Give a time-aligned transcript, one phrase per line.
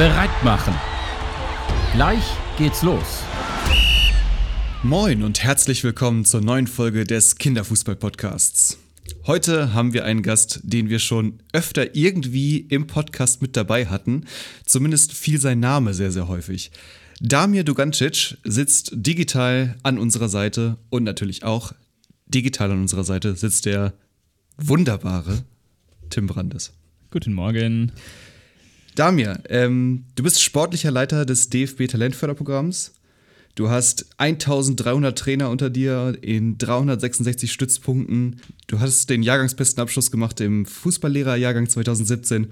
[0.00, 0.72] bereit machen.
[1.92, 2.24] Gleich
[2.56, 3.22] geht's los.
[4.82, 8.78] Moin und herzlich willkommen zur neuen Folge des Kinderfußball-Podcasts.
[9.26, 14.24] Heute haben wir einen Gast, den wir schon öfter irgendwie im Podcast mit dabei hatten.
[14.64, 16.70] Zumindest fiel sein Name sehr, sehr häufig.
[17.20, 21.74] Damir Dugancic sitzt digital an unserer Seite und natürlich auch
[22.26, 23.92] digital an unserer Seite sitzt der
[24.56, 25.44] wunderbare
[26.08, 26.72] Tim Brandes.
[27.10, 27.92] Guten Morgen.
[28.94, 32.94] Damir, ähm, du bist sportlicher Leiter des DFB Talentförderprogramms.
[33.54, 38.40] Du hast 1300 Trainer unter dir in 366 Stützpunkten.
[38.66, 42.48] Du hast den Jahrgangsbesten Abschluss gemacht im Fußballlehrerjahrgang 2017.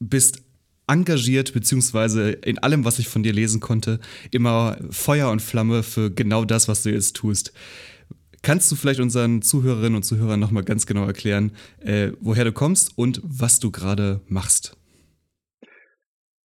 [0.00, 0.42] Bist
[0.86, 4.00] engagiert, beziehungsweise in allem, was ich von dir lesen konnte,
[4.30, 7.52] immer Feuer und Flamme für genau das, was du jetzt tust.
[8.42, 12.96] Kannst du vielleicht unseren Zuhörerinnen und Zuhörern nochmal ganz genau erklären, äh, woher du kommst
[12.96, 14.77] und was du gerade machst?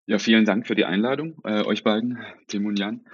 [0.06, 3.06] Ja, vielen Dank für die Einladung, äh, euch beiden, Tim und Jan.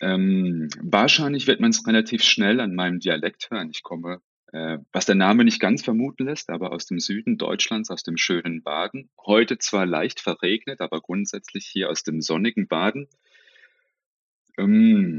[0.00, 3.70] Ähm, wahrscheinlich wird man es relativ schnell an meinem Dialekt hören.
[3.70, 4.20] Ich komme,
[4.52, 8.16] äh, was der Name nicht ganz vermuten lässt, aber aus dem Süden Deutschlands, aus dem
[8.16, 9.10] schönen Baden.
[9.26, 13.08] Heute zwar leicht verregnet, aber grundsätzlich hier aus dem sonnigen Baden.
[14.56, 15.18] Ähm,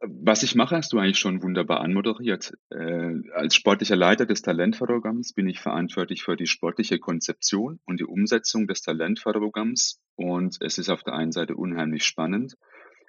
[0.00, 2.54] was ich mache, hast du eigentlich schon wunderbar anmoderiert.
[2.70, 8.04] Äh, als sportlicher Leiter des Talentförderprogramms bin ich verantwortlich für die sportliche Konzeption und die
[8.04, 10.00] Umsetzung des Talentförderprogramms.
[10.16, 12.54] Und es ist auf der einen Seite unheimlich spannend,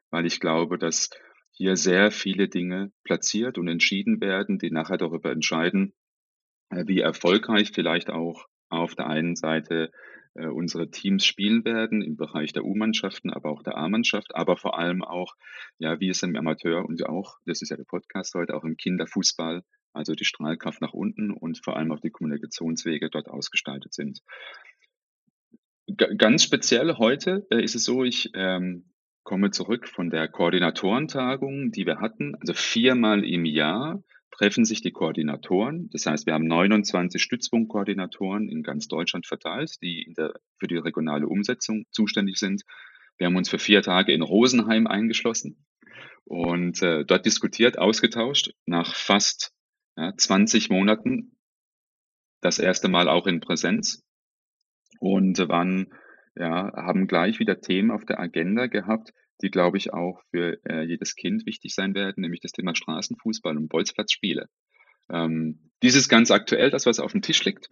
[0.09, 1.09] weil ich glaube, dass
[1.51, 5.93] hier sehr viele Dinge platziert und entschieden werden, die nachher darüber entscheiden,
[6.71, 9.91] äh, wie erfolgreich vielleicht auch auf der einen Seite
[10.33, 14.77] äh, unsere Teams spielen werden im Bereich der U-Mannschaften, aber auch der A-Mannschaft, aber vor
[14.77, 15.35] allem auch,
[15.77, 18.77] ja, wie es im Amateur und auch, das ist ja der Podcast heute, auch im
[18.77, 24.21] Kinderfußball, also die Strahlkraft nach unten und vor allem auch die Kommunikationswege dort ausgestaltet sind.
[25.87, 28.85] G ganz speziell heute äh, ist es so, ich ähm,
[29.23, 34.91] komme zurück von der Koordinatorentagung, die wir hatten, also viermal im Jahr treffen sich die
[34.91, 35.89] Koordinatoren.
[35.91, 41.27] Das heißt, wir haben 29 Stützpunktkoordinatoren in ganz Deutschland verteilt, die der, für die regionale
[41.27, 42.63] Umsetzung zuständig sind.
[43.17, 45.65] Wir haben uns für vier Tage in Rosenheim eingeschlossen
[46.25, 49.53] und äh, dort diskutiert, ausgetauscht, nach fast
[49.97, 51.37] ja, 20 Monaten
[52.41, 54.03] das erste Mal auch in Präsenz
[54.99, 55.93] und waren,
[56.35, 60.83] ja, haben gleich wieder Themen auf der Agenda gehabt, die, glaube ich, auch für äh,
[60.83, 64.47] jedes Kind wichtig sein werden, nämlich das Thema Straßenfußball und Bolzplatzspiele.
[65.09, 67.67] Ähm, dies ist ganz aktuell, das, was auf dem Tisch liegt.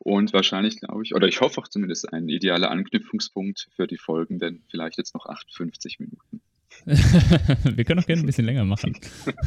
[0.00, 4.64] Und wahrscheinlich, glaube ich, oder ich hoffe auch zumindest ein idealer Anknüpfungspunkt für die folgenden,
[4.70, 6.27] vielleicht jetzt noch 58 Minuten.
[7.76, 8.96] wir können auch gerne ein bisschen länger machen.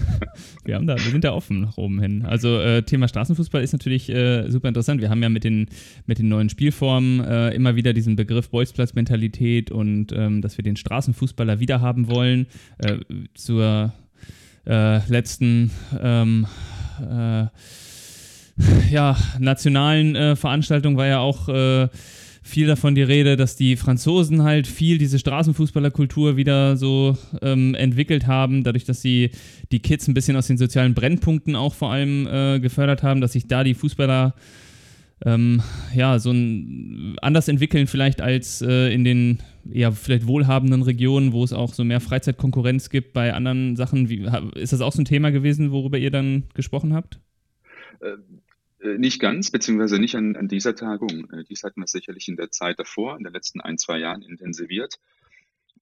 [0.63, 2.23] Wir, haben da, wir sind da offen nach oben hin.
[2.23, 5.01] Also äh, Thema Straßenfußball ist natürlich äh, super interessant.
[5.01, 5.67] Wir haben ja mit den,
[6.05, 10.75] mit den neuen Spielformen äh, immer wieder diesen Begriff Bolzplatz-Mentalität und ähm, dass wir den
[10.75, 12.45] Straßenfußballer wiederhaben wollen.
[12.77, 12.97] Äh,
[13.33, 13.91] zur
[14.67, 16.45] äh, letzten ähm,
[16.99, 17.45] äh,
[18.91, 21.89] ja, nationalen Veranstaltung war ja auch
[22.43, 28.25] viel davon die Rede, dass die Franzosen halt viel diese Straßenfußballerkultur wieder so ähm, entwickelt
[28.25, 29.29] haben, dadurch, dass sie
[29.71, 33.33] die Kids ein bisschen aus den sozialen Brennpunkten auch vor allem äh, gefördert haben, dass
[33.33, 34.33] sich da die Fußballer
[35.23, 35.61] ähm,
[35.93, 39.39] ja so ein, anders entwickeln vielleicht als äh, in den
[39.71, 44.09] ja vielleicht wohlhabenden Regionen, wo es auch so mehr Freizeitkonkurrenz gibt bei anderen Sachen.
[44.09, 47.19] Wie, ist das auch so ein Thema gewesen, worüber ihr dann gesprochen habt?
[48.81, 51.29] Äh, nicht ganz, beziehungsweise nicht an, an dieser Tagung.
[51.31, 54.21] Äh, dies hatten wir sicherlich in der Zeit davor, in den letzten ein, zwei Jahren
[54.21, 54.95] intensiviert.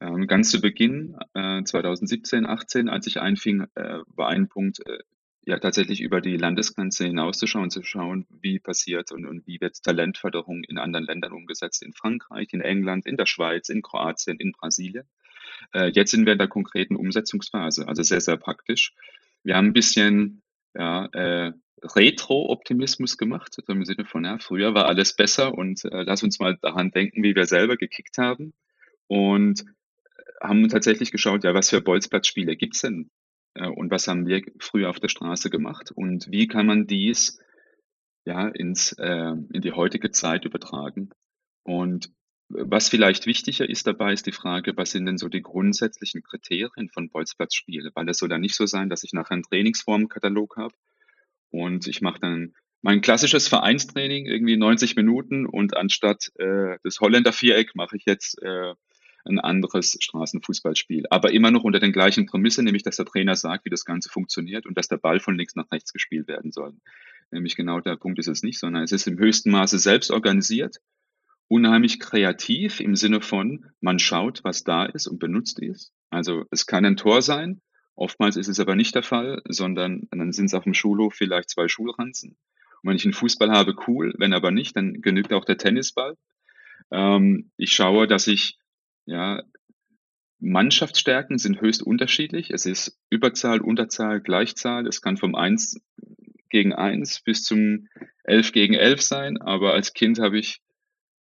[0.02, 5.00] Ähm, ganz zu Beginn, äh, 2017, 18, als ich einfing, äh, war ein Punkt, äh,
[5.46, 10.64] ja tatsächlich über die Landesgrenze hinauszuschauen, zu schauen, wie passiert und, und wie wird Talentförderung
[10.64, 15.06] in anderen Ländern umgesetzt, in Frankreich, in England, in der Schweiz, in Kroatien, in Brasilien.
[15.74, 18.94] Äh, jetzt sind wir in der konkreten Umsetzungsphase, also sehr, sehr praktisch.
[19.44, 20.42] Wir haben ein bisschen
[20.76, 26.04] ja, äh, Retro-Optimismus gemacht, also im Sinne von, ja, früher war alles besser und äh,
[26.04, 28.54] lass uns mal daran denken, wie wir selber gekickt haben.
[29.08, 29.66] Und äh,
[30.42, 33.10] haben tatsächlich geschaut, ja, was für Bolzplatzspiele gibt's denn?
[33.54, 35.92] Äh, und was haben wir früher auf der Straße gemacht?
[35.92, 37.40] Und wie kann man dies
[38.26, 41.10] ja ins, äh, in die heutige Zeit übertragen?
[41.64, 42.12] Und
[42.50, 46.90] was vielleicht wichtiger ist dabei, ist die Frage, was sind denn so die grundsätzlichen Kriterien
[46.90, 47.92] von Bolzplatzspiele?
[47.94, 50.74] Weil es soll ja nicht so sein, dass ich nachher einen Trainingsformkatalog habe,
[51.52, 57.34] und ich mache dann mein klassisches Vereinstraining, irgendwie 90 Minuten und anstatt äh, des Holländer
[57.34, 58.74] Viereck mache ich jetzt äh,
[59.26, 61.04] ein anderes Straßenfußballspiel.
[61.10, 64.10] Aber immer noch unter den gleichen Prämissen, nämlich dass der Trainer sagt, wie das Ganze
[64.10, 66.74] funktioniert und dass der Ball von links nach rechts gespielt werden soll.
[67.32, 70.78] Nämlich genau der Punkt ist es nicht, sondern es ist im höchsten Maße selbst organisiert
[71.50, 75.92] unheimlich kreativ im Sinne von, man schaut, was da ist und benutzt es.
[76.10, 77.60] Also es kann ein Tor sein,
[78.00, 81.50] oftmals ist es aber nicht der Fall, sondern dann sind es auf dem Schulhof vielleicht
[81.50, 82.38] zwei Schulranzen.
[82.82, 86.16] Und wenn ich einen Fußball habe, cool, wenn aber nicht, dann genügt auch der Tennisball.
[86.92, 88.58] Ähm, ich schaue, dass ich,
[89.06, 89.44] ja,
[90.40, 92.52] Mannschaftsstärken sind höchst unterschiedlich.
[92.52, 94.88] Es ist Überzahl, Unterzahl, Gleichzahl.
[94.88, 95.82] Es kann vom 1
[96.50, 97.90] gegen 1 bis zum
[98.24, 99.42] 11 gegen 11 sein.
[99.42, 100.62] Aber als Kind habe ich,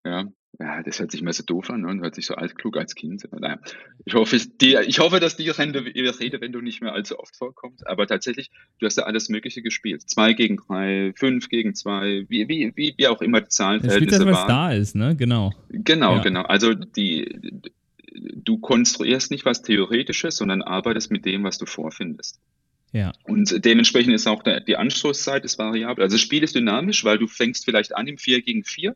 [0.06, 1.88] ja, ja, das hört sich immer so doof an ne?
[1.88, 3.26] und hört sich so altklug als Kind.
[3.32, 3.60] Naja,
[4.04, 7.88] ich hoffe, die, ich hoffe, dass die Rede, wenn du nicht mehr allzu oft vorkommst.
[7.88, 10.10] Aber tatsächlich, du hast ja alles Mögliche gespielt.
[10.10, 14.28] Zwei gegen drei, fünf gegen zwei, wie, wie, wie, wie auch immer die Zahlenverhältnisse waren.
[14.28, 15.16] Das, was da ist, ne?
[15.16, 15.54] Genau.
[15.70, 16.22] Genau, ja.
[16.24, 16.42] genau.
[16.42, 17.40] Also die,
[18.14, 22.40] du konstruierst nicht was Theoretisches, sondern arbeitest mit dem, was du vorfindest.
[22.92, 23.14] Ja.
[23.24, 26.04] Und dementsprechend ist auch der, die Anstoßzeit ist variabel.
[26.04, 28.96] Also das Spiel ist dynamisch, weil du fängst vielleicht an im 4 gegen 4,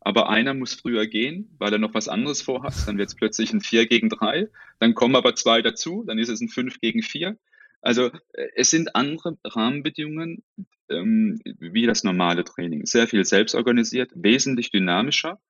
[0.00, 2.74] aber einer muss früher gehen, weil er noch was anderes vorhat.
[2.86, 4.48] Dann wird es plötzlich ein 4 gegen 3,
[4.78, 7.36] dann kommen aber zwei dazu, dann ist es ein 5 gegen 4.
[7.82, 10.42] Also äh, es sind andere Rahmenbedingungen
[10.90, 12.86] ähm, wie das normale Training.
[12.86, 15.40] Sehr viel selbstorganisiert, wesentlich dynamischer,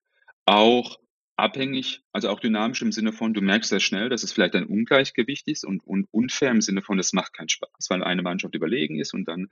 [0.47, 0.99] auch
[1.37, 4.67] abhängig, also auch dynamisch im Sinne von, du merkst sehr schnell, dass es vielleicht ein
[4.67, 8.55] Ungleichgewicht ist und, und unfair im Sinne von, es macht keinen Spaß, weil eine Mannschaft
[8.55, 9.49] überlegen ist und dann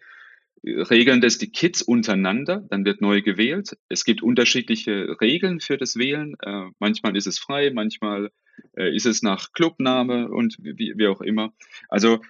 [0.64, 3.76] regeln das die Kids untereinander, dann wird neu gewählt.
[3.88, 6.36] Es gibt unterschiedliche Regeln für das Wählen.
[6.42, 8.30] Äh, manchmal ist es frei, manchmal
[8.76, 11.52] äh, ist es nach Clubname und wie, wie auch immer.
[11.88, 12.20] Also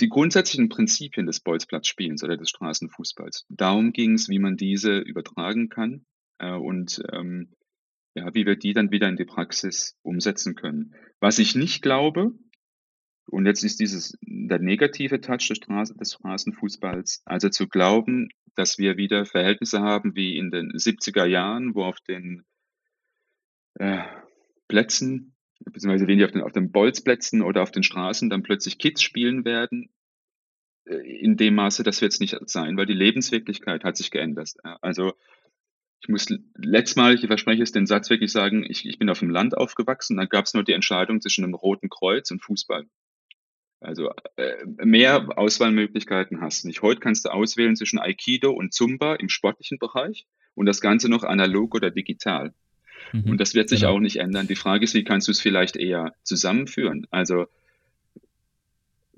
[0.00, 5.68] die grundsätzlichen Prinzipien des Bolzplatzspielens oder des Straßenfußballs, darum ging es, wie man diese übertragen
[5.68, 6.04] kann.
[6.38, 7.50] Äh, und ähm,
[8.14, 10.94] ja, wie wir die dann wieder in die Praxis umsetzen können.
[11.20, 12.32] Was ich nicht glaube,
[13.30, 18.78] und jetzt ist dieses der negative Touch des, Straßen, des Straßenfußballs, also zu glauben, dass
[18.78, 22.44] wir wieder Verhältnisse haben wie in den 70er Jahren, wo auf den
[23.74, 24.02] äh,
[24.68, 25.34] Plätzen,
[25.64, 29.44] beziehungsweise weniger auf den, auf den Bolzplätzen oder auf den Straßen dann plötzlich Kids spielen
[29.44, 29.90] werden,
[30.86, 34.54] äh, in dem Maße, das wird es nicht sein, weil die Lebenswirklichkeit hat sich geändert.
[34.80, 35.12] Also
[36.02, 36.26] ich muss
[36.56, 39.56] letztes Mal, ich verspreche es, den Satz wirklich sagen, ich, ich bin auf dem Land
[39.56, 42.86] aufgewachsen, da gab es nur die Entscheidung zwischen einem Roten Kreuz und Fußball.
[43.80, 46.82] Also äh, mehr Auswahlmöglichkeiten hast du nicht.
[46.82, 51.24] Heute kannst du auswählen zwischen Aikido und Zumba im sportlichen Bereich und das Ganze noch
[51.24, 52.52] analog oder digital.
[53.12, 53.94] Mhm, und das wird sich genau.
[53.94, 54.46] auch nicht ändern.
[54.46, 57.06] Die Frage ist, wie kannst du es vielleicht eher zusammenführen?
[57.10, 57.46] Also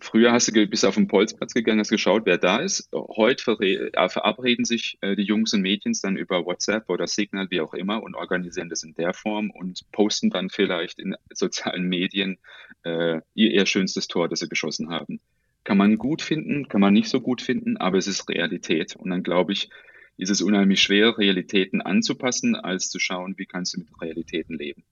[0.03, 2.89] Früher hast du bis auf den Polzplatz gegangen, hast geschaut, wer da ist.
[2.93, 7.61] Heute äh, verabreden sich äh, die Jungs und Mädchen dann über WhatsApp oder Signal, wie
[7.61, 12.39] auch immer, und organisieren das in der Form und posten dann vielleicht in sozialen Medien
[12.83, 15.21] äh, ihr, ihr schönstes Tor, das sie geschossen haben.
[15.63, 18.97] Kann man gut finden, kann man nicht so gut finden, aber es ist Realität.
[18.97, 19.71] Und dann glaube ich,
[20.17, 24.83] ist es unheimlich schwer, Realitäten anzupassen, als zu schauen, wie kannst du mit Realitäten leben.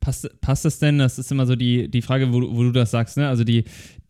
[0.00, 0.98] Passt, passt das denn?
[0.98, 3.16] Das ist immer so die, die Frage, wo, wo du das sagst.
[3.16, 3.28] Ne?
[3.28, 3.64] Also die,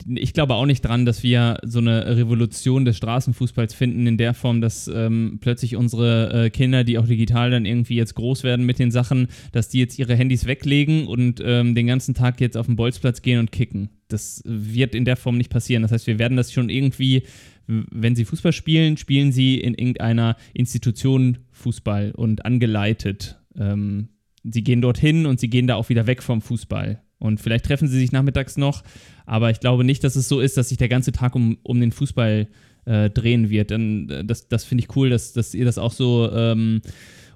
[0.07, 4.33] ich glaube auch nicht dran, dass wir so eine Revolution des Straßenfußballs finden in der
[4.33, 8.65] Form, dass ähm, plötzlich unsere äh, Kinder, die auch digital dann irgendwie jetzt groß werden
[8.65, 12.57] mit den Sachen, dass die jetzt ihre Handys weglegen und ähm, den ganzen Tag jetzt
[12.57, 13.89] auf den Bolzplatz gehen und kicken.
[14.07, 15.81] Das wird in der Form nicht passieren.
[15.81, 17.23] Das heißt, wir werden das schon irgendwie,
[17.65, 23.39] wenn sie Fußball spielen, spielen sie in irgendeiner Institution Fußball und angeleitet.
[23.57, 24.09] Ähm,
[24.51, 27.01] sie gehen dorthin und sie gehen da auch wieder weg vom Fußball.
[27.19, 28.83] Und vielleicht treffen sie sich nachmittags noch,
[29.25, 31.79] aber ich glaube nicht, dass es so ist, dass sich der ganze Tag um, um
[31.79, 32.47] den Fußball
[32.85, 33.71] äh, drehen wird.
[33.71, 36.81] Denn äh, das, das finde ich cool, dass, dass ihr das auch so ähm,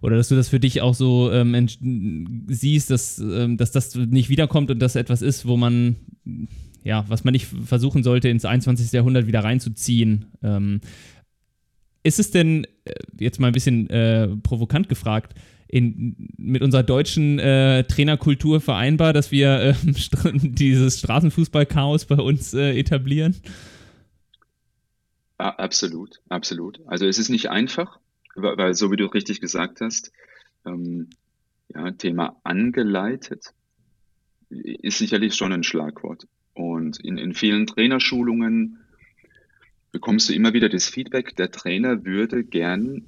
[0.01, 1.67] oder dass du das für dich auch so ähm,
[2.47, 5.95] siehst, dass, ähm, dass das nicht wiederkommt und das etwas ist, wo man,
[6.83, 8.91] ja, was man nicht versuchen sollte, ins 21.
[8.91, 10.25] Jahrhundert wieder reinzuziehen.
[10.41, 10.81] Ähm,
[12.03, 15.35] ist es denn, äh, jetzt mal ein bisschen äh, provokant gefragt,
[15.71, 19.73] in, mit unserer deutschen äh, Trainerkultur vereinbar, dass wir äh,
[20.33, 23.37] dieses Straßenfußball-Chaos bei uns äh, etablieren?
[25.37, 26.81] Absolut, absolut.
[26.85, 27.99] Also es ist nicht einfach,
[28.35, 30.11] weil, weil so wie du richtig gesagt hast,
[30.65, 31.09] ähm,
[31.73, 33.53] ja, Thema angeleitet
[34.49, 36.27] ist sicherlich schon ein Schlagwort.
[36.53, 38.79] Und in, in vielen Trainerschulungen
[39.93, 43.05] bekommst du immer wieder das Feedback, der Trainer würde gern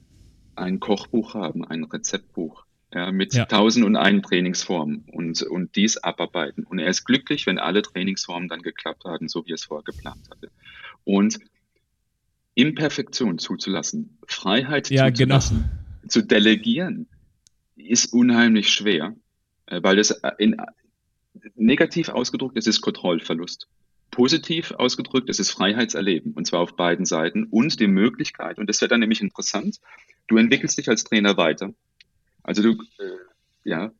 [0.55, 3.45] ein Kochbuch haben, ein Rezeptbuch ja, mit ja.
[3.45, 6.63] tausend und einen Trainingsformen und, und dies abarbeiten.
[6.63, 9.83] Und er ist glücklich, wenn alle Trainingsformen dann geklappt haben, so wie er es vorher
[9.83, 10.51] geplant hatte.
[11.03, 11.39] Und
[12.55, 15.39] Imperfektion zuzulassen, Freiheit ja, genau.
[15.39, 15.69] zuzulassen,
[16.01, 16.09] genau.
[16.09, 17.07] zu delegieren,
[17.75, 19.15] ist unheimlich schwer,
[19.65, 20.57] äh, weil es äh, in,
[21.55, 23.67] negativ ausgedrückt ist es Kontrollverlust.
[24.13, 28.79] Positiv ausgedrückt, es ist Freiheitserleben und zwar auf beiden Seiten und die Möglichkeit, und das
[28.79, 29.79] wird dann nämlich interessant,
[30.27, 31.73] du entwickelst dich als Trainer weiter.
[32.43, 33.17] Also du, äh,
[33.63, 33.91] ja,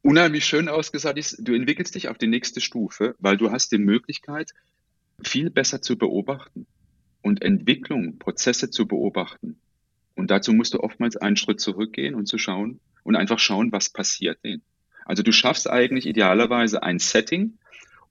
[0.00, 3.78] unheimlich schön ausgesagt ist, du entwickelst dich auf die nächste Stufe, weil du hast die
[3.78, 4.52] Möglichkeit,
[5.22, 6.66] viel besser zu beobachten
[7.20, 9.60] und Entwicklung, Prozesse zu beobachten.
[10.14, 13.90] Und dazu musst du oftmals einen Schritt zurückgehen und zu schauen und einfach schauen, was
[13.90, 14.62] passiert denn.
[15.04, 17.57] Also du schaffst eigentlich idealerweise ein Setting,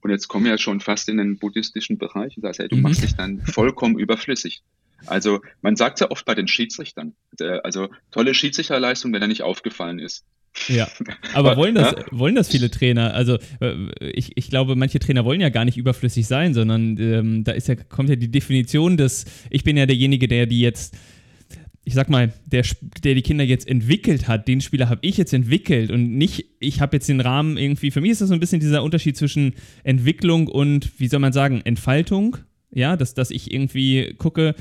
[0.02, 2.76] und jetzt kommen wir ja schon fast in den buddhistischen Bereich und sagst, hey, du
[2.76, 2.84] mhm.
[2.84, 4.64] machst dich dann vollkommen überflüssig.
[5.06, 7.14] Also man sagt ja oft bei den Schiedsrichtern,
[7.64, 10.26] also tolle Schiedsrichterleistung, wenn er nicht aufgefallen ist.
[10.68, 10.88] Ja,
[11.34, 12.06] aber wollen das, ja?
[12.12, 13.14] wollen das viele Trainer?
[13.14, 17.44] Also äh, ich, ich glaube, manche Trainer wollen ja gar nicht überflüssig sein, sondern ähm,
[17.44, 20.98] da ist ja, kommt ja die Definition des, ich bin ja derjenige, der die jetzt
[21.88, 22.66] ich sag mal, der,
[23.02, 26.82] der die Kinder jetzt entwickelt hat, den Spieler habe ich jetzt entwickelt und nicht, ich
[26.82, 29.54] habe jetzt den Rahmen irgendwie, für mich ist das so ein bisschen dieser Unterschied zwischen
[29.86, 32.36] Entwicklung und, wie soll man sagen, Entfaltung.
[32.72, 34.54] Ja, dass, dass ich irgendwie gucke,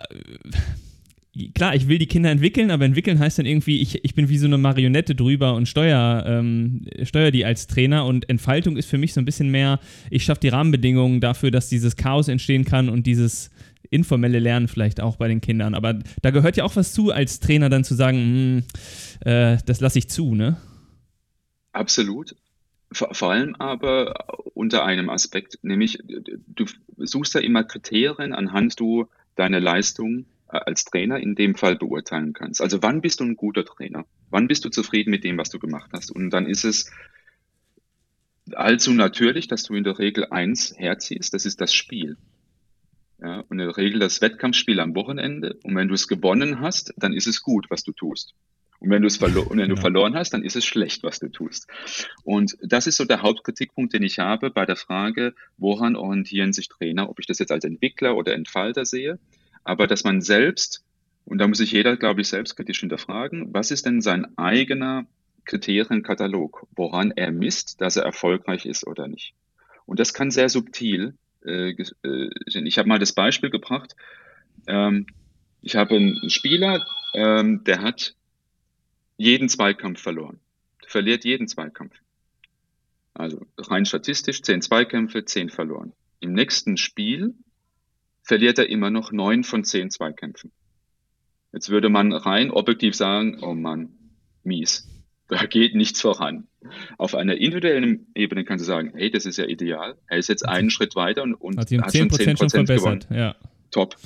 [0.00, 4.28] äh, klar, ich will die Kinder entwickeln, aber entwickeln heißt dann irgendwie, ich, ich bin
[4.28, 8.90] wie so eine Marionette drüber und steuere ähm, steuer die als Trainer und Entfaltung ist
[8.90, 12.66] für mich so ein bisschen mehr, ich schaffe die Rahmenbedingungen dafür, dass dieses Chaos entstehen
[12.66, 13.50] kann und dieses
[13.88, 15.74] informelle Lernen vielleicht auch bei den Kindern.
[15.74, 18.62] Aber da gehört ja auch was zu, als Trainer dann zu sagen, hm,
[19.24, 20.56] äh, das lasse ich zu, ne?
[21.72, 22.36] Absolut.
[22.92, 29.06] Vor, vor, allem aber unter einem Aspekt, nämlich du suchst ja immer Kriterien, anhand du
[29.36, 32.60] deine Leistung äh, als Trainer in dem Fall beurteilen kannst.
[32.60, 34.04] Also wann bist du ein guter Trainer?
[34.30, 36.10] Wann bist du zufrieden mit dem, was du gemacht hast?
[36.10, 36.90] Und dann ist es
[38.52, 42.16] allzu natürlich, dass du in der Regel eins herziehst, das ist das Spiel.
[43.22, 45.58] Ja, und in der Regel das Wettkampfspiel am Wochenende.
[45.62, 48.34] Und wenn du es gewonnen hast, dann ist es gut, was du tust.
[48.78, 49.80] Und wenn, du es verlo und wenn du genau.
[49.82, 51.66] verloren hast, dann ist es schlecht, was du tust.
[52.24, 56.68] Und das ist so der Hauptkritikpunkt, den ich habe bei der Frage, woran orientieren sich
[56.68, 59.18] Trainer, ob ich das jetzt als Entwickler oder Entfalter sehe.
[59.64, 60.82] Aber dass man selbst,
[61.26, 65.04] und da muss sich jeder, glaube ich, selbstkritisch hinterfragen, was ist denn sein eigener
[65.44, 69.34] Kriterienkatalog, woran er misst, dass er erfolgreich ist oder nicht.
[69.84, 72.30] Und das kann sehr subtil äh, äh
[72.64, 73.94] Ich habe mal das Beispiel gebracht.
[74.66, 75.06] Ähm,
[75.62, 78.14] ich habe einen Spieler, ähm, der hat
[79.16, 80.40] jeden Zweikampf verloren.
[80.82, 81.94] Der verliert jeden Zweikampf.
[83.12, 85.92] Also rein statistisch zehn Zweikämpfe, zehn verloren.
[86.20, 87.34] Im nächsten Spiel
[88.22, 90.52] verliert er immer noch neun von zehn Zweikämpfen.
[91.52, 93.90] Jetzt würde man rein objektiv sagen, oh Mann,
[94.44, 94.88] mies.
[95.30, 96.48] Da geht nichts voran.
[96.98, 99.96] Auf einer individuellen Ebene kannst du sagen, hey, das ist ja ideal.
[100.08, 103.08] Er ist jetzt einen Schritt weiter und, und hat, hat schon 10%, schon verbessert.
[103.08, 103.20] Gewonnen.
[103.20, 103.36] Ja.
[103.70, 103.96] Top.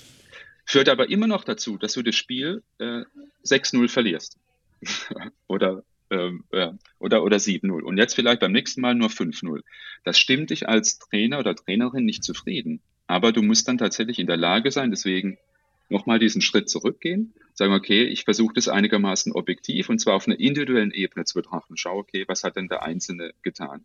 [0.66, 3.02] Führt aber immer noch dazu, dass du das Spiel äh,
[3.44, 4.38] 6-0 verlierst.
[5.46, 7.80] oder, ähm, äh, oder, oder 7-0.
[7.80, 9.62] Und jetzt vielleicht beim nächsten Mal nur 5-0.
[10.04, 12.80] Das stimmt dich als Trainer oder Trainerin nicht zufrieden.
[13.06, 15.38] Aber du musst dann tatsächlich in der Lage sein, deswegen
[15.88, 20.40] nochmal diesen Schritt zurückgehen, sagen, okay, ich versuche das einigermaßen objektiv und zwar auf einer
[20.40, 21.76] individuellen Ebene zu betrachten.
[21.76, 23.84] Schau, okay, was hat denn der Einzelne getan?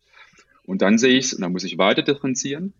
[0.65, 2.73] Und dann sehe ich es, und dann muss ich weiter differenzieren,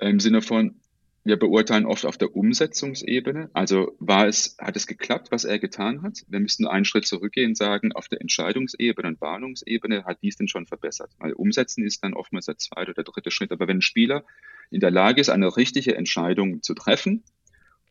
[0.00, 0.80] im Sinne von,
[1.24, 3.48] wir beurteilen oft auf der Umsetzungsebene.
[3.52, 6.24] Also war es, hat es geklappt, was er getan hat?
[6.26, 10.48] Wir müssen einen Schritt zurückgehen und sagen, auf der Entscheidungsebene und Warnungsebene hat dies denn
[10.48, 11.12] schon verbessert.
[11.18, 13.52] Weil umsetzen ist dann oftmals der zweite oder dritte Schritt.
[13.52, 14.24] Aber wenn ein Spieler
[14.70, 17.22] in der Lage ist, eine richtige Entscheidung zu treffen,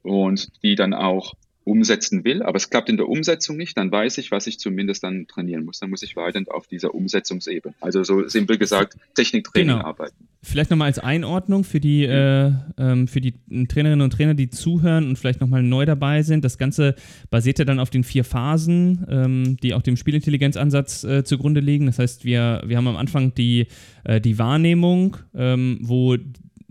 [0.03, 4.17] und die dann auch umsetzen will, aber es klappt in der Umsetzung nicht, dann weiß
[4.17, 5.79] ich, was ich zumindest dann trainieren muss.
[5.79, 9.85] Dann muss ich weiter auf dieser Umsetzungsebene, also so simpel gesagt, Techniktraining genau.
[9.85, 10.27] arbeiten.
[10.41, 13.35] Vielleicht nochmal als Einordnung für die, äh, ähm, für die
[13.67, 16.43] Trainerinnen und Trainer, die zuhören und vielleicht nochmal neu dabei sind.
[16.43, 16.95] Das Ganze
[17.29, 21.85] basiert ja dann auf den vier Phasen, ähm, die auch dem Spielintelligenzansatz äh, zugrunde liegen.
[21.85, 23.67] Das heißt, wir, wir haben am Anfang die,
[24.03, 26.17] äh, die Wahrnehmung, ähm, wo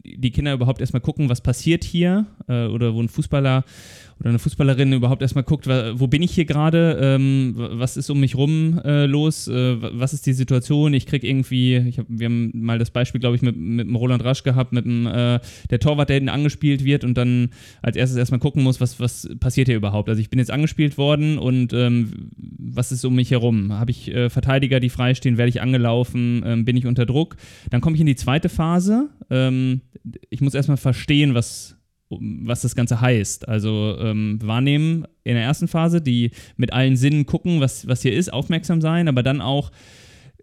[0.04, 3.64] die Kinder überhaupt erstmal gucken, was passiert hier, äh, oder wo ein Fußballer
[4.20, 8.20] oder eine Fußballerin überhaupt erstmal guckt, wo bin ich hier gerade, ähm, was ist um
[8.20, 10.92] mich rum äh, los, äh, was ist die Situation.
[10.92, 13.96] Ich kriege irgendwie, ich hab, wir haben mal das Beispiel, glaube ich, mit, mit dem
[13.96, 17.48] Roland Rasch gehabt, mit dem äh, der Torwart, der angespielt wird und dann
[17.80, 20.10] als erstes erstmal gucken muss, was, was passiert hier überhaupt.
[20.10, 23.72] Also ich bin jetzt angespielt worden und ähm, was ist um mich herum?
[23.72, 27.36] Habe ich äh, Verteidiger, die freistehen, werde ich angelaufen, ähm, bin ich unter Druck?
[27.70, 29.08] Dann komme ich in die zweite Phase.
[29.30, 29.80] Ähm,
[30.28, 31.79] ich muss erstmal verstehen, was
[32.10, 33.48] was das Ganze heißt.
[33.48, 38.12] Also ähm, wahrnehmen in der ersten Phase, die mit allen Sinnen gucken, was, was hier
[38.12, 39.70] ist, aufmerksam sein, aber dann auch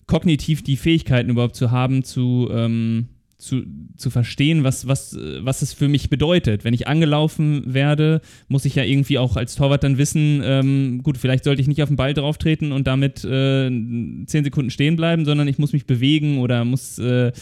[0.06, 3.08] kognitiv die Fähigkeiten überhaupt zu haben, zu, ähm,
[3.38, 3.64] zu,
[3.98, 6.64] zu verstehen, was, was, was es für mich bedeutet.
[6.64, 11.18] Wenn ich angelaufen werde, muss ich ja irgendwie auch als Torwart dann wissen, ähm, gut,
[11.18, 13.70] vielleicht sollte ich nicht auf den Ball drauf treten und damit äh,
[14.26, 16.98] zehn Sekunden stehen bleiben, sondern ich muss mich bewegen oder muss.
[16.98, 17.34] Äh,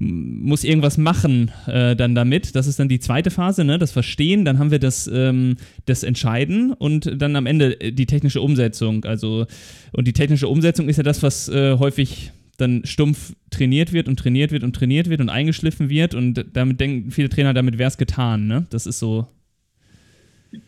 [0.00, 2.56] muss irgendwas machen äh, dann damit.
[2.56, 3.78] Das ist dann die zweite Phase, ne?
[3.78, 4.46] das Verstehen.
[4.46, 9.04] Dann haben wir das, ähm, das Entscheiden und dann am Ende die technische Umsetzung.
[9.04, 9.46] Also,
[9.92, 14.18] und die technische Umsetzung ist ja das, was äh, häufig dann stumpf trainiert wird und
[14.18, 17.88] trainiert wird und trainiert wird und eingeschliffen wird und damit denken viele Trainer, damit wäre
[17.88, 18.46] es getan.
[18.46, 18.66] Ne?
[18.70, 19.28] Das ist so.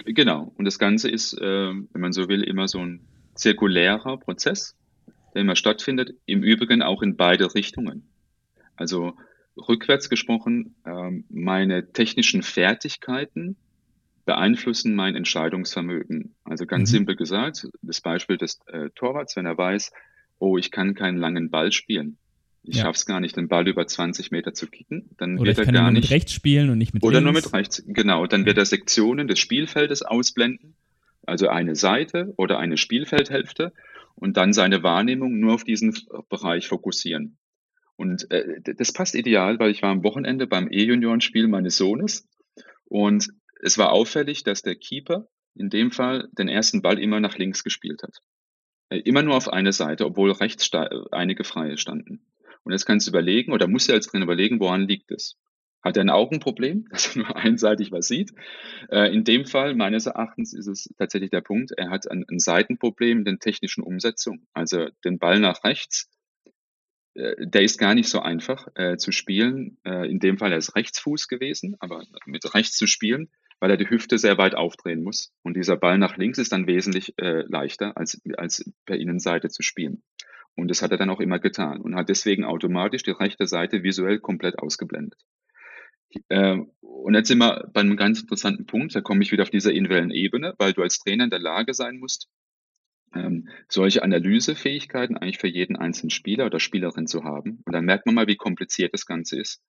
[0.05, 0.53] Genau.
[0.57, 3.01] Und das Ganze ist, äh, wenn man so will, immer so ein
[3.35, 4.77] zirkulärer Prozess,
[5.35, 6.15] der immer stattfindet.
[6.27, 8.03] Im Übrigen auch in beide Richtungen.
[8.77, 9.15] Also
[9.57, 13.57] rückwärts gesprochen, äh, meine technischen Fertigkeiten
[14.25, 16.35] beeinflussen mein Entscheidungsvermögen.
[16.45, 16.97] Also ganz mhm.
[16.97, 19.93] simpel gesagt, das Beispiel des äh, Torwarts, wenn er weiß,
[20.39, 22.19] oh, ich kann keinen langen Ball spielen.
[22.65, 22.91] Ich ja.
[22.91, 25.11] es gar nicht, den Ball über 20 Meter zu kicken.
[25.19, 26.03] Dann oder wird er gar nur nicht.
[26.03, 27.25] mit rechts spielen und nicht mit Oder links.
[27.25, 28.27] nur mit rechts, genau.
[28.27, 30.75] Dann wird er Sektionen des Spielfeldes ausblenden,
[31.27, 33.73] also eine Seite oder eine Spielfeldhälfte
[34.15, 35.97] und dann seine Wahrnehmung nur auf diesen
[36.29, 37.37] Bereich fokussieren.
[38.03, 42.29] Und äh, das passt ideal, weil ich war am Wochenende beim E-Junioren-Spiel meines Sohnes
[42.85, 43.29] und
[43.63, 47.63] es war auffällig, dass der Keeper in dem Fall den ersten Ball immer nach links
[47.63, 48.19] gespielt hat.
[48.89, 50.69] Äh, immer nur auf eine Seite, obwohl rechts
[51.13, 52.27] einige freie standen.
[52.65, 55.39] Und jetzt kannst du überlegen, oder musst du als Trainer überlegen, woran liegt es?
[55.81, 58.33] Hat er ein Augenproblem, dass er nur einseitig was sieht?
[58.91, 63.19] Äh, in dem Fall, meines Erachtens, ist es tatsächlich der Punkt, er hat ein, Seitenproblem
[63.19, 64.49] in der technischen Umsetzung.
[64.55, 66.22] Also den Ball nach rechts, äh,
[67.15, 69.79] der ist gar nicht so einfach äh, zu spielen.
[69.85, 73.29] Äh, in dem Fall er ist Rechtsfuß gewesen, aber mit rechts zu spielen,
[73.61, 75.33] weil er die Hüfte sehr weit aufdrehen muss.
[75.43, 79.63] Und dieser Ball nach links ist dann wesentlich äh, leichter, als, als per Innenseite zu
[79.63, 80.03] spielen.
[80.55, 83.83] Und das hat er dann auch immer getan und hat deswegen automatisch die rechte Seite
[83.83, 85.21] visuell komplett ausgeblendet.
[86.29, 89.51] Äh, und jetzt sind wir bei einem ganz interessanten Punkt, da komme ich wieder auf
[89.51, 92.29] dieser individuellen Ebene, weil du als Trainer in der Lage sein musst,
[93.15, 97.63] ähm, solche Analysefähigkeiten eigentlich für jeden einzelnen Spieler oder Spielerin zu haben.
[97.65, 99.63] Und dann merkt man mal, wie kompliziert das Ganze ist.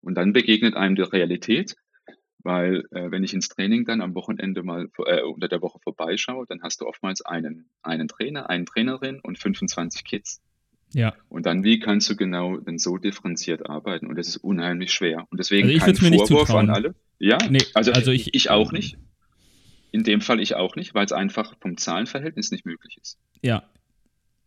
[0.00, 1.76] Und dann begegnet einem die Realität
[2.42, 6.46] weil äh, wenn ich ins Training dann am Wochenende mal äh, unter der Woche vorbeischaue,
[6.48, 10.40] dann hast du oftmals einen, einen Trainer, eine Trainerin und 25 Kids.
[10.92, 11.14] Ja.
[11.28, 14.06] Und dann, wie kannst du genau denn so differenziert arbeiten?
[14.06, 15.26] Und das ist unheimlich schwer.
[15.30, 16.94] Und deswegen also kein mir Vorwurf nicht an alle.
[17.18, 18.96] Ja, nee, also, also ich, ich auch nicht.
[19.92, 23.18] In dem Fall ich auch nicht, weil es einfach vom Zahlenverhältnis nicht möglich ist.
[23.42, 23.64] Ja,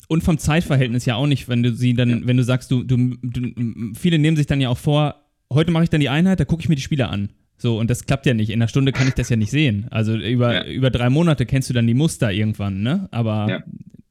[0.08, 2.19] und vom Zeitverhältnis ja auch nicht, wenn du sie dann, ja.
[2.23, 5.15] wenn du sagst, du, du, du, viele nehmen sich dann ja auch vor,
[5.51, 7.29] heute mache ich dann die Einheit, da gucke ich mir die Spieler an.
[7.58, 8.49] So, und das klappt ja nicht.
[8.49, 9.88] In einer Stunde kann ich das ja nicht sehen.
[9.91, 10.65] Also über, ja.
[10.65, 13.08] über drei Monate kennst du dann die Muster irgendwann, ne?
[13.12, 13.63] Aber ja.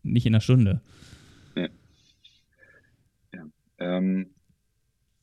[0.03, 0.81] nicht in einer Stunde.
[1.55, 1.68] Ja.
[3.35, 3.42] ja.
[3.79, 4.31] Ähm,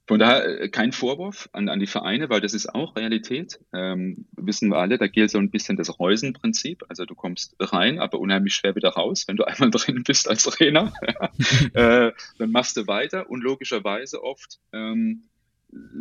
[0.10, 3.60] von daher äh, kein Vorwurf an, an die Vereine, weil das ist auch Realität.
[3.72, 6.84] Ähm, wissen wir alle, da gilt so ein bisschen das Reusenprinzip.
[6.90, 10.46] Also du kommst rein, aber unheimlich schwer wieder raus, wenn du einmal drin bist als
[10.46, 10.92] Trainer.
[11.76, 15.30] äh, dann machst du weiter und logischerweise oft ähm,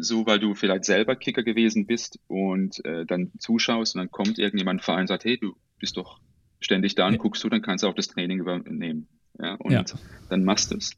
[0.01, 4.39] so, weil du vielleicht selber Kicker gewesen bist und äh, dann zuschaust und dann kommt
[4.39, 6.19] irgendjemand Verein und sagt, hey, du bist doch
[6.61, 9.07] ständig da und guckst du, dann kannst du auch das Training übernehmen.
[9.39, 9.85] Ja, und ja.
[10.31, 10.97] dann machst du es.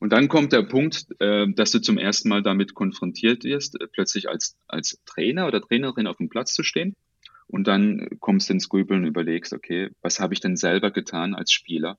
[0.00, 3.86] Und dann kommt der Punkt, äh, dass du zum ersten Mal damit konfrontiert wirst, äh,
[3.86, 6.96] plötzlich als, als Trainer oder Trainerin auf dem Platz zu stehen.
[7.46, 11.34] Und dann kommst du ins Grübeln und überlegst, okay, was habe ich denn selber getan
[11.34, 11.98] als Spieler?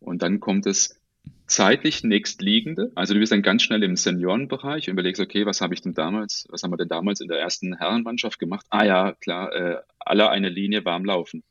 [0.00, 0.98] Und dann kommt es
[1.46, 2.90] zeitlich nächstliegende.
[2.94, 5.92] Also du bist dann ganz schnell im Seniorenbereich und überlegst, okay, was habe ich denn
[5.92, 8.64] damals, was haben wir denn damals in der ersten Herrenmannschaft gemacht?
[8.70, 11.42] Ah ja, klar, äh, alle eine Linie warm laufen.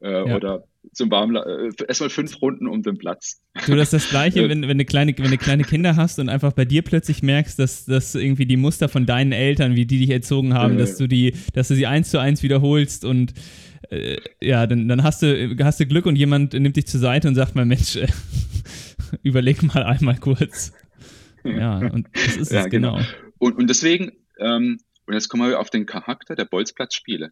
[0.00, 0.36] Äh, ja.
[0.36, 3.40] Oder zum warm äh, erstmal fünf Runden um den Platz.
[3.66, 6.28] Du, das ist das Gleiche, wenn, wenn, du kleine, wenn du kleine Kinder hast und
[6.28, 9.98] einfach bei dir plötzlich merkst, dass, dass irgendwie die Muster von deinen Eltern, wie die
[9.98, 13.34] dich erzogen haben, dass du die, dass du sie eins zu eins wiederholst und
[13.90, 17.28] äh, ja, dann, dann hast du, hast du Glück und jemand nimmt dich zur Seite
[17.28, 18.08] und sagt mal, Mensch, äh,
[19.22, 20.72] überleg mal einmal kurz.
[21.44, 22.96] Ja, und das ist ja, es genau.
[22.96, 23.08] genau.
[23.38, 27.30] Und, und deswegen, ähm, und jetzt kommen wir auf den Charakter der Bolzplatzspiele.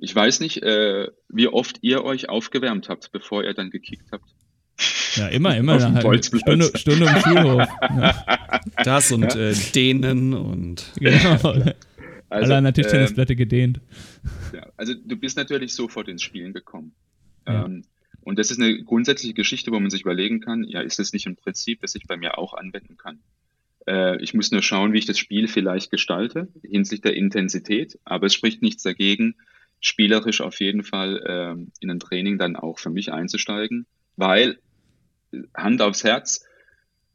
[0.00, 4.24] Ich weiß nicht, äh, wie oft ihr euch aufgewärmt habt, bevor ihr dann gekickt habt.
[5.16, 5.76] Ja, immer, immer.
[5.76, 7.68] Auf eine halbe Stunde, Stunde im Schulhof.
[7.90, 8.60] Ja.
[8.84, 9.50] Das und ja.
[9.50, 10.92] äh, dehnen und.
[10.96, 11.54] Genau.
[12.32, 13.80] Also, Alle an der Tischtennisplatte ähm, gedehnt.
[14.54, 16.92] Ja, also du bist natürlich sofort ins Spielen gekommen.
[17.44, 17.64] Ja.
[17.64, 17.82] Ähm,
[18.20, 21.26] und das ist eine grundsätzliche Geschichte, wo man sich überlegen kann, ja, ist das nicht
[21.26, 23.18] ein Prinzip, das ich bei mir auch anwenden kann?
[23.88, 28.26] Äh, ich muss nur schauen, wie ich das Spiel vielleicht gestalte, hinsichtlich der Intensität, aber
[28.26, 29.34] es spricht nichts dagegen,
[29.80, 34.58] spielerisch auf jeden Fall äh, in ein Training dann auch für mich einzusteigen, weil
[35.54, 36.44] Hand aufs Herz,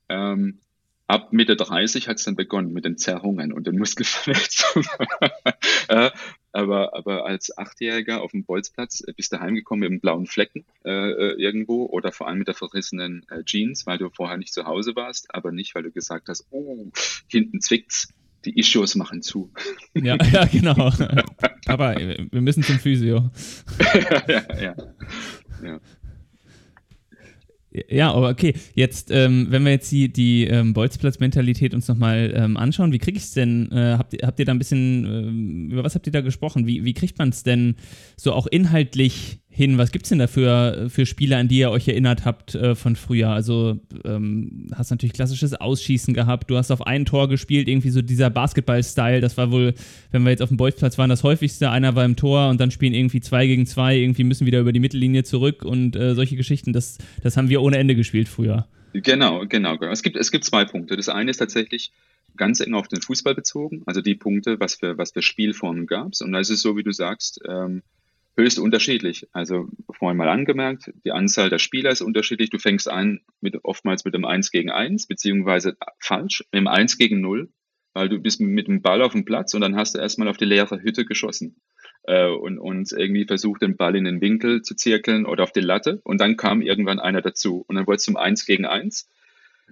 [0.10, 0.60] ähm,
[1.08, 4.88] ab Mitte 30 hat es dann begonnen mit den Zerrungen und den Muskelverletzungen.
[5.88, 6.12] äh,
[6.52, 10.66] aber, aber als Achtjähriger auf dem Bolzplatz äh, bist du heimgekommen mit einem blauen Flecken
[10.84, 14.54] äh, äh, irgendwo oder vor allem mit der verrissenen äh, Jeans, weil du vorher nicht
[14.54, 16.92] zu Hause warst, aber nicht, weil du gesagt hast, oh,
[17.28, 18.14] hinten zwickt's.
[18.46, 19.52] Die Issues machen zu.
[19.94, 20.92] Ja, ja genau.
[21.66, 23.30] Papa, wir müssen zum Physio.
[24.28, 24.76] ja, ja,
[25.64, 25.80] ja.
[27.90, 28.54] Ja, aber okay.
[28.74, 33.18] Jetzt, ähm, wenn wir jetzt die, die ähm, Bolzplatz-Mentalität uns nochmal ähm, anschauen, wie kriege
[33.18, 33.70] ich es denn?
[33.72, 36.68] Äh, habt, ihr, habt ihr da ein bisschen, ähm, über was habt ihr da gesprochen?
[36.68, 37.76] Wie, wie kriegt man es denn
[38.16, 39.78] so auch inhaltlich hin?
[39.78, 42.76] Was gibt es denn da für, für Spiele, an die ihr euch erinnert habt äh,
[42.76, 43.30] von früher?
[43.30, 48.02] Also ähm, hast natürlich klassisches Ausschießen gehabt, du hast auf ein Tor gespielt, irgendwie so
[48.02, 49.74] dieser Basketball-Style, das war wohl,
[50.12, 52.70] wenn wir jetzt auf dem Bolzplatz waren, das häufigste, einer war im Tor und dann
[52.70, 56.36] spielen irgendwie zwei gegen zwei, irgendwie müssen wieder über die Mittellinie zurück und äh, solche
[56.36, 58.68] Geschichten, das, das haben wir ohne Ende gespielt früher.
[58.92, 59.78] Genau, genau.
[59.86, 60.96] Es gibt, es gibt zwei Punkte.
[60.96, 61.92] Das eine ist tatsächlich
[62.36, 66.12] ganz eng auf den Fußball bezogen, also die Punkte, was für, was für Spielformen gab
[66.12, 66.22] es.
[66.22, 67.82] Und da ist es so, wie du sagst, ähm,
[68.38, 69.28] höchst unterschiedlich.
[69.32, 72.50] Also vorhin mal angemerkt, die Anzahl der Spieler ist unterschiedlich.
[72.50, 76.98] Du fängst an mit oftmals mit einem 1 gegen 1, beziehungsweise falsch, mit einem 1
[76.98, 77.50] gegen 0,
[77.94, 80.38] weil du bist mit dem Ball auf dem Platz und dann hast du erstmal auf
[80.38, 81.62] die leere Hütte geschossen
[82.04, 85.62] äh, und, und irgendwie versucht, den Ball in den Winkel zu zirkeln oder auf die
[85.62, 89.08] Latte und dann kam irgendwann einer dazu und dann wurde es zum 1 gegen 1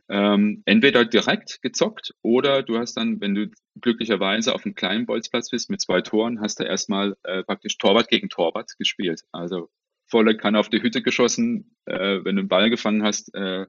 [0.10, 5.50] ähm, entweder direkt gezockt oder du hast dann, wenn du glücklicherweise auf einem kleinen Bolzplatz
[5.50, 9.22] bist mit zwei Toren, hast du erstmal äh, praktisch Torwart gegen Torwart gespielt.
[9.32, 9.70] Also
[10.08, 11.76] volle Kanne auf die Hütte geschossen.
[11.86, 13.66] Äh, wenn du einen Ball gefangen hast, äh,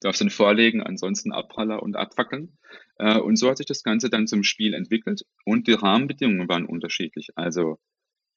[0.00, 2.58] darfst du ihn vorlegen, ansonsten Abpraller und abfackeln.
[2.98, 6.66] Äh, und so hat sich das Ganze dann zum Spiel entwickelt und die Rahmenbedingungen waren
[6.66, 7.30] unterschiedlich.
[7.36, 7.78] Also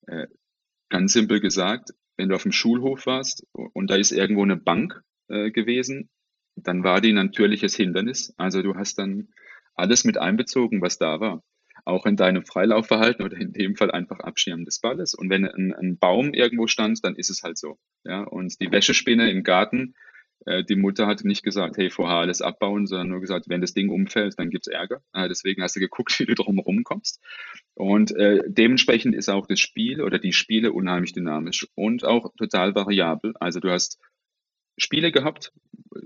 [0.08, 0.28] äh,
[0.90, 5.02] ganz simpel gesagt, wenn du auf dem Schulhof warst und da ist irgendwo eine Bank
[5.28, 6.10] äh, gewesen,
[6.68, 8.34] dann war die natürliches Hindernis.
[8.38, 9.30] Also du hast dann
[9.76, 11.44] alles mit einbezogen, was da war.
[11.86, 15.14] Auch in deinem Freilaufverhalten oder in dem Fall einfach Abschirmen des Balles.
[15.14, 17.78] Und wenn ein, ein Baum irgendwo stand, dann ist es halt so.
[18.04, 19.96] Ja, und die Wäschespinne im Garten,
[20.46, 23.74] äh, die Mutter hatte nicht gesagt, hey, vorher alles abbauen, sondern nur gesagt, wenn das
[23.74, 25.02] Ding umfällt, dann gibt's Ärger.
[25.14, 27.22] Äh, deswegen hast du geguckt, wie du drumherum kommst.
[27.76, 32.76] Und äh, dementsprechend ist auch das Spiel oder die Spiele unheimlich dynamisch und auch total
[32.76, 33.34] variabel.
[33.40, 34.00] Also du hast
[34.80, 35.52] Spiele gehabt,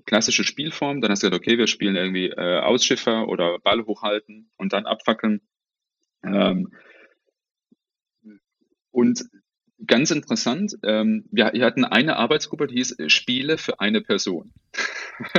[0.05, 4.49] klassische Spielform, dann hast du gesagt, okay, wir spielen irgendwie äh, Ausschiffer oder Ball hochhalten
[4.57, 5.41] und dann abfackeln.
[6.23, 6.73] Ähm,
[8.91, 9.25] und
[9.85, 14.53] ganz interessant, ähm, wir, wir, hatten eine Arbeitsgruppe, die hieß äh, Spiele für eine Person.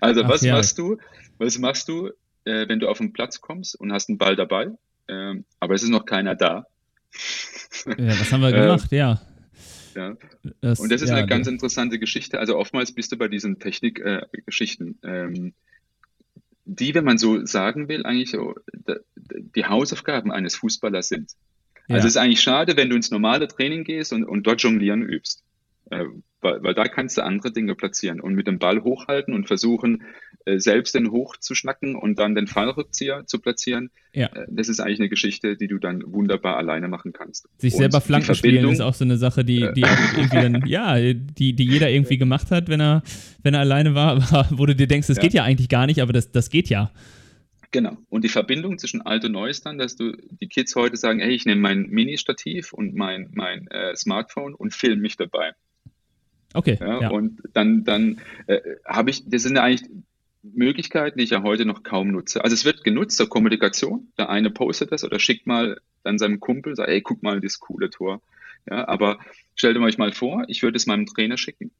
[0.00, 0.54] also Ach, was ja.
[0.54, 0.98] machst du?
[1.38, 2.08] Was machst du,
[2.44, 4.70] äh, wenn du auf den Platz kommst und hast einen Ball dabei,
[5.08, 6.66] ähm, aber es ist noch keiner da?
[7.86, 8.92] ja, was haben wir äh, gemacht?
[8.92, 9.20] ja.
[9.96, 10.16] Ja.
[10.60, 12.38] Das, und das ist ja, eine ganz interessante Geschichte.
[12.38, 15.54] Also oftmals bist du bei diesen Technikgeschichten, äh, ähm,
[16.64, 18.54] die, wenn man so sagen will, eigentlich so,
[19.16, 21.32] die Hausaufgaben eines Fußballers sind.
[21.88, 25.02] Also es ist eigentlich schade, wenn du ins normale Training gehst und, und dort jonglieren
[25.02, 25.44] übst.
[25.90, 26.04] Äh,
[26.42, 30.04] weil, weil da kannst du andere Dinge platzieren und mit dem Ball hochhalten und versuchen,
[30.44, 33.90] äh, selbst den hoch zu schnacken und dann den Fallrückzieher zu platzieren.
[34.12, 34.26] Ja.
[34.26, 37.48] Äh, das ist eigentlich eine Geschichte, die du dann wunderbar alleine machen kannst.
[37.58, 39.80] Sich und selber Flanken spielen ist auch so eine Sache, die, die
[40.30, 43.02] dann, ja, die, die jeder irgendwie gemacht hat, wenn er,
[43.42, 45.22] wenn er alleine war, wo du dir denkst, das ja.
[45.22, 46.92] geht ja eigentlich gar nicht, aber das, das geht ja.
[47.72, 47.96] Genau.
[48.08, 51.18] Und die Verbindung zwischen alt und neu ist dann, dass du die Kids heute sagen,
[51.20, 55.52] hey, ich nehme mein Mini-Stativ und mein, mein äh, Smartphone und film mich dabei.
[56.56, 56.78] Okay.
[56.80, 57.10] Ja, ja.
[57.10, 59.88] Und dann, dann äh, habe ich, das sind ja eigentlich
[60.42, 62.42] Möglichkeiten, die ich ja heute noch kaum nutze.
[62.42, 64.08] Also es wird genutzt zur Kommunikation.
[64.18, 67.58] Der eine postet das oder schickt mal dann seinem Kumpel, sagt, ey, guck mal das
[67.58, 68.22] coole Tor.
[68.70, 69.18] Ja, aber
[69.54, 71.70] stellt euch mal vor, ich würde es meinem Trainer schicken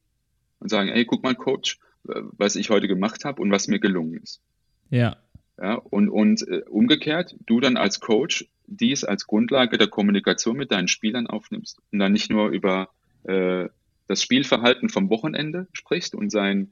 [0.59, 4.21] und sagen, ey, guck mal, Coach, was ich heute gemacht habe und was mir gelungen
[4.21, 4.41] ist.
[4.89, 5.17] Ja.
[5.59, 10.71] Ja, und, und äh, umgekehrt, du dann als Coach dies als Grundlage der Kommunikation mit
[10.71, 12.89] deinen Spielern aufnimmst und dann nicht nur über
[13.23, 13.67] äh,
[14.07, 16.71] das Spielverhalten vom Wochenende sprichst und sein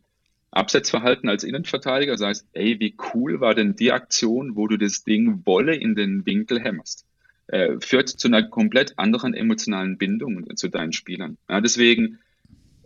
[0.51, 5.45] Absetzverhalten als Innenverteidiger, sagst, ey, wie cool war denn die Aktion, wo du das Ding
[5.45, 7.05] Wolle in den Winkel hämmerst,
[7.47, 11.37] äh, führt zu einer komplett anderen emotionalen Bindung zu deinen Spielern.
[11.49, 12.19] Ja, deswegen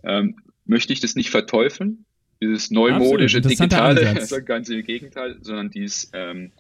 [0.04, 2.06] ähm, möchte ich das nicht verteufeln,
[2.42, 6.52] dieses neumodische, digitale, also ganz im Gegenteil, sondern dies ähm,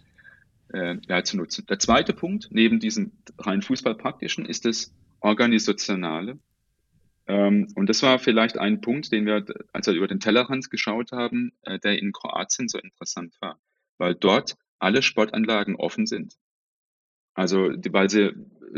[0.74, 1.66] äh, ja, zu nutzen.
[1.68, 6.38] Der zweite Punkt, neben diesem rein Fußballpraktischen, ist das Organisationale.
[7.30, 11.12] Ähm, und das war vielleicht ein Punkt, den wir, als wir über den Tellerrand geschaut
[11.12, 13.60] haben, äh, der in Kroatien so interessant war,
[14.00, 16.34] weil dort alle Sportanlagen offen sind.
[17.36, 18.34] Also, weil sie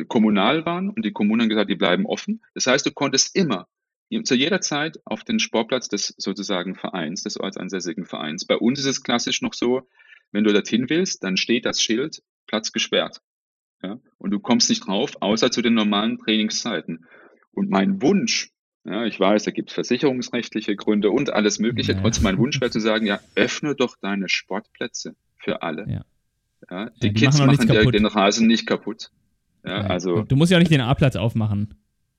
[0.10, 2.44] kommunal waren und die Kommunen gesagt, die bleiben offen.
[2.54, 3.68] Das heißt, du konntest immer
[4.24, 8.44] zu jeder Zeit auf den Sportplatz des sozusagen Vereins, des ortsansässigen Vereins.
[8.46, 9.88] Bei uns ist es klassisch noch so,
[10.34, 13.22] wenn du dorthin willst, dann steht das Schild Platz gesperrt.
[13.82, 14.00] Ja?
[14.18, 17.06] Und du kommst nicht drauf, außer zu den normalen Trainingszeiten.
[17.54, 18.52] Und mein Wunsch,
[18.84, 21.94] ja, ich weiß, da gibt es versicherungsrechtliche Gründe und alles Mögliche.
[21.94, 22.02] Ja.
[22.02, 25.86] Trotzdem mein Wunsch wäre zu sagen, ja, öffne doch deine Sportplätze für alle.
[25.90, 26.06] Ja.
[26.70, 29.10] Ja, die, die Kids machen, machen den Rasen nicht kaputt.
[29.66, 31.74] Ja, also, du musst ja auch nicht den A-Platz aufmachen.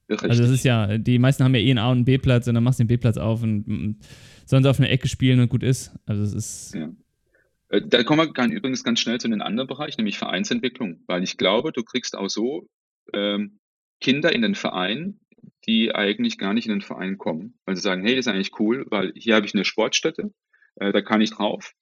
[0.08, 0.30] Richtig.
[0.30, 2.54] Also das ist ja, die meisten haben ja eh einen A- und einen B-Platz und
[2.54, 3.96] dann machst du den B-Platz auf und, und
[4.44, 5.92] sollen sie auf eine Ecke spielen und gut ist.
[6.06, 6.74] Also es ist.
[6.74, 6.90] Ja.
[7.68, 11.00] Äh, da kommen wir übrigens ganz schnell zu einem anderen Bereich, nämlich Vereinsentwicklung.
[11.06, 12.68] Weil ich glaube, du kriegst auch so
[13.14, 13.58] ähm,
[14.00, 15.20] Kinder in den Verein,
[15.66, 17.58] die eigentlich gar nicht in den Verein kommen.
[17.64, 20.32] Weil sie sagen, hey, das ist eigentlich cool, weil hier habe ich eine Sportstätte,
[20.76, 21.72] äh, da kann ich drauf.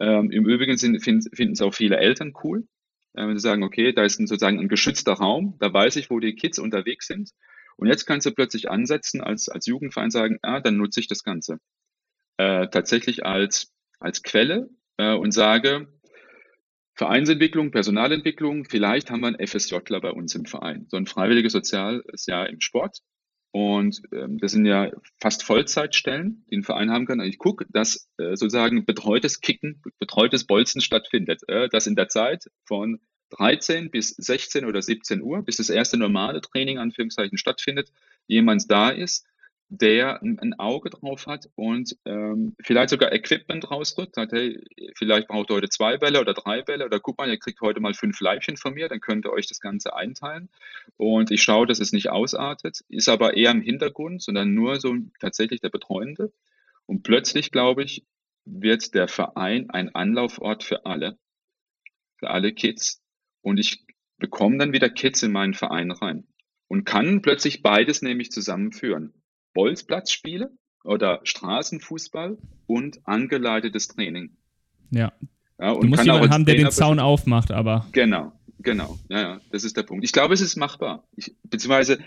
[0.00, 2.66] Ähm, Im Übrigen sind, finden es auch viele Eltern cool.
[3.14, 6.10] Äh, wenn sie sagen, okay, da ist ein, sozusagen ein geschützter Raum, da weiß ich,
[6.10, 7.30] wo die Kids unterwegs sind.
[7.76, 11.22] Und jetzt kannst du plötzlich ansetzen, als, als Jugendverein sagen, ah, dann nutze ich das
[11.22, 11.58] Ganze.
[12.36, 15.88] Äh, tatsächlich als, als Quelle äh, und sage,
[16.98, 22.26] Vereinsentwicklung, Personalentwicklung, vielleicht haben wir einen FSJler bei uns im Verein, so ein freiwilliges soziales
[22.26, 22.98] Jahr im Sport.
[23.52, 27.20] Und ähm, das sind ja fast Vollzeitstellen, die ein Verein haben kann.
[27.20, 32.08] Und ich gucke, dass äh, sozusagen betreutes Kicken, betreutes Bolzen stattfindet, äh, dass in der
[32.08, 32.98] Zeit von
[33.30, 37.92] 13 bis 16 oder 17 Uhr, bis das erste normale Training Anführungszeichen stattfindet,
[38.26, 39.24] jemand da ist,
[39.70, 44.62] der ein, Auge drauf hat und ähm, vielleicht sogar Equipment rausrückt, sagt, hey,
[44.96, 47.80] vielleicht braucht ihr heute zwei Bälle oder drei Bälle oder guck mal, ihr kriegt heute
[47.80, 50.48] mal fünf Leibchen von mir, dann könnt ihr euch das Ganze einteilen.
[50.96, 54.96] Und ich schaue, dass es nicht ausartet, ist aber eher im Hintergrund, sondern nur so
[55.20, 56.32] tatsächlich der Betreuende.
[56.86, 58.06] Und plötzlich, glaube ich,
[58.46, 61.18] wird der Verein ein Anlaufort für alle,
[62.16, 63.02] für alle Kids.
[63.42, 63.84] Und ich
[64.16, 66.26] bekomme dann wieder Kids in meinen Verein rein
[66.68, 69.12] und kann plötzlich beides nämlich zusammenführen.
[69.54, 70.50] Bolzplatzspiele
[70.84, 74.30] oder Straßenfußball und angeleitetes Training.
[74.90, 75.12] Ja.
[75.58, 77.86] ja du musst jemanden haben, der den Zaun aufmacht, aber.
[77.92, 78.98] Genau, genau.
[79.08, 80.04] Ja, ja, das ist der Punkt.
[80.04, 81.04] Ich glaube, es ist machbar.
[81.16, 81.98] Ich, beziehungsweise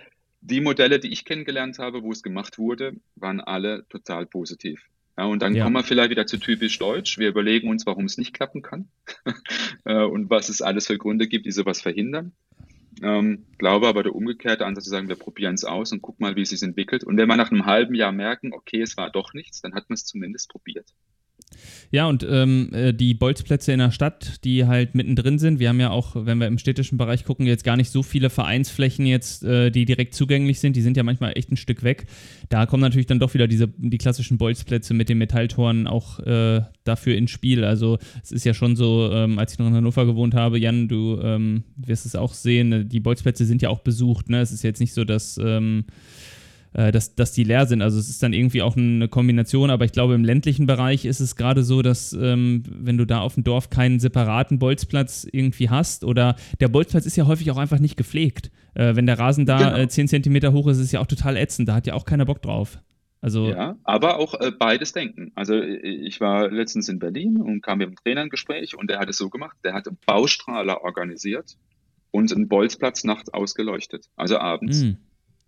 [0.41, 4.81] die Modelle, die ich kennengelernt habe, wo es gemacht wurde, waren alle total positiv.
[5.17, 5.63] Ja, und dann ja.
[5.63, 7.19] kommen wir vielleicht wieder zu typisch Deutsch.
[7.19, 8.87] Wir überlegen uns, warum es nicht klappen kann
[9.85, 12.31] äh, und was es alles für Gründe gibt, die sowas verhindern.
[13.01, 16.35] Ähm, glaube aber der umgekehrte Ansatz zu sagen, wir probieren es aus und gucken mal,
[16.35, 17.03] wie es sich entwickelt.
[17.03, 19.89] Und wenn wir nach einem halben Jahr merken, okay, es war doch nichts, dann hat
[19.89, 20.93] man es zumindest probiert.
[21.91, 25.59] Ja, und ähm, äh, die Bolzplätze in der Stadt, die halt mittendrin sind.
[25.59, 28.29] Wir haben ja auch, wenn wir im städtischen Bereich gucken, jetzt gar nicht so viele
[28.29, 30.75] Vereinsflächen jetzt, äh, die direkt zugänglich sind.
[30.75, 32.05] Die sind ja manchmal echt ein Stück weg.
[32.49, 36.61] Da kommen natürlich dann doch wieder diese, die klassischen Bolzplätze mit den Metalltoren auch äh,
[36.85, 37.65] dafür ins Spiel.
[37.65, 40.87] Also es ist ja schon so, ähm, als ich noch in Hannover gewohnt habe, Jan,
[40.87, 44.29] du ähm, wirst es auch sehen, die Bolzplätze sind ja auch besucht.
[44.29, 44.39] Ne?
[44.39, 46.40] Es ist jetzt nicht so, dass ähm, äh,
[46.73, 47.81] dass, dass die leer sind.
[47.81, 51.19] Also es ist dann irgendwie auch eine Kombination, aber ich glaube, im ländlichen Bereich ist
[51.19, 55.69] es gerade so, dass ähm, wenn du da auf dem Dorf keinen separaten Bolzplatz irgendwie
[55.69, 58.51] hast oder der Bolzplatz ist ja häufig auch einfach nicht gepflegt.
[58.73, 59.83] Äh, wenn der Rasen da genau.
[59.83, 61.67] äh, 10 Zentimeter hoch ist, ist es ja auch total ätzend.
[61.67, 62.79] Da hat ja auch keiner Bock drauf.
[63.19, 65.31] Also ja, aber auch äh, beides denken.
[65.35, 68.89] Also äh, ich war letztens in Berlin und kam mit dem Trainer ein Gespräch und
[68.89, 71.57] der hat es so gemacht, der hat Baustrahler organisiert
[72.09, 74.83] und einen Bolzplatz nachts ausgeleuchtet, also abends.
[74.83, 74.91] Mm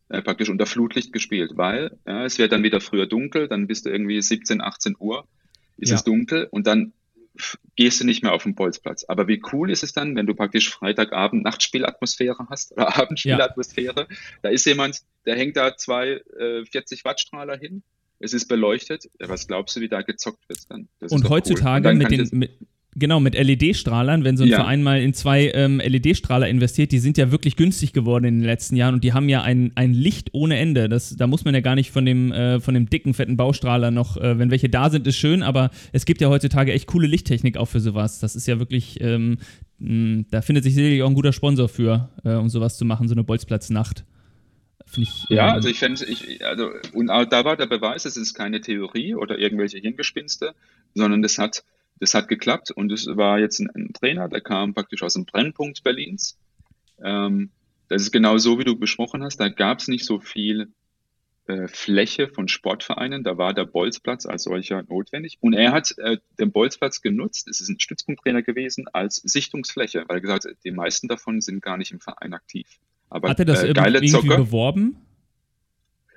[0.10, 3.86] äh, praktisch unter Flutlicht gespielt, weil ja, es wird dann wieder früher dunkel, dann bist
[3.86, 5.28] du irgendwie 17, 18 Uhr,
[5.78, 5.96] ist ja.
[5.96, 6.94] es dunkel und dann
[7.76, 9.06] gehst du nicht mehr auf den Bolzplatz.
[9.06, 14.08] Aber wie cool ist es dann, wenn du praktisch Freitagabend Nachtspielatmosphäre hast oder Abendspielatmosphäre?
[14.10, 14.18] Ja.
[14.44, 17.84] Da ist jemand, der hängt da zwei äh, 40 Wattstrahler hin.
[18.20, 19.10] Es ist beleuchtet.
[19.20, 20.88] Ja, was glaubst du, wie da gezockt wird dann?
[21.00, 21.94] Das und heutzutage cool.
[21.94, 22.52] und mit den, mit,
[22.96, 24.58] Genau, mit LED-Strahlern, wenn so ein ja.
[24.58, 28.46] Verein mal in zwei ähm, LED-Strahler investiert, die sind ja wirklich günstig geworden in den
[28.46, 30.90] letzten Jahren und die haben ja ein, ein Licht ohne Ende.
[30.90, 33.90] Das, da muss man ja gar nicht von dem, äh, von dem dicken, fetten Baustrahler
[33.90, 37.08] noch, äh, wenn welche da sind, ist schön, aber es gibt ja heutzutage echt coole
[37.08, 38.20] Lichttechnik auch für sowas.
[38.20, 39.38] Das ist ja wirklich, ähm,
[39.80, 43.08] mh, da findet sich sicherlich auch ein guter Sponsor für, äh, um sowas zu machen,
[43.08, 44.06] so eine Bolzplatznacht.
[44.96, 48.36] Ich, ja, ähm, also ich fände, ich, also, und da war der Beweis, es ist
[48.36, 50.54] keine Theorie oder irgendwelche Hirngespinste,
[50.94, 51.64] sondern das hat
[52.00, 55.26] das hat geklappt und es war jetzt ein, ein, Trainer, der kam praktisch aus dem
[55.26, 56.38] Brennpunkt Berlins.
[57.02, 57.52] Ähm,
[57.90, 59.38] das ist genau so, wie du besprochen hast.
[59.38, 60.72] Da gab es nicht so viel
[61.46, 63.24] äh, Fläche von Sportvereinen.
[63.24, 65.38] Da war der Bolzplatz als solcher notwendig.
[65.42, 70.18] Und er hat äh, den Bolzplatz genutzt, es ist ein Stützpunkttrainer gewesen, als Sichtungsfläche, weil
[70.18, 72.80] er gesagt hat, die meisten davon sind gar nicht im Verein aktiv.
[73.10, 74.96] Aber, hat er das äh, geile irgendwie Zocker, beworben?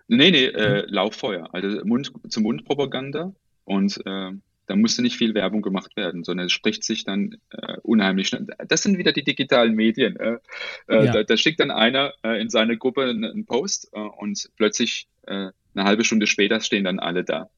[0.08, 3.34] Nee, nee, äh, Lauffeuer, also Mund, zum Mundpropaganda.
[3.64, 4.30] Und äh,
[4.66, 8.46] da musste nicht viel Werbung gemacht werden, sondern es spricht sich dann äh, unheimlich schnell.
[8.68, 10.16] Das sind wieder die digitalen Medien.
[10.16, 10.38] Äh,
[10.88, 11.12] äh ja.
[11.12, 15.08] da, da, schickt dann einer äh, in seine Gruppe einen, einen Post äh, und plötzlich
[15.26, 17.48] äh, eine halbe Stunde später stehen dann alle da.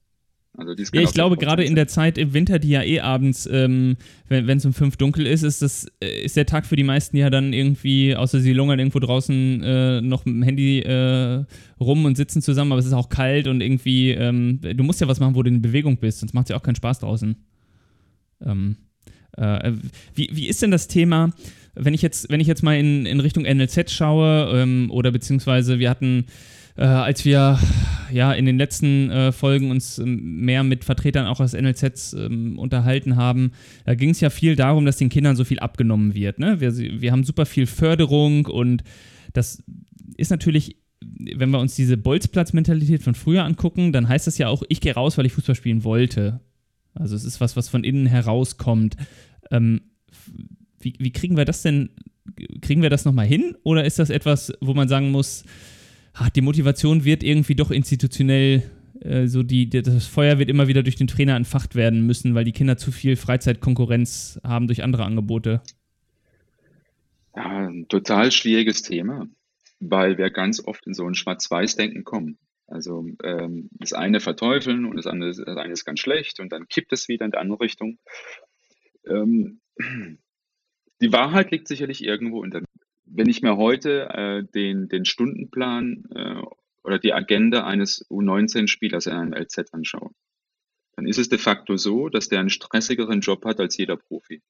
[0.59, 3.97] Also ja, ich glaube, gerade in der Zeit im Winter, die ja eh abends, ähm,
[4.29, 7.17] wenn es um fünf dunkel ist, ist, das, äh, ist der Tag für die meisten
[7.17, 11.45] ja dann irgendwie, außer sie lungern irgendwo draußen äh, noch mit dem Handy äh,
[11.79, 15.07] rum und sitzen zusammen, aber es ist auch kalt und irgendwie, ähm, du musst ja
[15.07, 17.37] was machen, wo du in Bewegung bist, sonst macht es ja auch keinen Spaß draußen.
[18.45, 18.79] Ähm,
[19.37, 19.73] äh,
[20.17, 21.31] wie, wie ist denn das Thema,
[21.77, 25.79] wenn ich jetzt, wenn ich jetzt mal in, in Richtung NLZ schaue, ähm, oder beziehungsweise
[25.79, 26.27] wir hatten
[26.79, 27.59] äh, als wir
[28.11, 32.59] ja in den letzten äh, Folgen uns ähm, mehr mit Vertretern auch aus NLZs ähm,
[32.59, 33.53] unterhalten haben,
[33.85, 36.39] da ging es ja viel darum, dass den Kindern so viel abgenommen wird.
[36.39, 36.61] Ne?
[36.61, 38.83] Wir, wir haben super viel Förderung und
[39.33, 39.63] das
[40.17, 44.65] ist natürlich wenn wir uns diese Bolzplatz-Mentalität von früher angucken, dann heißt das ja auch,
[44.69, 46.41] ich gehe raus, weil ich Fußball spielen wollte.
[46.95, 48.97] Also es ist was, was von innen herauskommt.
[49.53, 49.83] Ähm,
[50.81, 51.91] wie, wie kriegen wir das denn,
[52.61, 53.57] kriegen wir das nochmal hin?
[53.63, 55.45] Oder ist das etwas, wo man sagen muss,
[56.19, 58.63] ach, die Motivation wird irgendwie doch institutionell,
[59.01, 62.45] äh, so die, das Feuer wird immer wieder durch den Trainer entfacht werden müssen, weil
[62.45, 65.63] die Kinder zu viel Freizeitkonkurrenz haben durch andere Angebote.
[67.35, 69.29] Ja, ein total schwieriges Thema,
[69.79, 72.39] weil wir ganz oft in so ein Schwarz-Weiß-Denken kommen.
[72.67, 76.69] Also ähm, das eine verteufeln und das andere, das eine ist ganz schlecht und dann
[76.69, 77.99] kippt es wieder in die andere Richtung.
[79.09, 79.61] Ähm,
[81.01, 82.63] die Wahrheit liegt sicherlich irgendwo in der
[83.11, 86.43] wenn ich mir heute äh, den, den Stundenplan äh,
[86.83, 90.11] oder die Agenda eines U19-Spielers in einem LZ anschaue,
[90.97, 94.43] dann ist es de facto so, dass der einen stressigeren Job hat als jeder Profi.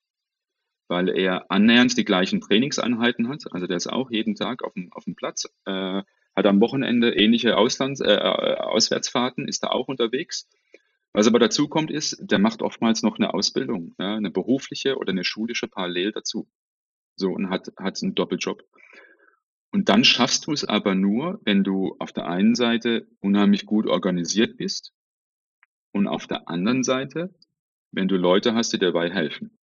[0.88, 4.90] Weil er annähernd die gleichen Trainingseinheiten hat, also der ist auch jeden Tag auf dem,
[4.92, 6.02] auf dem Platz, äh,
[6.34, 10.48] hat am Wochenende ähnliche Auslands, äh, Auswärtsfahrten, ist da auch unterwegs.
[11.12, 15.10] Was aber dazu kommt, ist, der macht oftmals noch eine Ausbildung, ja, eine berufliche oder
[15.10, 16.48] eine schulische parallel dazu.
[17.18, 18.62] So und hat, hat einen Doppeljob.
[19.70, 23.86] Und dann schaffst du es aber nur, wenn du auf der einen Seite unheimlich gut
[23.86, 24.92] organisiert bist
[25.92, 27.34] und auf der anderen Seite,
[27.92, 29.58] wenn du Leute hast, die dabei helfen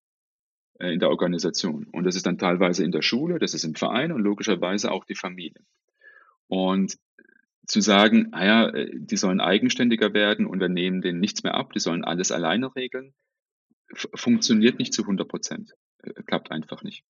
[0.79, 1.87] äh, in der Organisation.
[1.91, 5.05] Und das ist dann teilweise in der Schule, das ist im Verein und logischerweise auch
[5.05, 5.61] die Familie.
[6.47, 6.97] Und
[7.65, 11.73] zu sagen, naja, ah die sollen eigenständiger werden und wir nehmen denen nichts mehr ab,
[11.73, 13.15] die sollen alles alleine regeln,
[14.13, 15.73] funktioniert nicht zu 100 Prozent.
[16.03, 17.03] Äh, klappt einfach nicht.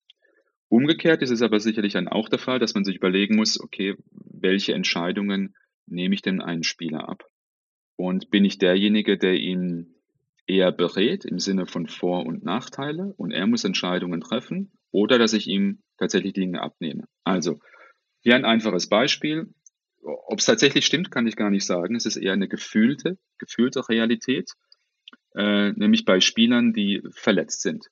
[0.69, 3.95] Umgekehrt ist es aber sicherlich dann auch der Fall, dass man sich überlegen muss, okay,
[4.11, 7.29] welche Entscheidungen nehme ich denn einen Spieler ab?
[7.95, 9.95] Und bin ich derjenige, der ihn
[10.47, 15.33] eher berät im Sinne von Vor- und Nachteile und er muss Entscheidungen treffen oder dass
[15.33, 17.05] ich ihm tatsächlich Dinge abnehme?
[17.23, 17.59] Also,
[18.21, 19.53] hier ein einfaches Beispiel.
[20.01, 21.95] Ob es tatsächlich stimmt, kann ich gar nicht sagen.
[21.95, 24.51] Es ist eher eine gefühlte, gefühlte Realität,
[25.35, 27.87] äh, nämlich bei Spielern, die verletzt sind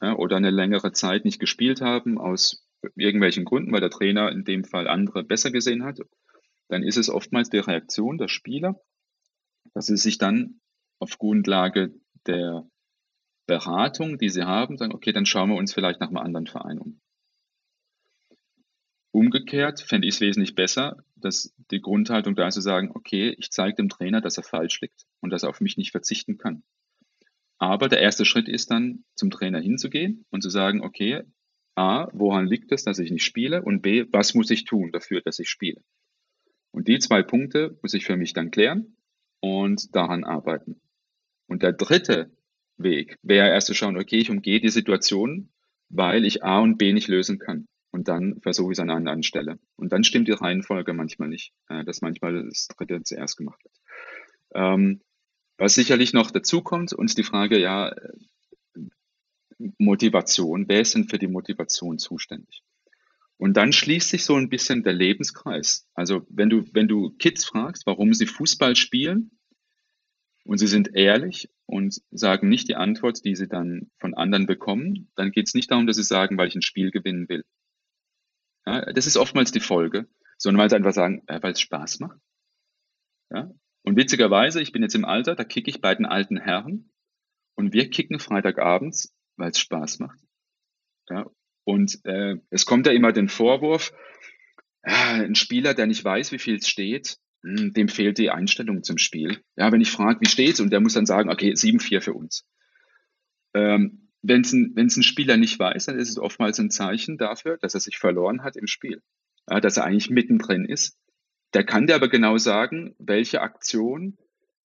[0.00, 4.44] ja, oder eine längere Zeit nicht gespielt haben aus irgendwelchen Gründen, weil der Trainer in
[4.44, 6.00] dem Fall andere besser gesehen hat,
[6.68, 8.80] dann ist es oftmals die Reaktion der Spieler,
[9.74, 10.60] dass sie sich dann
[10.98, 11.94] auf Grundlage
[12.26, 12.68] der
[13.46, 16.78] Beratung, die sie haben, sagen, okay, dann schauen wir uns vielleicht nach einem anderen Verein
[16.78, 17.00] um.
[19.10, 23.50] Umgekehrt fände ich es wesentlich besser, dass die Grundhaltung da ist zu sagen, okay, ich
[23.50, 26.62] zeige dem Trainer, dass er falsch liegt und dass er auf mich nicht verzichten kann.
[27.58, 31.22] Aber der erste Schritt ist dann, zum Trainer hinzugehen und zu sagen, okay,
[31.74, 33.62] A, woran liegt es, dass ich nicht spiele?
[33.62, 35.82] Und B, was muss ich tun dafür, dass ich spiele?
[36.70, 38.96] Und die zwei Punkte muss ich für mich dann klären
[39.40, 40.80] und daran arbeiten.
[41.46, 42.30] Und der dritte
[42.76, 45.50] Weg wäre erst zu schauen, okay, ich umgehe die Situation,
[45.88, 47.66] weil ich A und B nicht lösen kann.
[47.90, 49.58] Und dann versuche ich es an einer anderen Stelle.
[49.76, 53.74] Und dann stimmt die Reihenfolge manchmal nicht, äh, dass manchmal das dritte zuerst gemacht wird.
[54.54, 55.00] Ähm,
[55.58, 57.94] was sicherlich noch dazu kommt, uns die Frage, ja,
[59.78, 62.62] Motivation, wer ist denn für die Motivation zuständig?
[63.36, 65.86] Und dann schließt sich so ein bisschen der Lebenskreis.
[65.94, 69.38] Also wenn du, wenn du Kids fragst, warum sie Fußball spielen,
[70.48, 75.10] und sie sind ehrlich und sagen nicht die Antwort, die sie dann von anderen bekommen,
[75.14, 77.44] dann geht es nicht darum, dass sie sagen, weil ich ein Spiel gewinnen will.
[78.64, 82.00] Ja, das ist oftmals die Folge, sondern weil sie einfach sagen, äh, weil es Spaß
[82.00, 82.18] macht.
[83.30, 86.90] Ja, und witzigerweise, ich bin jetzt im Alter, da kicke ich bei den alten Herren
[87.54, 90.18] und wir kicken Freitagabends, weil es Spaß macht.
[91.08, 91.26] Ja,
[91.64, 93.92] und äh, es kommt ja immer den Vorwurf,
[94.82, 98.98] ein Spieler, der nicht weiß, wie viel es steht, hm, dem fehlt die Einstellung zum
[98.98, 99.42] Spiel.
[99.56, 102.46] Ja, wenn ich frage, wie steht's, und der muss dann sagen, okay, 7-4 für uns.
[103.54, 107.56] Ähm, wenn es ein, ein Spieler nicht weiß, dann ist es oftmals ein Zeichen dafür,
[107.58, 109.02] dass er sich verloren hat im Spiel.
[109.48, 110.98] Ja, dass er eigentlich mittendrin ist
[111.54, 114.16] der kann dir aber genau sagen, welche Aktion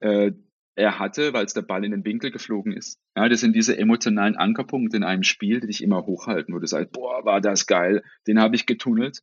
[0.00, 0.32] äh,
[0.74, 2.98] er hatte, weil es der Ball in den Winkel geflogen ist.
[3.16, 6.66] Ja, das sind diese emotionalen Ankerpunkte in einem Spiel, die dich immer hochhalten, wo du
[6.66, 9.22] sagst, boah, war das geil, den habe ich getunnelt.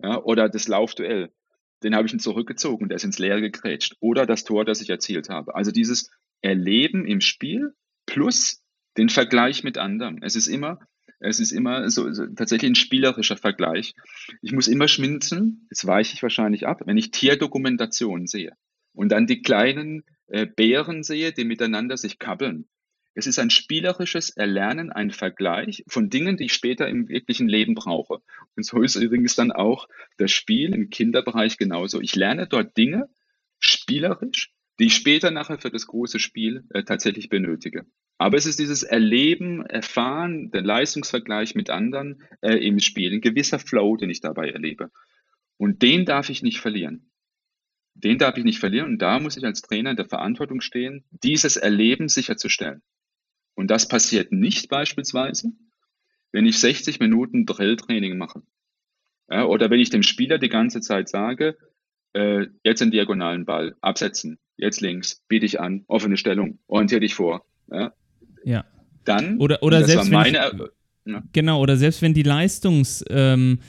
[0.00, 1.30] Ja, oder das Laufduell.
[1.82, 3.96] den habe ich ihn zurückgezogen, der ist ins Leere gegrätscht.
[4.00, 5.54] Oder das Tor, das ich erzielt habe.
[5.54, 7.74] Also dieses Erleben im Spiel
[8.06, 8.62] plus
[8.96, 10.22] den Vergleich mit anderen.
[10.22, 10.80] Es ist immer,
[11.20, 13.94] es ist immer so, so tatsächlich ein spielerischer Vergleich.
[14.42, 18.52] Ich muss immer schminzen, jetzt weiche ich wahrscheinlich ab, wenn ich Tierdokumentation sehe
[18.92, 22.68] und dann die kleinen äh, Bären sehe, die miteinander sich kabbeln.
[23.14, 27.74] Es ist ein spielerisches Erlernen, ein Vergleich von Dingen, die ich später im wirklichen Leben
[27.74, 28.20] brauche.
[28.54, 29.88] Und so ist übrigens dann auch
[30.18, 32.00] das Spiel im Kinderbereich genauso.
[32.00, 33.08] Ich lerne dort Dinge
[33.58, 37.86] spielerisch, die ich später nachher für das große Spiel äh, tatsächlich benötige.
[38.16, 43.58] Aber es ist dieses Erleben, Erfahren, der Leistungsvergleich mit anderen äh, im Spiel, ein gewisser
[43.58, 44.90] Flow, den ich dabei erlebe.
[45.56, 47.10] Und den darf ich nicht verlieren.
[47.94, 51.04] Den darf ich nicht verlieren und da muss ich als Trainer in der Verantwortung stehen,
[51.10, 52.82] dieses Erleben sicherzustellen.
[53.54, 55.50] Und das passiert nicht beispielsweise,
[56.30, 58.42] wenn ich 60 Minuten Drilltraining mache.
[59.28, 61.58] Ja, oder wenn ich dem Spieler die ganze Zeit sage,
[62.12, 67.14] äh, jetzt den diagonalen Ball, absetzen, jetzt links, biete ich an, offene Stellung, orientiere dich
[67.14, 67.44] vor.
[67.70, 67.92] Ja,
[68.44, 68.64] ja.
[69.04, 71.22] Dann, oder, oder selbst wenn ich, ja.
[71.32, 73.60] genau, oder selbst wenn die Leistungs ähm,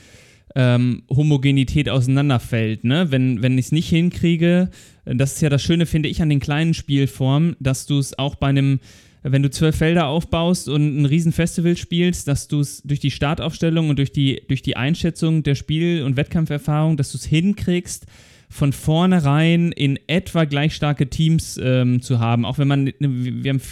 [0.54, 3.10] ähm, Homogenität auseinanderfällt, ne?
[3.10, 4.70] Wenn, wenn ich es nicht hinkriege,
[5.04, 8.34] das ist ja das Schöne, finde ich, an den kleinen Spielformen, dass du es auch
[8.34, 8.80] bei einem
[9.22, 13.90] wenn du zwölf Felder aufbaust und ein Riesenfestival spielst, dass du es durch die Startaufstellung
[13.90, 18.06] und durch die, durch die Einschätzung der Spiel- und Wettkampferfahrung, dass du es hinkriegst,
[18.52, 22.44] von vornherein in etwa gleich starke Teams ähm, zu haben.
[22.44, 23.62] Auch wenn man, ne, wir haben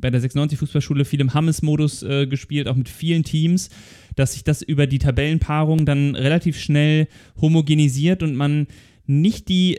[0.00, 3.68] bei der 96 Fußballschule viel im Hammes-Modus äh, gespielt, auch mit vielen Teams,
[4.16, 7.06] dass sich das über die Tabellenpaarung dann relativ schnell
[7.38, 8.66] homogenisiert und man
[9.06, 9.78] nicht die,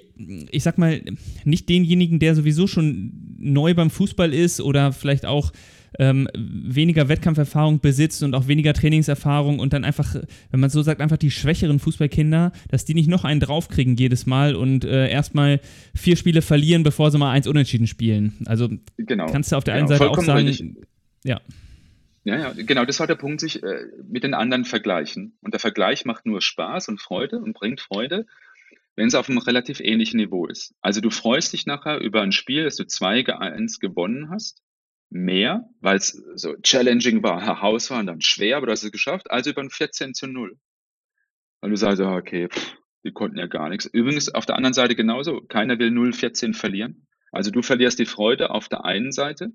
[0.52, 1.02] ich sag mal,
[1.44, 5.52] nicht denjenigen, der sowieso schon neu beim Fußball ist oder vielleicht auch
[6.00, 10.16] ähm, weniger Wettkampferfahrung besitzt und auch weniger Trainingserfahrung und dann einfach,
[10.52, 14.26] wenn man so sagt, einfach die schwächeren Fußballkinder, dass die nicht noch einen draufkriegen jedes
[14.26, 15.60] Mal und äh, erstmal
[15.96, 18.34] vier Spiele verlieren, bevor sie mal eins unentschieden spielen.
[18.46, 19.28] Also genau.
[19.28, 19.88] kannst du auf der genau.
[19.88, 20.76] einen Seite auch sagen, richtig.
[21.24, 21.42] ja.
[22.24, 25.38] Ja, ja, genau, das war der Punkt, sich äh, mit den anderen vergleichen.
[25.42, 28.26] Und der Vergleich macht nur Spaß und Freude und bringt Freude,
[28.96, 30.74] wenn es auf einem relativ ähnlichen Niveau ist.
[30.82, 34.64] Also du freust dich nachher über ein Spiel, das du 2 1 gewonnen hast
[35.10, 39.52] mehr, weil es so challenging war, herausfordernd, dann schwer, aber du hast es geschafft, also
[39.52, 40.58] über ein 14 zu 0.
[41.62, 43.86] Weil du sagst, okay, pff, die konnten ja gar nichts.
[43.86, 47.08] Übrigens auf der anderen Seite genauso, keiner will 0-14 verlieren.
[47.32, 49.50] Also du verlierst die Freude auf der einen Seite,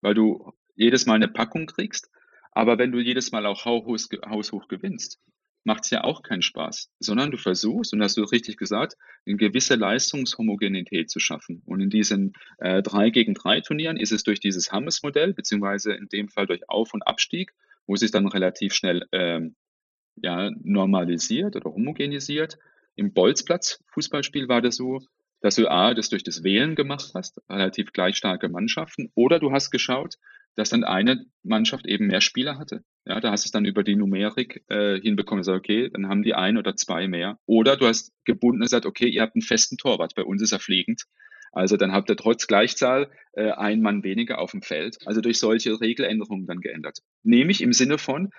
[0.00, 2.10] weil du jedes Mal eine Packung kriegst,
[2.52, 5.20] aber wenn du jedes Mal auch haushoch gewinnst,
[5.64, 8.96] macht es ja auch keinen Spaß, sondern du versuchst, und hast du richtig gesagt,
[9.26, 11.62] eine gewisse Leistungshomogenität zu schaffen.
[11.64, 16.08] Und in diesen äh, 3 gegen 3 Turnieren ist es durch dieses Hammes-Modell, beziehungsweise in
[16.08, 17.52] dem Fall durch Auf- und Abstieg,
[17.86, 19.56] wo sich dann relativ schnell ähm,
[20.16, 22.58] ja, normalisiert oder homogenisiert.
[22.94, 25.00] Im Bolzplatz-Fußballspiel war das so,
[25.40, 29.52] dass du A, das durch das Wählen gemacht hast, relativ gleich starke Mannschaften, oder du
[29.52, 30.16] hast geschaut,
[30.54, 32.84] dass dann eine Mannschaft eben mehr Spieler hatte.
[33.06, 36.22] Ja, da hast du es dann über die Numerik äh, hinbekommen, gesagt, okay, dann haben
[36.22, 37.38] die ein oder zwei mehr.
[37.44, 40.58] Oder du hast gebunden gesagt, okay, ihr habt einen festen Torwart, bei uns ist er
[40.58, 41.02] fliegend.
[41.52, 44.98] Also dann habt ihr trotz Gleichzahl äh, ein Mann weniger auf dem Feld.
[45.06, 46.98] Also durch solche Regeländerungen dann geändert.
[47.22, 48.30] Nämlich im Sinne von,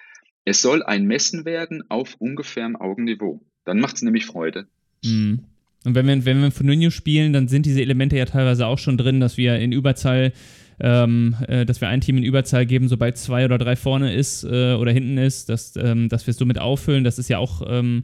[0.45, 3.41] es soll ein Messen werden auf ungefährem Augenniveau.
[3.63, 4.67] Dann macht es nämlich Freude.
[5.03, 5.45] Mhm.
[5.85, 8.79] Und wenn wir, wenn wir von Nuno spielen, dann sind diese Elemente ja teilweise auch
[8.79, 10.33] schon drin, dass wir in Überzahl
[10.79, 14.43] ähm, äh, dass wir ein Team in Überzahl geben, sobald zwei oder drei vorne ist
[14.43, 17.03] äh, oder hinten ist, dass, ähm, dass wir es somit auffüllen.
[17.03, 18.03] Das ist ja auch, ähm,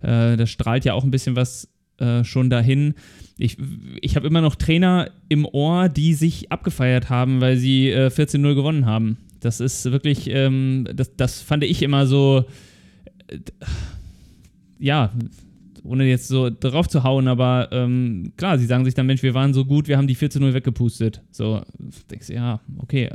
[0.00, 1.68] äh, das strahlt ja auch ein bisschen was
[1.98, 2.94] äh, schon dahin.
[3.38, 3.56] Ich,
[4.00, 8.54] ich habe immer noch Trainer im Ohr, die sich abgefeiert haben, weil sie äh, 14-0
[8.54, 9.18] gewonnen haben.
[9.40, 12.44] Das ist wirklich, ähm, das, das fand ich immer so,
[13.26, 13.38] äh,
[14.78, 15.12] ja,
[15.84, 19.34] ohne jetzt so drauf zu hauen, aber ähm, klar, sie sagen sich dann, Mensch, wir
[19.34, 21.22] waren so gut, wir haben die 4 zu 0 weggepustet.
[21.30, 21.62] So,
[22.10, 23.10] denkst du, ja, okay,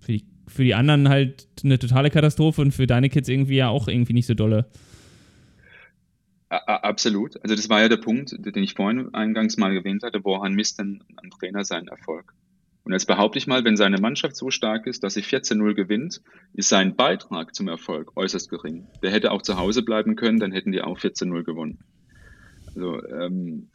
[0.00, 3.68] für die, für die anderen halt eine totale Katastrophe und für deine Kids irgendwie ja
[3.68, 4.66] auch irgendwie nicht so dolle.
[6.48, 7.42] Absolut.
[7.42, 10.78] Also das war ja der Punkt, den ich vorhin eingangs mal erwähnt hatte, woran misst
[10.78, 12.34] denn ein Trainer seinen Erfolg?
[12.86, 16.22] Und jetzt behaupte ich mal, wenn seine Mannschaft so stark ist, dass sie 14-0 gewinnt,
[16.54, 18.86] ist sein Beitrag zum Erfolg äußerst gering.
[19.02, 21.80] Der hätte auch zu Hause bleiben können, dann hätten die auch 14-0 gewonnen.
[22.68, 23.66] Also ähm,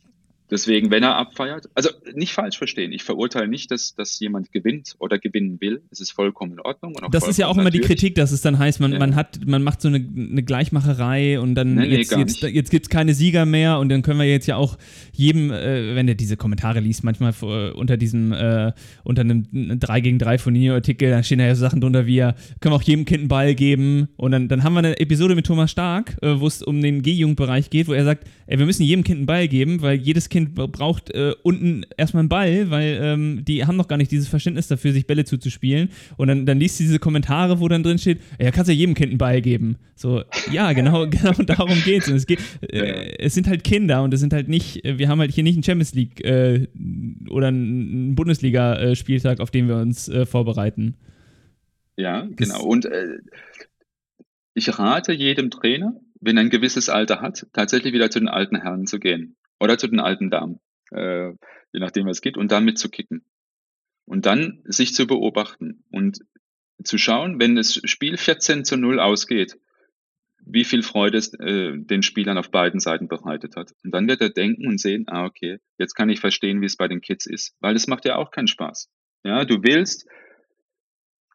[0.51, 4.95] Deswegen, wenn er abfeiert, also nicht falsch verstehen, ich verurteile nicht, dass, dass jemand gewinnt
[4.99, 5.81] oder gewinnen will.
[5.91, 6.93] Es ist vollkommen in Ordnung.
[7.09, 7.87] das ist ja auch immer natürlich.
[7.87, 8.99] die Kritik, dass es dann heißt, man, ja.
[8.99, 12.69] man, hat, man macht so eine, eine Gleichmacherei und dann nee, jetzt, nee, jetzt, jetzt
[12.69, 14.77] gibt es keine Sieger mehr und dann können wir jetzt ja auch
[15.13, 18.73] jedem, äh, wenn der diese Kommentare liest, manchmal vor, unter diesem, äh,
[19.05, 19.45] unter einem
[19.79, 22.81] 3 gegen 3 von Nino-Artikel, da stehen ja so Sachen drunter wie, können wir auch
[22.81, 26.17] jedem Kind einen Ball geben und dann, dann haben wir eine Episode mit Thomas Stark,
[26.21, 29.19] äh, wo es um den G-Jugendbereich geht, wo er sagt, ey, wir müssen jedem Kind
[29.19, 33.45] einen Ball geben, weil jedes Kind Kind braucht äh, unten erstmal einen Ball, weil ähm,
[33.45, 35.89] die haben noch gar nicht dieses Verständnis dafür, sich Bälle zuzuspielen.
[36.17, 38.95] Und dann, dann liest du diese Kommentare, wo dann drin steht, ja, kannst ja jedem
[38.95, 39.77] Kind einen Ball geben.
[39.95, 42.09] So, ja, genau, genau darum geht's.
[42.09, 45.19] Und es geht, äh, es sind halt Kinder und es sind halt nicht, wir haben
[45.19, 46.67] halt hier nicht einen Champions League äh,
[47.29, 50.95] oder einen Bundesliga-Spieltag, auf den wir uns äh, vorbereiten.
[51.97, 52.63] Ja, genau.
[52.63, 53.19] Und äh,
[54.53, 58.59] ich rate jedem Trainer, wenn er ein gewisses Alter hat, tatsächlich wieder zu den alten
[58.61, 59.35] Herren zu gehen.
[59.61, 60.59] Oder zu den alten Damen,
[60.89, 61.29] äh,
[61.71, 63.23] je nachdem, was geht, und damit zu kicken.
[64.05, 66.19] Und dann sich zu beobachten und
[66.83, 69.59] zu schauen, wenn das Spiel 14 zu 0 ausgeht,
[70.43, 73.73] wie viel Freude es äh, den Spielern auf beiden Seiten bereitet hat.
[73.83, 76.75] Und dann wird er denken und sehen, ah, okay, jetzt kann ich verstehen, wie es
[76.75, 77.55] bei den Kids ist.
[77.59, 78.89] Weil es macht ja auch keinen Spaß.
[79.23, 80.07] Ja, du willst,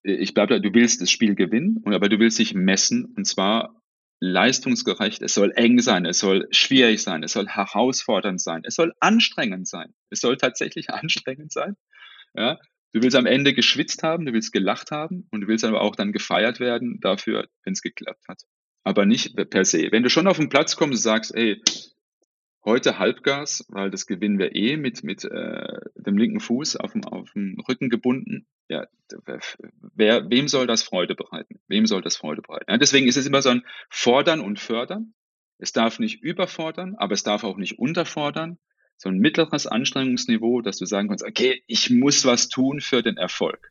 [0.03, 3.81] ich glaube, du willst das Spiel gewinnen, aber du willst dich messen und zwar
[4.21, 8.95] leistungsgerecht, es soll eng sein, es soll schwierig sein, es soll herausfordernd sein, es soll
[9.01, 9.95] anstrengend sein.
[10.11, 11.77] Es soll tatsächlich anstrengend sein.
[12.35, 12.59] Ja?
[12.93, 15.97] Du willst am Ende geschwitzt haben, du willst gelacht haben und du willst aber auch
[15.97, 18.43] dann gefeiert werden dafür, wenn es geklappt hat.
[18.85, 19.89] Aber nicht per se.
[19.91, 21.61] Wenn du schon auf den Platz kommst und sagst, ey,
[22.67, 27.05] Heute Halbgas, weil das gewinnen wir eh mit, mit äh, dem linken Fuß auf dem,
[27.05, 28.45] auf dem Rücken gebunden.
[28.69, 28.89] Ja,
[29.95, 31.61] wer, wem soll das Freude bereiten?
[31.69, 32.65] Wem soll das Freude bereiten?
[32.69, 35.15] Ja, deswegen ist es immer so ein Fordern und Fördern.
[35.59, 38.59] Es darf nicht überfordern, aber es darf auch nicht unterfordern.
[38.97, 43.17] So ein mittleres Anstrengungsniveau, dass du sagen kannst, okay, ich muss was tun für den
[43.17, 43.71] Erfolg.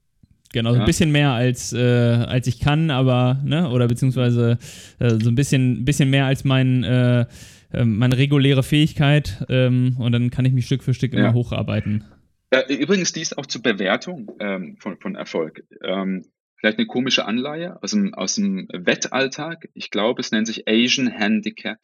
[0.54, 4.58] Genau, so ein bisschen mehr als, äh, als ich kann, aber, ne, oder beziehungsweise
[5.00, 7.26] äh, so ein bisschen, bisschen mehr als mein, äh,
[7.74, 12.04] ähm, meine reguläre Fähigkeit ähm, und dann kann ich mich Stück für Stück immer hocharbeiten.
[12.50, 15.64] Äh, übrigens dies auch zur Bewertung ähm, von, von Erfolg.
[15.84, 16.26] Ähm,
[16.58, 19.70] vielleicht eine komische Anleihe aus dem, aus dem Wettalltag.
[19.74, 21.80] Ich glaube, es nennt sich Asian Handicap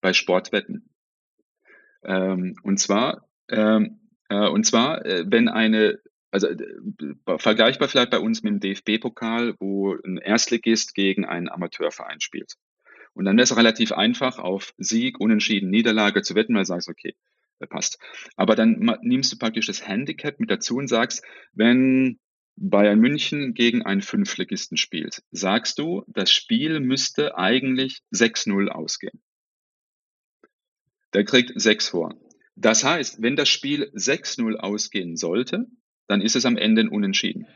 [0.00, 0.90] bei Sportwetten.
[2.04, 5.98] Ähm, und zwar, ähm, äh, und zwar, äh, wenn eine
[6.30, 12.20] also äh, vergleichbar vielleicht bei uns mit dem DFB-Pokal, wo ein Erstligist gegen einen Amateurverein
[12.20, 12.54] spielt.
[13.20, 16.88] Und dann wäre es relativ einfach, auf Sieg, Unentschieden, Niederlage zu wetten, weil du sagst,
[16.88, 17.14] okay,
[17.68, 17.98] passt.
[18.34, 22.18] Aber dann nimmst du praktisch das Handicap mit dazu und sagst, wenn
[22.56, 29.20] Bayern München gegen einen Fünfligisten spielt, sagst du, das Spiel müsste eigentlich 6-0 ausgehen.
[31.12, 32.18] Der kriegt 6 vor.
[32.56, 35.66] Das heißt, wenn das Spiel 6-0 ausgehen sollte,
[36.06, 37.46] dann ist es am Ende ein Unentschieden.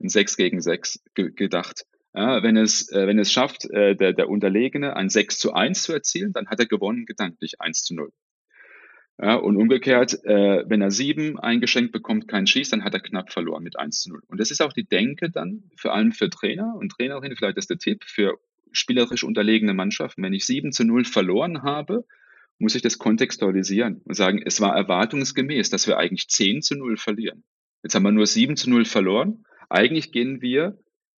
[0.00, 1.86] Ein 6 gegen 6 gedacht.
[2.18, 5.84] Ja, wenn, es, äh, wenn es schafft, äh, der, der Unterlegene ein 6 zu 1
[5.84, 8.10] zu erzielen, dann hat er gewonnen, gedanklich 1 zu 0.
[9.22, 13.30] Ja, und umgekehrt, äh, wenn er 7 eingeschenkt bekommt, kein Schieß, dann hat er knapp
[13.30, 14.22] verloren mit 1 zu 0.
[14.26, 17.70] Und das ist auch die Denke dann, vor allem für Trainer und Trainerinnen, vielleicht ist
[17.70, 18.36] der Tipp für
[18.72, 20.24] spielerisch unterlegene Mannschaften.
[20.24, 22.04] Wenn ich 7 zu 0 verloren habe,
[22.58, 26.96] muss ich das kontextualisieren und sagen, es war erwartungsgemäß, dass wir eigentlich 10 zu 0
[26.96, 27.44] verlieren.
[27.84, 29.44] Jetzt haben wir nur 7 zu 0 verloren.
[29.68, 30.78] Eigentlich gehen wir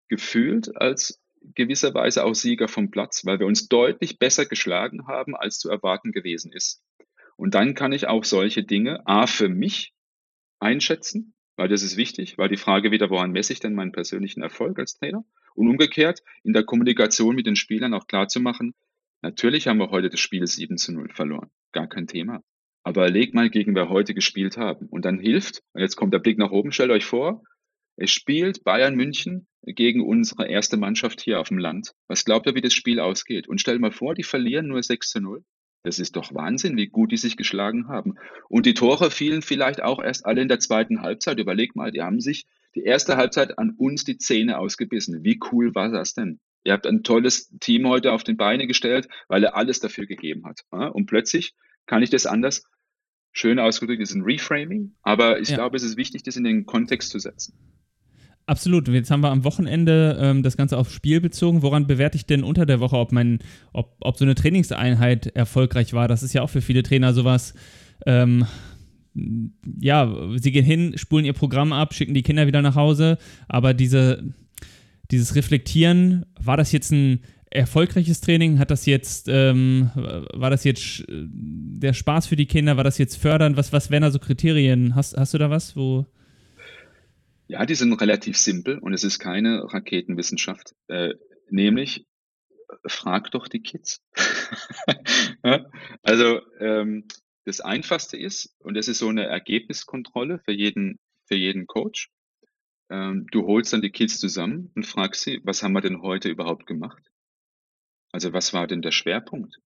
[0.09, 1.21] gefühlt als
[1.55, 6.11] gewisserweise auch Sieger vom Platz, weil wir uns deutlich besser geschlagen haben, als zu erwarten
[6.11, 6.83] gewesen ist.
[7.37, 9.93] Und dann kann ich auch solche Dinge A für mich
[10.59, 14.41] einschätzen, weil das ist wichtig, weil die Frage wieder, woran messe ich denn meinen persönlichen
[14.41, 15.23] Erfolg als Trainer?
[15.55, 18.73] Und umgekehrt in der Kommunikation mit den Spielern auch klar zu machen,
[19.21, 21.49] natürlich haben wir heute das Spiel 7 zu 0 verloren.
[21.71, 22.43] Gar kein Thema.
[22.83, 24.87] Aber leg mal gegen wer heute gespielt haben.
[24.87, 27.43] Und dann hilft, und jetzt kommt der Blick nach oben, stellt euch vor,
[28.07, 31.93] spielt Bayern München gegen unsere erste Mannschaft hier auf dem Land.
[32.07, 33.47] Was glaubt ihr, wie das Spiel ausgeht?
[33.47, 35.43] Und stell mal vor, die verlieren nur 6 zu 0.
[35.83, 38.15] Das ist doch Wahnsinn, wie gut die sich geschlagen haben.
[38.49, 41.39] Und die Tore fielen vielleicht auch erst alle in der zweiten Halbzeit.
[41.39, 42.45] Überleg mal, die haben sich
[42.75, 45.23] die erste Halbzeit an uns die Zähne ausgebissen.
[45.23, 46.39] Wie cool war das denn?
[46.63, 50.45] Ihr habt ein tolles Team heute auf den Beine gestellt, weil er alles dafür gegeben
[50.45, 50.65] hat.
[50.69, 52.63] Und plötzlich kann ich das anders,
[53.31, 55.55] schön ausgedrückt, das ist ein Reframing, aber ich ja.
[55.55, 57.57] glaube, es ist wichtig, das in den Kontext zu setzen.
[58.49, 58.87] Absolut.
[58.87, 61.61] Jetzt haben wir am Wochenende ähm, das Ganze aufs Spiel bezogen.
[61.61, 63.37] Woran bewerte ich denn unter der Woche, ob, mein,
[63.73, 66.07] ob, ob so eine Trainingseinheit erfolgreich war?
[66.07, 67.53] Das ist ja auch für viele Trainer sowas.
[68.07, 68.47] Ähm,
[69.79, 73.75] ja, sie gehen hin, spulen ihr Programm ab, schicken die Kinder wieder nach Hause, aber
[73.75, 74.23] diese,
[75.11, 77.19] dieses Reflektieren, war das jetzt ein
[77.51, 78.57] erfolgreiches Training?
[78.57, 82.77] Hat das jetzt, ähm, war das jetzt der Spaß für die Kinder?
[82.77, 83.57] War das jetzt fördernd?
[83.57, 84.95] Was, was wären da so Kriterien?
[84.95, 86.07] Hast, hast du da was, wo.
[87.49, 90.75] Ja, die sind relativ simpel und es ist keine Raketenwissenschaft.
[90.87, 91.15] Äh,
[91.49, 92.05] nämlich,
[92.85, 94.03] frag doch die Kids.
[96.03, 97.07] also, ähm,
[97.45, 102.11] das Einfachste ist, und das ist so eine Ergebniskontrolle für jeden, für jeden Coach,
[102.91, 106.29] ähm, du holst dann die Kids zusammen und fragst sie, was haben wir denn heute
[106.29, 107.01] überhaupt gemacht?
[108.11, 109.57] Also was war denn der Schwerpunkt?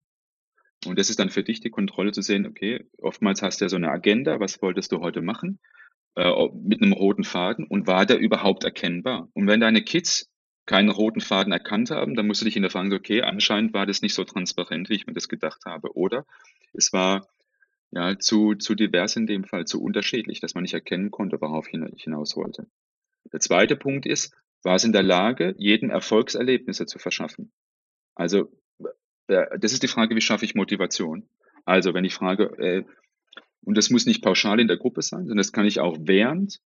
[0.85, 3.69] Und das ist dann für dich die Kontrolle zu sehen, okay, oftmals hast du ja
[3.69, 5.59] so eine Agenda, was wolltest du heute machen,
[6.15, 9.29] äh, mit einem roten Faden und war der überhaupt erkennbar?
[9.33, 10.29] Und wenn deine Kids
[10.65, 13.85] keinen roten Faden erkannt haben, dann musst du dich in der Frage, okay, anscheinend war
[13.85, 15.95] das nicht so transparent, wie ich mir das gedacht habe.
[15.95, 16.25] Oder
[16.73, 17.27] es war
[17.91, 21.67] ja zu, zu divers in dem Fall, zu unterschiedlich, dass man nicht erkennen konnte, worauf
[21.67, 22.67] ich hinaus wollte.
[23.31, 24.33] Der zweite Punkt ist,
[24.63, 27.51] war es in der Lage, jedem Erfolgserlebnisse zu verschaffen?
[28.15, 28.51] Also,
[29.27, 31.27] äh, das ist die Frage, wie schaffe ich Motivation?
[31.65, 32.83] Also, wenn ich frage, äh,
[33.65, 36.59] und das muss nicht pauschal in der Gruppe sein, sondern das kann ich auch während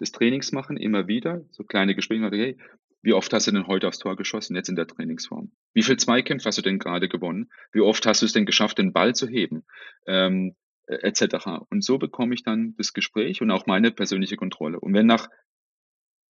[0.00, 2.58] des Trainings machen, immer wieder, so kleine Gespräche, hey,
[3.02, 5.52] wie oft hast du denn heute aufs Tor geschossen, jetzt in der Trainingsform?
[5.74, 7.50] Wie viel Zweikämpfe hast du denn gerade gewonnen?
[7.72, 9.64] Wie oft hast du es denn geschafft, den Ball zu heben?
[10.06, 11.64] Ähm, äh, etc.
[11.70, 14.80] Und so bekomme ich dann das Gespräch und auch meine persönliche Kontrolle.
[14.80, 15.28] Und wenn nach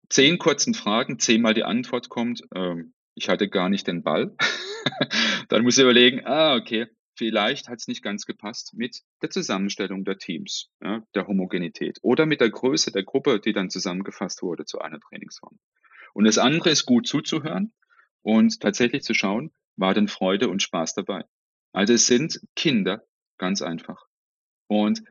[0.09, 4.35] zehn kurzen Fragen zehnmal die Antwort kommt, ähm, ich hatte gar nicht den Ball,
[5.49, 10.03] dann muss ich überlegen, ah, okay, vielleicht hat es nicht ganz gepasst mit der Zusammenstellung
[10.05, 14.65] der Teams, ja, der Homogenität oder mit der Größe der Gruppe, die dann zusammengefasst wurde
[14.65, 15.57] zu einer Trainingsform.
[16.13, 17.73] Und das andere ist gut zuzuhören
[18.21, 21.25] und tatsächlich zu schauen, war denn Freude und Spaß dabei.
[21.73, 23.03] Also es sind Kinder,
[23.37, 24.05] ganz einfach.
[24.67, 25.03] Und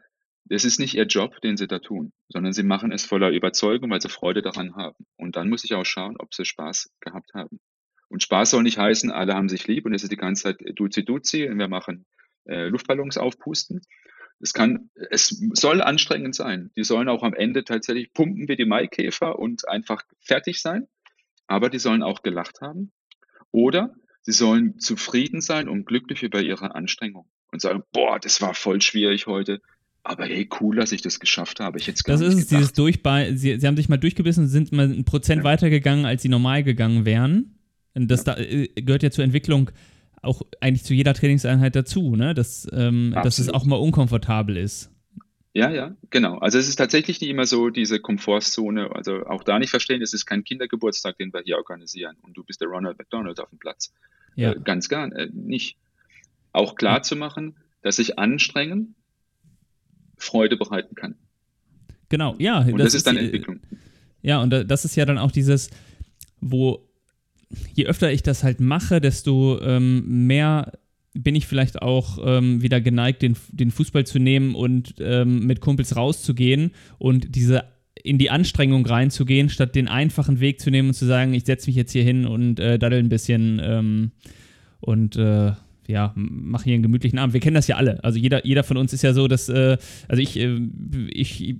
[0.48, 3.90] es ist nicht ihr Job, den sie da tun, sondern sie machen es voller Überzeugung,
[3.90, 5.06] weil sie Freude daran haben.
[5.16, 7.60] Und dann muss ich auch schauen, ob sie Spaß gehabt haben.
[8.14, 10.60] Und Spaß soll nicht heißen, alle haben sich lieb und es ist die ganze Zeit
[10.76, 12.06] Duzi-Duzi und wir machen
[12.44, 13.80] äh, Luftballons aufpusten.
[14.38, 16.70] Es kann, es soll anstrengend sein.
[16.76, 20.86] Die sollen auch am Ende tatsächlich pumpen wie die Maikäfer und einfach fertig sein.
[21.48, 22.92] Aber die sollen auch gelacht haben.
[23.50, 23.92] Oder
[24.22, 28.80] sie sollen zufrieden sein und glücklich über ihre Anstrengung und sagen, boah, das war voll
[28.80, 29.60] schwierig heute.
[30.04, 31.78] Aber hey, cool, dass ich das geschafft habe.
[31.80, 33.34] Ich jetzt das ist es, dieses Durchbei.
[33.34, 35.44] Sie, sie haben sich mal durchgebissen, sind mal ein Prozent ja.
[35.44, 37.53] weitergegangen, als sie normal gegangen wären.
[37.94, 38.34] Und das ja.
[38.34, 39.70] da, äh, gehört ja zur Entwicklung
[40.22, 42.34] auch eigentlich zu jeder Trainingseinheit dazu, ne?
[42.34, 44.90] dass, ähm, dass es auch mal unkomfortabel ist.
[45.52, 46.38] Ja, ja, genau.
[46.38, 48.90] Also es ist tatsächlich nicht immer so diese Komfortzone.
[48.90, 52.42] Also auch da nicht verstehen, es ist kein Kindergeburtstag, den wir hier organisieren und du
[52.42, 53.92] bist der Ronald McDonald auf dem Platz.
[54.34, 54.52] Ja.
[54.52, 55.76] Äh, ganz gar äh, nicht.
[56.52, 58.96] Auch klar zu machen, dass sich anstrengen
[60.16, 61.14] Freude bereiten kann.
[62.08, 62.58] Genau, ja.
[62.58, 63.60] Und das, das ist dann die, Entwicklung.
[64.22, 65.70] Ja, und das ist ja dann auch dieses,
[66.40, 66.88] wo
[67.74, 70.72] je öfter ich das halt mache, desto ähm, mehr
[71.14, 75.60] bin ich vielleicht auch ähm, wieder geneigt, den, den Fußball zu nehmen und ähm, mit
[75.60, 77.64] Kumpels rauszugehen und diese
[78.02, 81.68] in die Anstrengung reinzugehen, statt den einfachen Weg zu nehmen und zu sagen, ich setze
[81.68, 84.10] mich jetzt hier hin und äh, daddel ein bisschen ähm,
[84.80, 85.52] und äh,
[85.86, 87.34] ja, mach hier einen gemütlichen Abend.
[87.34, 88.02] Wir kennen das ja alle.
[88.02, 89.76] Also jeder, jeder von uns ist ja so, dass, äh,
[90.08, 90.58] also ich, äh,
[91.10, 91.56] ich,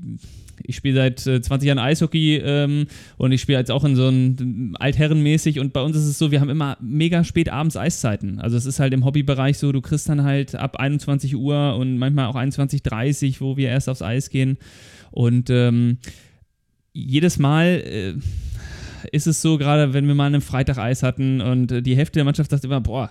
[0.62, 2.86] ich spiele seit äh, 20 Jahren Eishockey ähm,
[3.16, 6.30] und ich spiele jetzt auch in so einem Altherrenmäßig und bei uns ist es so,
[6.30, 8.38] wir haben immer mega spät abends Eiszeiten.
[8.40, 11.98] Also es ist halt im Hobbybereich so, du kriegst dann halt ab 21 Uhr und
[11.98, 14.58] manchmal auch 21.30 Uhr, wo wir erst aufs Eis gehen
[15.10, 15.98] und ähm,
[16.92, 18.14] jedes Mal äh,
[19.12, 22.24] ist es so, gerade wenn wir mal einen Freitag Eis hatten und die Hälfte der
[22.24, 23.10] Mannschaft sagt immer, boah,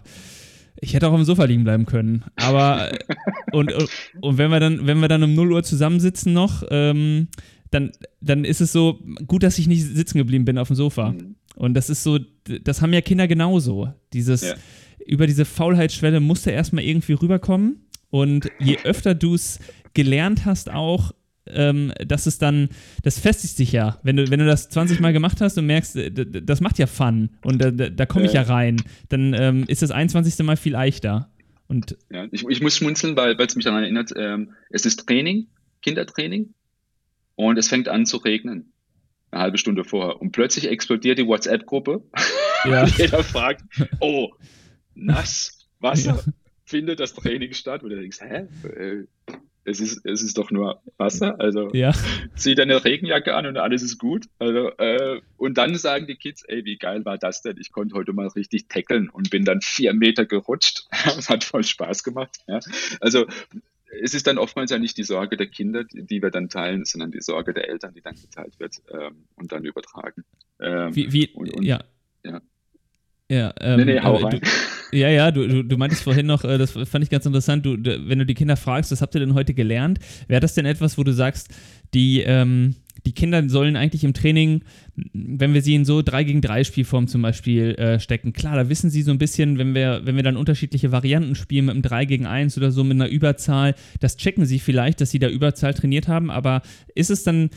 [0.79, 2.23] ich hätte auch auf dem Sofa liegen bleiben können.
[2.35, 2.91] Aber
[3.51, 3.89] und, und,
[4.21, 7.27] und, wenn wir dann, wenn wir dann um 0 Uhr zusammensitzen noch, ähm,
[7.71, 11.11] dann, dann ist es so, gut, dass ich nicht sitzen geblieben bin auf dem Sofa.
[11.11, 11.35] Mhm.
[11.55, 12.19] Und das ist so,
[12.63, 13.93] das haben ja Kinder genauso.
[14.13, 14.55] Dieses, ja.
[15.05, 17.87] über diese Faulheitsschwelle musste erstmal irgendwie rüberkommen.
[18.09, 19.59] Und je öfter du es
[19.93, 21.13] gelernt hast, auch
[21.47, 22.69] ähm, dass es dann,
[23.03, 23.99] das festigt sich ja.
[24.03, 26.87] Wenn du, wenn du das 20 Mal gemacht hast und merkst, äh, das macht ja
[26.87, 30.45] Fun und da, da komme ich ja rein, dann ähm, ist das 21.
[30.45, 31.29] Mal viel leichter.
[31.67, 35.47] Und ja, ich, ich muss schmunzeln, weil es mich daran erinnert, ähm, es ist Training,
[35.81, 36.53] Kindertraining
[37.35, 38.71] und es fängt an zu regnen.
[39.31, 40.21] Eine halbe Stunde vorher.
[40.21, 42.03] Und plötzlich explodiert die WhatsApp-Gruppe.
[42.65, 42.85] Ja.
[42.85, 43.61] Jeder fragt,
[43.99, 44.29] oh,
[44.95, 46.33] nass, Wasser, ja.
[46.63, 47.83] findet das Training statt?
[47.83, 48.47] Und du denkst, hä?
[49.65, 51.39] Es ist, es ist doch nur Wasser.
[51.39, 51.93] Also ja.
[52.35, 54.25] zieh deine Regenjacke an und alles ist gut.
[54.39, 57.57] Also, äh, und dann sagen die Kids, ey, wie geil war das denn?
[57.59, 60.87] Ich konnte heute mal richtig tackeln und bin dann vier Meter gerutscht.
[61.17, 62.37] Es hat voll Spaß gemacht.
[62.47, 62.59] Ja.
[62.99, 63.25] Also
[64.01, 67.11] es ist dann oftmals ja nicht die Sorge der Kinder, die wir dann teilen, sondern
[67.11, 70.23] die Sorge der Eltern, die dann geteilt wird ähm, und dann übertragen.
[70.59, 71.83] Ähm, wie, wie, und, und, ja.
[72.25, 72.41] ja.
[73.29, 74.41] Ja, ähm, nee, nee, hau rein.
[74.41, 74.47] Du,
[74.97, 77.77] ja, ja, du, du, du meintest vorhin noch, äh, das fand ich ganz interessant, du,
[77.81, 79.99] wenn du die Kinder fragst, was habt ihr denn heute gelernt?
[80.27, 81.49] Wäre das denn etwas, wo du sagst,
[81.93, 84.63] die, ähm, die Kinder sollen eigentlich im Training,
[85.13, 88.69] wenn wir sie in so 3 gegen 3 Spielform zum Beispiel äh, stecken, klar, da
[88.69, 91.81] wissen sie so ein bisschen, wenn wir, wenn wir dann unterschiedliche Varianten spielen mit einem
[91.81, 95.29] 3 gegen 1 oder so mit einer Überzahl, das checken sie vielleicht, dass sie da
[95.29, 96.61] Überzahl trainiert haben, aber
[96.93, 97.49] ist es dann,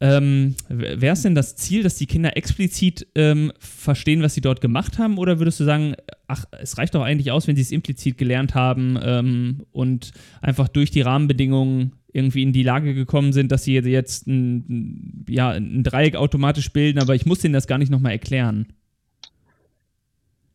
[0.00, 4.60] ähm, wäre es denn das Ziel, dass die Kinder explizit ähm, verstehen, was sie dort
[4.60, 5.94] gemacht haben, oder würdest du sagen,
[6.26, 10.68] ach, es reicht doch eigentlich aus, wenn sie es implizit gelernt haben ähm, und einfach
[10.68, 15.82] durch die Rahmenbedingungen irgendwie in die Lage gekommen sind, dass sie jetzt ein, ja, ein
[15.82, 18.66] Dreieck automatisch bilden, aber ich muss ihnen das gar nicht nochmal erklären.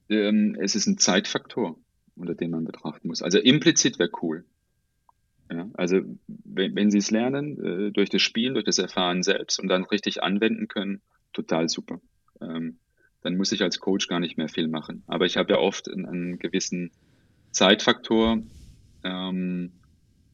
[0.10, 1.78] Ähm, es ist ein Zeitfaktor,
[2.16, 3.22] unter dem man betrachten muss.
[3.22, 4.46] Also implizit wäre cool.
[5.50, 9.60] Ja, also wenn, wenn sie es lernen, äh, durch das Spielen, durch das Erfahren selbst
[9.60, 11.02] und dann richtig anwenden können,
[11.34, 12.02] total super.
[12.42, 12.80] Ähm,
[13.22, 15.04] dann muss ich als Coach gar nicht mehr viel machen.
[15.08, 16.92] Aber ich habe ja oft einen, einen gewissen
[17.52, 18.40] Zeitfaktor,
[19.04, 19.72] ähm,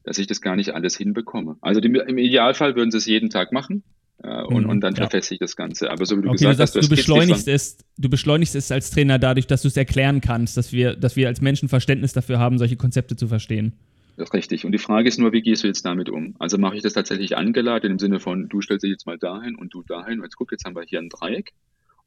[0.02, 1.56] dass ich das gar nicht alles hinbekomme.
[1.60, 3.84] Also die, im Idealfall würden sie es jeden Tag machen
[4.22, 5.02] äh, und, Mhm, und dann ja.
[5.02, 5.90] verfestigt das Ganze.
[5.90, 8.54] Aber so wie du Okay, gesagt du, sagst, hast, du, die beschleunigst es, du beschleunigst
[8.54, 11.68] es als Trainer dadurch, dass du es erklären kannst, dass wir, dass wir als Menschen
[11.68, 13.74] Verständnis dafür haben, solche Konzepte zu verstehen.
[14.16, 14.64] Das ist richtig.
[14.64, 16.36] Und die Frage ist nur, wie gehst du jetzt damit um?
[16.38, 19.56] Also mache ich das tatsächlich angeladen im Sinne von, du stellst dich jetzt mal dahin
[19.56, 21.52] und du dahin und jetzt guck, jetzt haben wir hier ein Dreieck.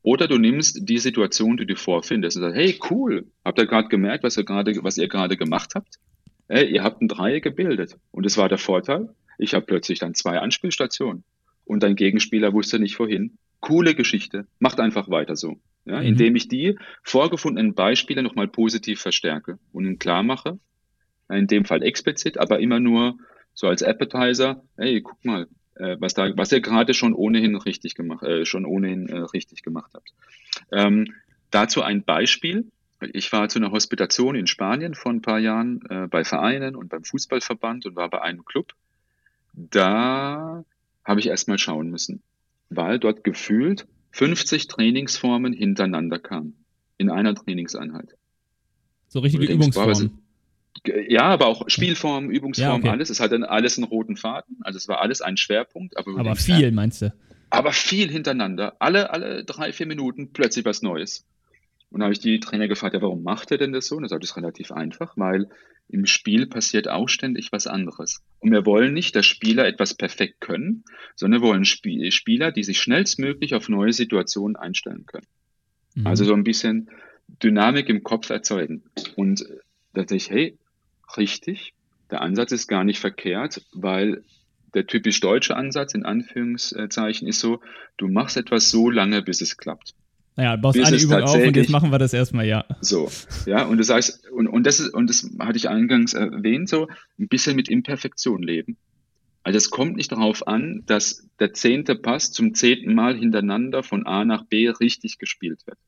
[0.03, 3.89] Oder du nimmst die Situation, die du vorfindest und sagst, hey, cool, habt ihr gerade
[3.89, 5.95] gemerkt, was ihr gerade, was ihr gerade gemacht habt?
[6.47, 7.97] Hey, ihr habt ein Dreieck gebildet.
[8.11, 9.09] Und das war der Vorteil.
[9.37, 11.23] Ich habe plötzlich dann zwei Anspielstationen.
[11.65, 13.37] Und dein Gegenspieler wusste nicht wohin.
[13.59, 14.47] Coole Geschichte.
[14.59, 15.59] Macht einfach weiter so.
[15.83, 16.07] Ja, Mhm.
[16.07, 20.59] Indem ich die vorgefundenen Beispiele nochmal positiv verstärke und ihnen klar mache,
[21.29, 23.17] in dem Fall explizit, aber immer nur
[23.53, 27.95] so als Appetizer, hey, guck mal, äh, was da, was ihr gerade schon ohnehin richtig
[27.95, 30.13] gemacht, äh, schon ohnehin äh, richtig gemacht habt.
[30.71, 31.13] Ähm,
[31.51, 32.65] dazu ein Beispiel.
[33.13, 36.89] Ich war zu einer Hospitation in Spanien vor ein paar Jahren äh, bei Vereinen und
[36.89, 38.73] beim Fußballverband und war bei einem Club.
[39.53, 40.63] Da
[41.03, 42.21] habe ich erstmal schauen müssen,
[42.69, 46.55] weil dort gefühlt 50 Trainingsformen hintereinander kamen
[46.97, 48.15] in einer Trainingseinheit.
[49.09, 50.19] So richtige denkst, Übungsformen.
[50.85, 52.89] Ja, aber auch Spielform, Übungsform, Ja, okay.
[52.89, 53.09] alles.
[53.09, 54.57] Es hatte alles einen roten Faden.
[54.61, 55.97] Also es war alles ein Schwerpunkt.
[55.97, 57.13] Aber, Aber viel, meinst du?
[57.49, 58.75] aber viel hintereinander.
[58.79, 61.25] Alle, alle drei, vier Minuten plötzlich was Neues.
[61.89, 63.95] Und da habe ich die Trainer gefragt, ja, warum macht er denn das so?
[63.95, 65.47] Und er sagt, das ist relativ einfach, weil
[65.89, 68.21] im Spiel passiert auch ständig was anderes.
[68.39, 70.83] Und wir wollen nicht, dass Spieler etwas perfekt können,
[71.15, 75.27] sondern wir wollen Spie Spieler, die sich schnellstmöglich auf neue Situationen einstellen können.
[75.95, 76.07] Mhm.
[76.07, 76.89] Also so ein bisschen
[77.41, 78.83] Dynamik im Kopf erzeugen.
[79.15, 79.59] Und äh,
[79.93, 80.57] da dachte ich, hey,
[81.15, 81.73] richtig,
[82.11, 84.23] der Ansatz ist gar nicht verkehrt, weil
[84.73, 87.61] der typisch deutsche Ansatz in Anführungszeichen ist so,
[87.97, 89.93] du machst etwas so lange, bis es klappt.
[90.35, 92.63] Naja, du baust bis eine Übung auf und jetzt machen wir das erstmal, ja.
[92.81, 93.09] So,
[93.45, 96.87] ja, und du sagst, und, und das ist, und das hatte ich eingangs erwähnt, so
[97.17, 98.77] ein bisschen mit Imperfektion leben.
[99.41, 104.05] Also es kommt nicht darauf an, dass der zehnte Pass zum zehnten Mal hintereinander von
[104.05, 105.79] A nach B richtig gespielt wird,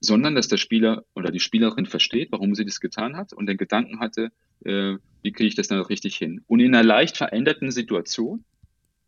[0.00, 3.56] sondern dass der Spieler oder die Spielerin versteht, warum sie das getan hat und den
[3.56, 4.30] Gedanken hatte,
[4.64, 6.42] äh, wie kriege ich das dann richtig hin?
[6.46, 8.44] Und in einer leicht veränderten Situation,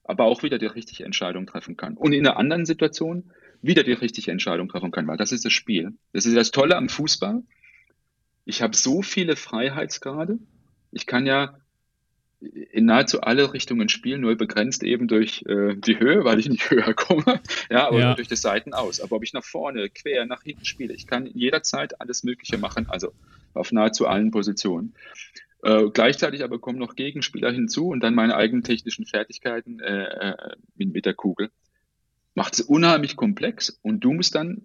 [0.04, 1.96] aber auch wieder die richtige Entscheidung treffen kann.
[1.96, 3.30] Und in einer anderen Situation
[3.62, 5.92] wieder die richtige Entscheidung treffen kann, weil das ist das Spiel.
[6.12, 7.42] Das ist das Tolle am Fußball.
[8.44, 10.38] Ich habe so viele Freiheitsgrade.
[10.90, 11.56] Ich kann ja
[12.40, 16.70] in nahezu alle Richtungen spielen, nur begrenzt eben durch äh, die Höhe, weil ich nicht
[16.70, 18.14] höher komme, ja, oder Ja.
[18.14, 19.00] durch die Seiten aus.
[19.00, 22.86] Aber ob ich nach vorne, quer, nach hinten spiele, ich kann jederzeit alles Mögliche machen,
[22.88, 23.12] also
[23.52, 24.94] auf nahezu allen Positionen.
[25.62, 30.56] Äh, gleichzeitig aber kommen noch Gegenspieler hinzu und dann meine eigenen technischen Fertigkeiten äh, äh,
[30.76, 31.50] mit, mit der Kugel.
[32.34, 34.62] Macht es unheimlich komplex und du musst dann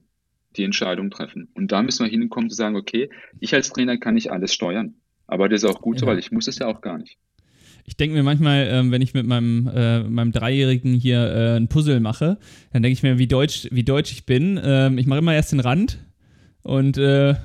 [0.56, 1.50] die Entscheidung treffen.
[1.54, 3.10] Und da müssen wir hinkommen zu sagen, okay,
[3.42, 4.96] ich als Trainer kann nicht alles steuern.
[5.28, 6.12] Aber das ist auch gut so, Ja.
[6.14, 7.18] weil ich muss es ja auch gar nicht.
[7.88, 11.68] Ich denke mir manchmal, ähm, wenn ich mit meinem, äh, meinem Dreijährigen hier äh, ein
[11.68, 12.38] Puzzle mache,
[12.74, 14.60] dann denke ich mir, wie deutsch, wie deutsch ich bin.
[14.64, 16.00] Ähm, ich mache immer erst den Rand
[16.64, 17.36] und äh,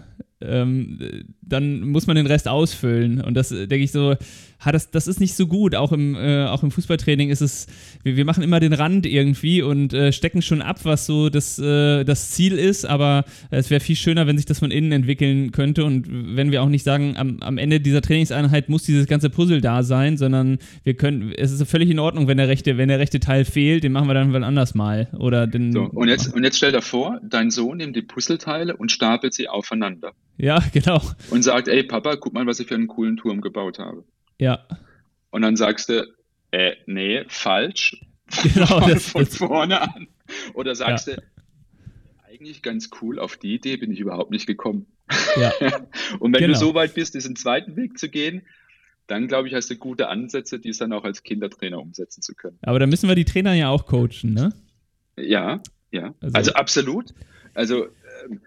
[0.41, 0.99] ähm,
[1.43, 3.21] dann muss man den Rest ausfüllen.
[3.21, 4.17] Und das äh, denke ich so,
[4.65, 5.75] ha, das, das ist nicht so gut.
[5.75, 7.67] Auch im, äh, auch im Fußballtraining ist es,
[8.03, 11.59] wir, wir machen immer den Rand irgendwie und äh, stecken schon ab, was so das,
[11.59, 15.53] äh, das Ziel ist, aber es wäre viel schöner, wenn sich das von innen entwickeln
[15.53, 16.07] könnte und
[16.37, 19.83] wenn wir auch nicht sagen, am, am Ende dieser Trainingseinheit muss dieses ganze Puzzle da
[19.83, 23.21] sein, sondern wir können, es ist völlig in Ordnung, wenn der rechte, wenn der rechte
[23.21, 25.09] Teil fehlt, den machen wir dann wann anders mal.
[25.19, 28.77] Oder den, So, und jetzt, und jetzt stell dir vor, dein Sohn nimmt die Puzzleteile
[28.77, 31.01] und stapelt sie aufeinander Ja, genau.
[31.31, 34.05] und sagt, ey Papa, guck mal, was ich für einen coolen Turm gebaut habe.
[34.41, 34.67] Ja,
[35.31, 36.07] Und dann sagst du,
[36.51, 38.01] äh, nee, falsch.
[38.43, 40.09] Genau, das- von das- vorne an.
[40.55, 41.23] Oder sagst du,
[42.29, 43.19] eigentlich ganz cool.
[43.19, 44.87] Auf die Idee bin ich überhaupt nicht gekommen.
[45.37, 45.53] Ja.
[46.21, 46.53] Und wenn Genau.
[46.53, 48.43] du so weit bist, diesen zweiten Weg zu gehen,
[49.09, 52.59] dann glaube ich, hast du gute Ansätze, dies dann auch als Kindertrainer umsetzen zu können.
[52.63, 54.51] Aber da müssen wir die Trainer ja auch coachen, ne?
[55.17, 55.61] Ja,
[55.91, 56.15] ja.
[56.21, 57.13] Also- Also, absolut.
[57.55, 57.87] Also
[58.25, 58.41] ähm,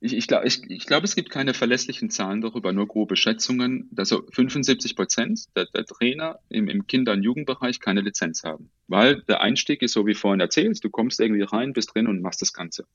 [0.00, 0.48] ich, ich glaube,
[0.86, 5.66] glaub, es gibt keine verlässlichen Zahlen darüber, nur grobe Schätzungen, dass so 75 Prozent der,
[5.66, 8.70] der Trainer im, im Kinder- und Jugendbereich keine Lizenz haben.
[8.88, 12.22] Weil der Einstieg ist so wie vorhin erzählt, du kommst irgendwie rein, bist drin und
[12.22, 12.86] machst das Ganze.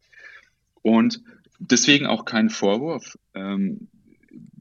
[0.81, 1.21] Und
[1.59, 3.87] deswegen auch kein Vorwurf, ähm,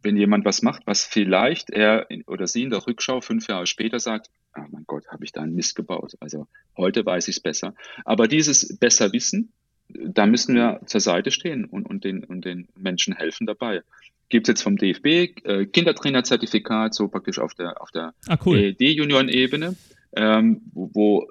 [0.02, 3.98] wenn jemand was macht, was vielleicht er oder sie in der Rückschau fünf Jahre später
[3.98, 6.12] sagt, ah mein Gott, habe ich da einen Mist gebaut.
[6.20, 7.74] Also heute weiß ich es besser.
[8.04, 9.52] Aber dieses besser wissen,
[9.88, 13.82] da müssen wir zur Seite stehen und, und, den, und den Menschen helfen dabei.
[14.28, 15.06] Gibt es jetzt vom DFB
[15.44, 18.58] äh, Kindertrainerzertifikat, so praktisch auf der, auf der Ah, cool.
[18.58, 19.76] ED-Junioren-Ebene,
[20.16, 21.30] ähm, wo, wo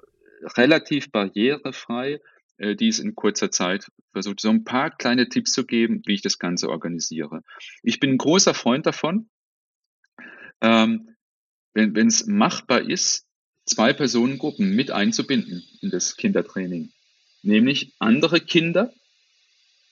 [0.56, 2.20] relativ barrierefrei
[2.58, 6.22] äh, dies in kurzer Zeit versucht, so ein paar kleine Tipps zu geben, wie ich
[6.22, 7.42] das Ganze organisiere.
[7.82, 9.28] Ich bin ein großer Freund davon,
[10.60, 11.08] ähm,
[11.74, 13.26] wenn es machbar ist,
[13.66, 16.92] zwei Personengruppen mit einzubinden in das Kindertraining,
[17.44, 18.92] nämlich andere Kinder.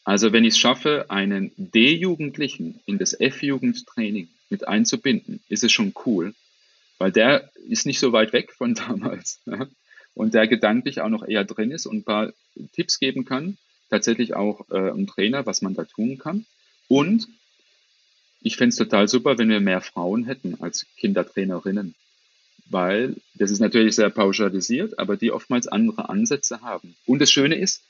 [0.04, 5.94] Also wenn ich es schaffe, einen D-Jugendlichen in das F-Jugendtraining mit einzubinden, ist es schon
[6.04, 6.34] cool,
[6.98, 9.68] weil der ist nicht so weit weg von damals ja,
[10.14, 12.32] und der gedanklich auch noch eher drin ist und ein paar
[12.72, 13.56] Tipps geben kann,
[13.90, 16.46] tatsächlich auch äh, ein Trainer, was man da tun kann.
[16.88, 17.28] Und
[18.40, 21.94] ich fände es total super, wenn wir mehr Frauen hätten als Kindertrainerinnen,
[22.72, 26.94] weil das ist natürlich sehr pauschalisiert, aber die oftmals andere Ansätze haben.
[27.06, 27.82] Und das Schöne ist,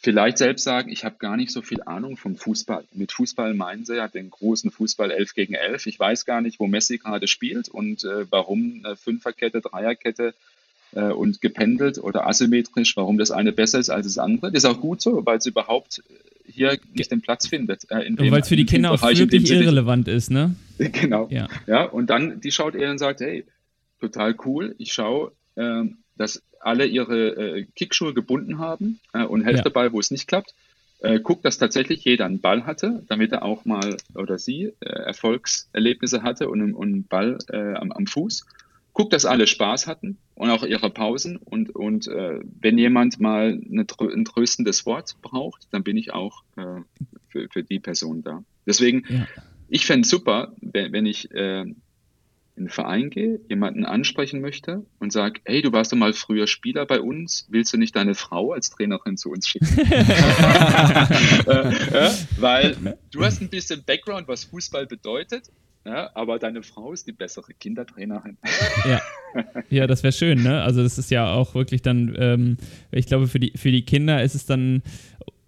[0.00, 2.84] vielleicht selbst sagen, ich habe gar nicht so viel Ahnung vom Fußball.
[2.92, 5.86] Mit Fußball meinen sie ja den großen Fußball 11 gegen 11.
[5.86, 10.34] Ich weiß gar nicht, wo Messi gerade spielt und äh, warum eine Fünferkette, Dreierkette
[10.92, 14.52] äh, und gependelt oder asymmetrisch, warum das eine besser ist als das andere.
[14.52, 16.02] Das ist auch gut so, weil es überhaupt
[16.46, 17.90] hier nicht den Platz findet.
[17.90, 20.54] Äh, in Und dem- weil es für die Kinder auch Bereich, wirklich irrelevant ist, ne?
[20.78, 21.26] Genau.
[21.30, 21.48] Ja.
[21.66, 23.44] Ja, und dann, die schaut er und sagt, hey,
[24.00, 29.58] total cool, ich schaue, ähm, dass alle ihre äh, Kickschuhe gebunden haben äh, und helfe
[29.58, 29.64] Ja.
[29.64, 30.54] dabei, wo es nicht klappt.
[31.00, 34.86] Äh, guckt, dass tatsächlich jeder einen Ball hatte, damit er auch mal oder sie äh,
[34.88, 38.44] Erfolgserlebnisse hatte und, einen Ball äh, am, am Fuß.
[38.92, 41.36] Guckt, dass alle Spaß hatten und auch ihre Pausen.
[41.36, 46.42] Und, und äh, wenn jemand mal eine, ein tröstendes Wort braucht, dann bin ich auch
[46.56, 46.80] äh,
[47.28, 48.42] für, für die Person da.
[48.66, 49.28] Deswegen, Ja.
[49.68, 51.64] ich fände es super, wenn, wenn ich äh,
[52.58, 56.46] in einen Verein gehe, jemanden ansprechen möchte und sage, hey, du warst doch mal früher
[56.46, 59.66] Spieler bei uns, willst du nicht deine Frau als Trainerin zu uns schicken?
[59.78, 59.94] äh,
[61.46, 62.76] ja, weil
[63.10, 65.50] du hast ein bisschen Background, was Fußball bedeutet,
[65.86, 68.36] ja, aber deine Frau ist die bessere Kindertrainerin.
[68.86, 69.00] Ja.
[69.70, 70.62] ja, das wäre schön, ne?
[70.62, 72.56] Also das ist ja auch wirklich dann, ähm,
[72.90, 74.82] ich glaube, für die, für die Kinder ist es dann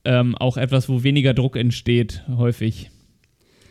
[0.05, 2.91] ähm, auch etwas, wo weniger Druck entsteht, häufig.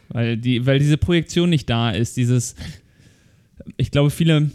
[0.10, 2.56] Weil, die, weil diese Projektion nicht da ist, dieses,
[3.78, 4.52] ich glaube, viele,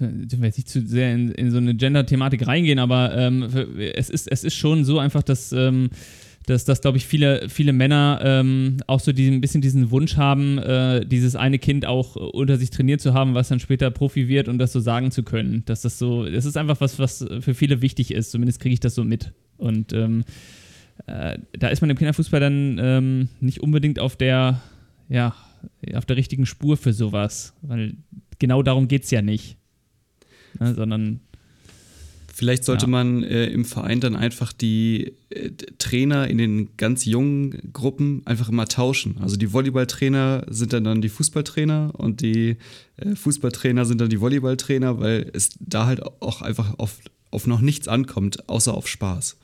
[0.00, 3.42] dürfen wir jetzt nicht zu sehr in, in so eine Gender-Thematik reingehen, aber ähm,
[3.94, 5.90] es, ist, es ist schon so einfach, dass, ähm,
[6.46, 10.16] dass, dass glaube ich, viele, viele Männer ähm, auch so diesen, ein bisschen diesen Wunsch
[10.16, 14.28] haben, äh, dieses eine Kind auch unter sich trainiert zu haben, was dann später Profi
[14.28, 15.64] wird und das so sagen zu können.
[15.64, 18.30] Dass das so, das ist einfach was, was für viele wichtig ist.
[18.30, 19.32] Zumindest kriege ich das so mit.
[19.56, 20.24] Und ähm,
[21.06, 24.60] äh, da ist man im Kinderfußball dann ähm, nicht unbedingt auf der,
[25.08, 25.34] ja,
[25.94, 27.54] auf der richtigen Spur für sowas.
[27.62, 27.94] Weil
[28.38, 29.56] genau darum geht es ja nicht.
[30.60, 31.20] Ne, sondern
[32.36, 32.90] Vielleicht sollte Ja.
[32.90, 38.48] man äh, im Verein dann einfach die äh, Trainer in den ganz jungen Gruppen einfach
[38.48, 39.18] immer tauschen.
[39.20, 42.56] Also die Volleyballtrainer sind dann, dann die Fußballtrainer und die
[42.96, 46.98] äh, Fußballtrainer sind dann die Volleyballtrainer, weil es da halt auch einfach auf,
[47.30, 49.38] auf noch nichts ankommt, außer auf Spaß.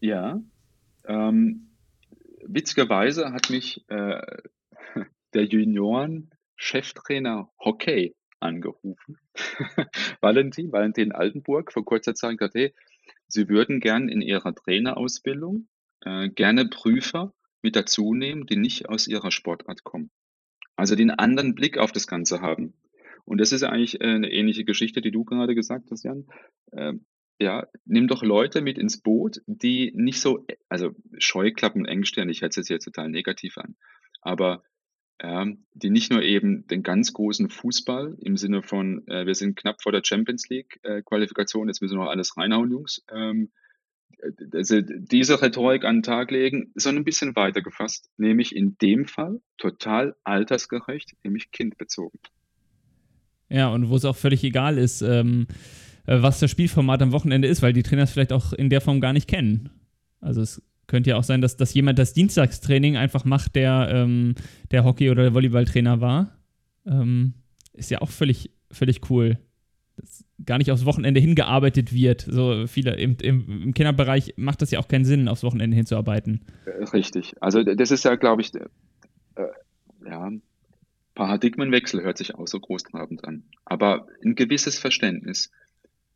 [0.00, 0.40] Ja,
[1.06, 1.67] ähm,
[2.48, 4.20] witzigerweise hat mich äh,
[5.34, 9.18] der Junioren-Cheftrainer Hockey angerufen.
[10.20, 12.74] Valentin, Valentin Altenburg, vor kurzer Zeit gesagt, hey,
[13.26, 15.68] Sie würden gern in Ihrer Trainerausbildung
[16.00, 20.10] äh, gerne Prüfer mit dazu nehmen, die nicht aus Ihrer Sportart kommen.
[20.76, 22.72] Also den anderen Blick auf das Ganze haben.
[23.24, 26.26] Und das ist eigentlich äh, eine ähnliche Geschichte, die du gerade gesagt hast, Jan.
[26.72, 27.04] Ähm,
[27.38, 32.60] ja, nimm doch Leute mit ins Boot, die nicht so, also Scheuklappen, Engstirn, ich hätte
[32.60, 33.76] es jetzt total negativ an,
[34.20, 34.64] aber
[35.20, 39.56] ähm, die nicht nur eben den ganz großen Fußball im Sinne von, äh, wir sind
[39.56, 43.50] knapp vor der Champions League äh, jetzt müssen wir noch alles reinhauen, Jungs, ähm,
[44.52, 49.06] also diese Rhetorik an den Tag legen, sondern ein bisschen weiter gefasst, nämlich in dem
[49.06, 52.18] Fall total altersgerecht, nämlich kindbezogen.
[53.48, 57.48] Ja, und wo es auch völlig egal ist, ähm, äh, was das Spielformat am Wochenende
[57.48, 59.70] ist, weil die Trainer es vielleicht auch in der Form gar nicht kennen.
[60.20, 64.34] Also es könnte ja auch sein, dass, dass jemand das Dienstagstraining einfach macht, der, ähm,
[64.70, 66.38] der Hockey- oder Volleyballtrainer war.
[66.86, 67.34] Ähm,
[67.74, 69.38] ist ja auch völlig, völlig cool.
[69.96, 72.22] Dass gar nicht aufs Wochenende hingearbeitet wird.
[72.22, 76.40] So viele im, im, im Kinderbereich macht das ja auch keinen Sinn, aufs Wochenende hinzuarbeiten.
[76.92, 77.34] Richtig.
[77.40, 78.60] Also das ist ja, glaube ich, äh,
[80.06, 80.30] ja,
[81.14, 83.42] Paradigmenwechsel hört sich auch so großtrabend an.
[83.64, 85.50] Aber ein gewisses Verständnis.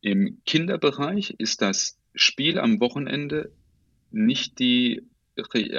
[0.03, 3.53] Im Kinderbereich ist das Spiel am Wochenende
[4.11, 5.03] nicht die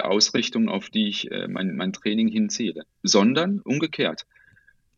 [0.02, 4.26] Ausrichtung, auf die ich äh, mein, mein Training hinziehe, sondern umgekehrt.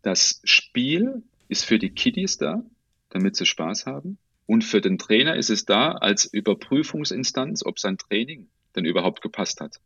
[0.03, 2.63] Das Spiel ist für die Kiddies da,
[3.09, 4.17] damit sie Spaß haben.
[4.45, 9.59] Und für den Trainer ist es da als Überprüfungsinstanz, ob sein Training denn überhaupt gepasst
[9.59, 9.81] hat.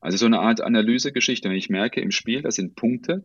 [0.00, 1.48] Also so eine Art Analysegeschichte.
[1.48, 3.24] Wenn ich merke im Spiel, das sind Punkte,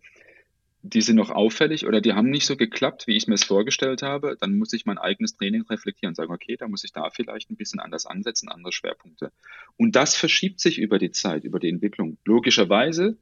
[0.88, 4.04] die sind noch auffällig oder die haben nicht so geklappt, wie ich mir es vorgestellt
[4.04, 7.10] habe, dann muss ich mein eigenes Training reflektieren und sagen, okay, da muss ich da
[7.10, 9.32] vielleicht ein bisschen anders ansetzen, andere Schwerpunkte.
[9.78, 12.18] Und das verschiebt sich über die Zeit, über die Entwicklung.
[12.24, 13.18] Logischerweise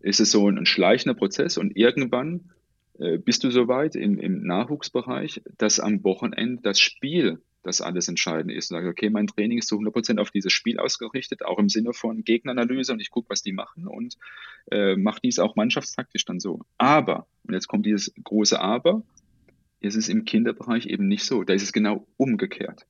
[0.00, 2.50] ist es so ein schleichender Prozess und irgendwann
[2.98, 8.52] äh, bist du soweit im, im Nachwuchsbereich, dass am Wochenende das Spiel das alles entscheidend
[8.52, 8.70] ist.
[8.70, 11.92] Und sage, okay, mein Training ist zu 100% auf dieses Spiel ausgerichtet, auch im Sinne
[11.92, 14.16] von Gegneranalyse und ich gucke, was die machen und
[14.70, 16.60] äh, mache dies auch mannschaftstaktisch dann so.
[16.78, 19.02] Aber, und jetzt kommt dieses große Aber,
[19.80, 21.44] ist es im Kinderbereich eben nicht so.
[21.44, 22.86] Da ist es genau umgekehrt.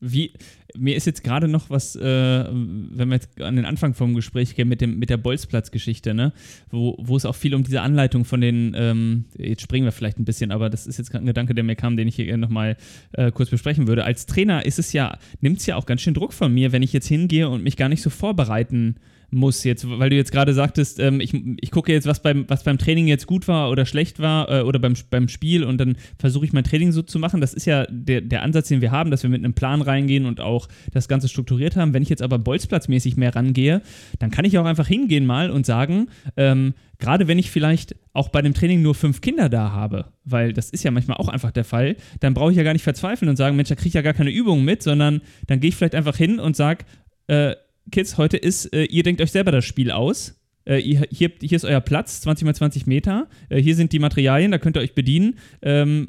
[0.00, 0.32] Wie,
[0.76, 4.54] mir ist jetzt gerade noch was, äh, wenn wir jetzt an den Anfang vom Gespräch
[4.54, 6.32] gehen, mit, dem, mit der Bolzplatz-Geschichte, ne?
[6.70, 10.18] wo, wo es auch viel um diese Anleitung von den, ähm, jetzt springen wir vielleicht
[10.18, 12.36] ein bisschen, aber das ist jetzt gerade ein Gedanke, der mir kam, den ich hier
[12.36, 12.76] nochmal
[13.12, 14.04] äh, kurz besprechen würde.
[14.04, 16.82] Als Trainer ist es ja, nimmt es ja auch ganz schön Druck von mir, wenn
[16.82, 18.96] ich jetzt hingehe und mich gar nicht so vorbereiten
[19.30, 22.64] muss jetzt, weil du jetzt gerade sagtest, ähm, ich, ich gucke jetzt, was beim, was
[22.64, 25.96] beim Training jetzt gut war oder schlecht war äh, oder beim, beim Spiel und dann
[26.18, 27.40] versuche ich mein Training so zu machen.
[27.40, 30.26] Das ist ja der, der Ansatz, den wir haben, dass wir mit einem Plan reingehen
[30.26, 31.94] und auch das Ganze strukturiert haben.
[31.94, 33.82] Wenn ich jetzt aber bolzplatzmäßig mehr rangehe,
[34.18, 38.28] dann kann ich auch einfach hingehen mal und sagen, ähm, gerade wenn ich vielleicht auch
[38.28, 41.50] bei dem Training nur fünf Kinder da habe, weil das ist ja manchmal auch einfach
[41.50, 43.94] der Fall, dann brauche ich ja gar nicht verzweifeln und sagen, Mensch, da kriege ich
[43.94, 46.84] ja gar keine Übungen mit, sondern dann gehe ich vielleicht einfach hin und sage,
[47.26, 47.54] äh,
[47.90, 50.40] Kids, heute ist, äh, ihr denkt euch selber das Spiel aus.
[50.64, 53.28] Äh, hier, hier, ist euer Platz, 20 mal 20 Meter.
[53.48, 55.38] Äh, hier sind die Materialien, da könnt ihr euch bedienen.
[55.62, 56.06] Ähm,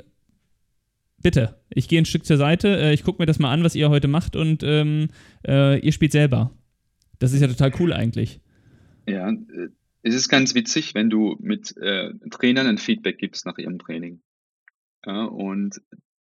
[1.21, 3.75] bitte, ich gehe ein Stück zur Seite, äh, ich gucke mir das mal an, was
[3.75, 5.07] ihr heute macht und ähm,
[5.47, 6.51] äh, ihr spielt selber.
[7.19, 8.41] Das ist ja total cool eigentlich.
[9.07, 9.69] Ja, äh,
[10.03, 11.75] es ist ganz witzig, wenn du mit
[12.31, 14.19] Trainern ein Feedback gibst nach ihrem Training.
[15.05, 15.79] Ja, und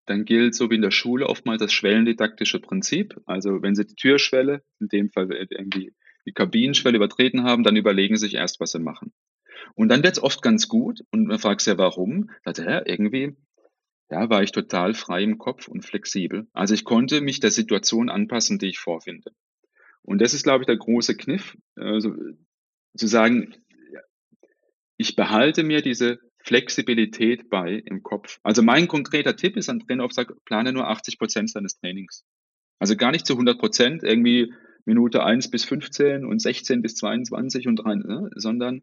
[0.10, 3.22] dann gilt so wie in der Schule oftmals das schwellendidaktische Prinzip.
[3.26, 5.94] Also wenn Sie die Türschwelle, in dem Fall irgendwie
[6.26, 9.14] die Kabinenschwelle übertreten haben, dann überlegen Sie sich erst, was Sie machen.
[9.76, 12.32] Und dann wird es oft ganz gut und man fragt sich ja, warum?
[12.44, 13.38] Da ja, irgendwie
[14.10, 16.48] ja, war ich total frei im Kopf und flexibel.
[16.54, 19.32] Also ich konnte mich der Situation anpassen, die ich vorfinde.
[20.02, 22.16] Und das ist, glaube ich, der große Kniff, also,
[22.98, 23.54] zu sagen,
[24.98, 26.20] ich behalte mir diese
[26.50, 28.40] Flexibilität bei im Kopf.
[28.42, 32.26] Also mein konkreter Tipp ist an Trainer, sage, plane nur 80 Prozent seines Trainings.
[32.80, 34.52] Also gar nicht zu 100 Prozent, irgendwie
[34.84, 38.32] Minute 1 bis 15 und 16 bis 22 und 3, ne?
[38.34, 38.82] sondern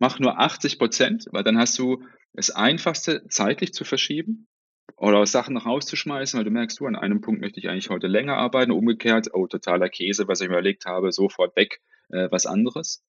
[0.00, 4.48] mach nur 80 Prozent, weil dann hast du das Einfachste zeitlich zu verschieben
[4.96, 8.38] oder Sachen rauszuschmeißen, weil du merkst, du, an einem Punkt möchte ich eigentlich heute länger
[8.38, 13.04] arbeiten, umgekehrt, oh, totaler Käse, was ich mir überlegt habe, sofort weg, äh, was anderes.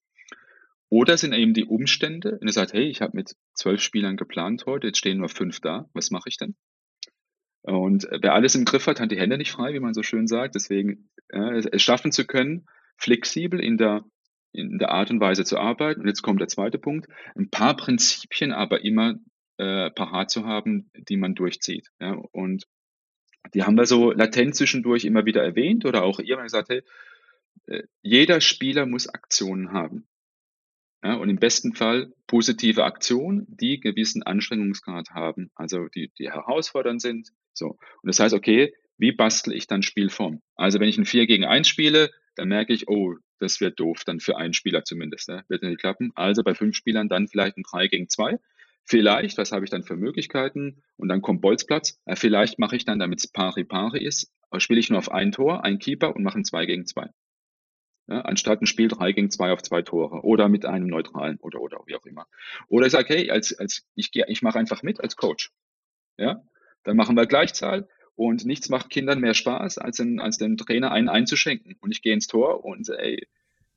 [0.90, 4.66] Oder sind eben die Umstände, wenn ihr sagt, hey, ich habe mit zwölf Spielern geplant
[4.66, 6.56] heute, jetzt stehen nur fünf da, was mache ich denn?
[7.62, 10.28] Und wer alles im Griff hat, hat die Hände nicht frei, wie man so schön
[10.28, 10.56] sagt.
[10.56, 12.66] Deswegen äh, es schaffen zu können,
[12.98, 14.06] flexibel in der,
[14.54, 16.02] in der Art und Weise zu arbeiten.
[16.02, 19.20] Und jetzt kommt der zweite Punkt, ein paar Prinzipien aber immer
[19.58, 21.90] äh, parat zu haben, die man durchzieht.
[22.00, 22.14] Ja?
[22.32, 22.66] Und
[23.54, 26.70] die haben wir so latent zwischendurch immer wieder erwähnt oder auch ihr, wenn ihr sagt,
[26.70, 26.82] hey,
[27.68, 30.08] äh, jeder Spieler muss Aktionen haben.
[31.04, 37.02] Ja, und im besten Fall positive Aktionen, die gewissen Anstrengungsgrad haben, also die, die herausfordernd
[37.02, 37.30] sind.
[37.54, 37.68] So.
[37.68, 40.42] Und das heißt, okay, wie bastle ich dann Spielform?
[40.56, 44.04] Also wenn ich ein 4 gegen 1 spiele, dann merke ich, oh, das wird doof,
[44.06, 45.30] dann für einen Spieler zumindest.
[45.30, 45.46] Ne?
[45.48, 46.12] Wird nicht klappen.
[46.16, 48.38] Also bei fünf Spielern dann vielleicht ein 3 gegen 2.
[48.84, 50.84] Vielleicht, was habe ich dann für Möglichkeiten?
[50.98, 51.98] Und dann kommt Bolzplatz.
[52.08, 55.64] Ja, vielleicht mache ich dann, damit es pari-pari ist, spiele ich nur auf ein Tor,
[55.64, 57.10] ein Keeper und mache ein 2 gegen 2
[58.10, 61.62] ja, anstatt ein Spiel 3 gegen 2 auf zwei Tore oder mit einem neutralen oder
[61.62, 62.26] oder wie auch immer.
[62.68, 65.52] Oder ich sage, hey, als, als ich, ich mache einfach mit als Coach.
[66.18, 66.42] Ja,
[66.84, 70.92] dann machen wir Gleichzahl und nichts macht Kindern mehr Spaß, als, den, als dem Trainer
[70.92, 71.76] einen einzuschenken.
[71.80, 73.28] Und ich gehe ins Tor und ey,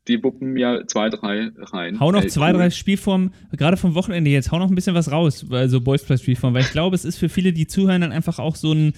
[0.08, 2.00] die wuppen ja zwei, drei rein.
[2.00, 5.46] Hau noch zwei, drei Spielformen, gerade vom Wochenende jetzt, hau noch ein bisschen was raus,
[5.50, 8.38] also Boys Plus Spielformen, weil ich glaube, es ist für viele, die zuhören, dann einfach
[8.38, 8.94] auch so ein,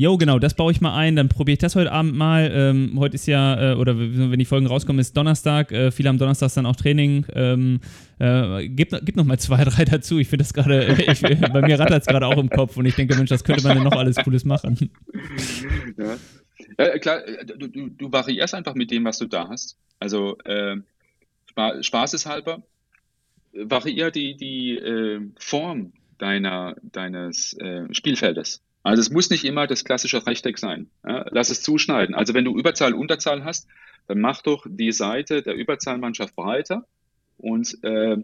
[0.00, 2.48] Jo, genau, das baue ich mal ein, dann probiere ich das heute Abend mal.
[2.54, 5.72] Ähm, heute ist ja, äh, oder wenn die Folgen rauskommen, ist Donnerstag.
[5.72, 7.26] Äh, viele haben Donnerstags dann auch Training.
[7.34, 7.80] Ähm,
[8.20, 10.20] äh, gib, gib noch mal zwei, drei dazu.
[10.20, 10.96] Ich finde das gerade,
[11.52, 13.74] bei mir rattert es gerade auch im Kopf und ich denke, Mensch, das könnte man
[13.74, 14.88] denn noch alles Cooles machen.
[15.98, 16.16] Ja.
[16.78, 19.76] Ja, klar, äh, du, du, variierst einfach mit dem, was du da hast.
[19.98, 20.76] Also äh,
[21.80, 22.62] Spaßeshalber,
[23.52, 28.62] variier die, die äh, Form deiner, deines äh, Spielfeldes.
[28.88, 30.88] Also es muss nicht immer das klassische Rechteck sein.
[31.06, 32.14] Ja, lass es zuschneiden.
[32.14, 33.68] Also wenn du Überzahl, Unterzahl hast,
[34.06, 36.86] dann mach doch die Seite der Überzahlmannschaft breiter
[37.36, 38.16] und äh,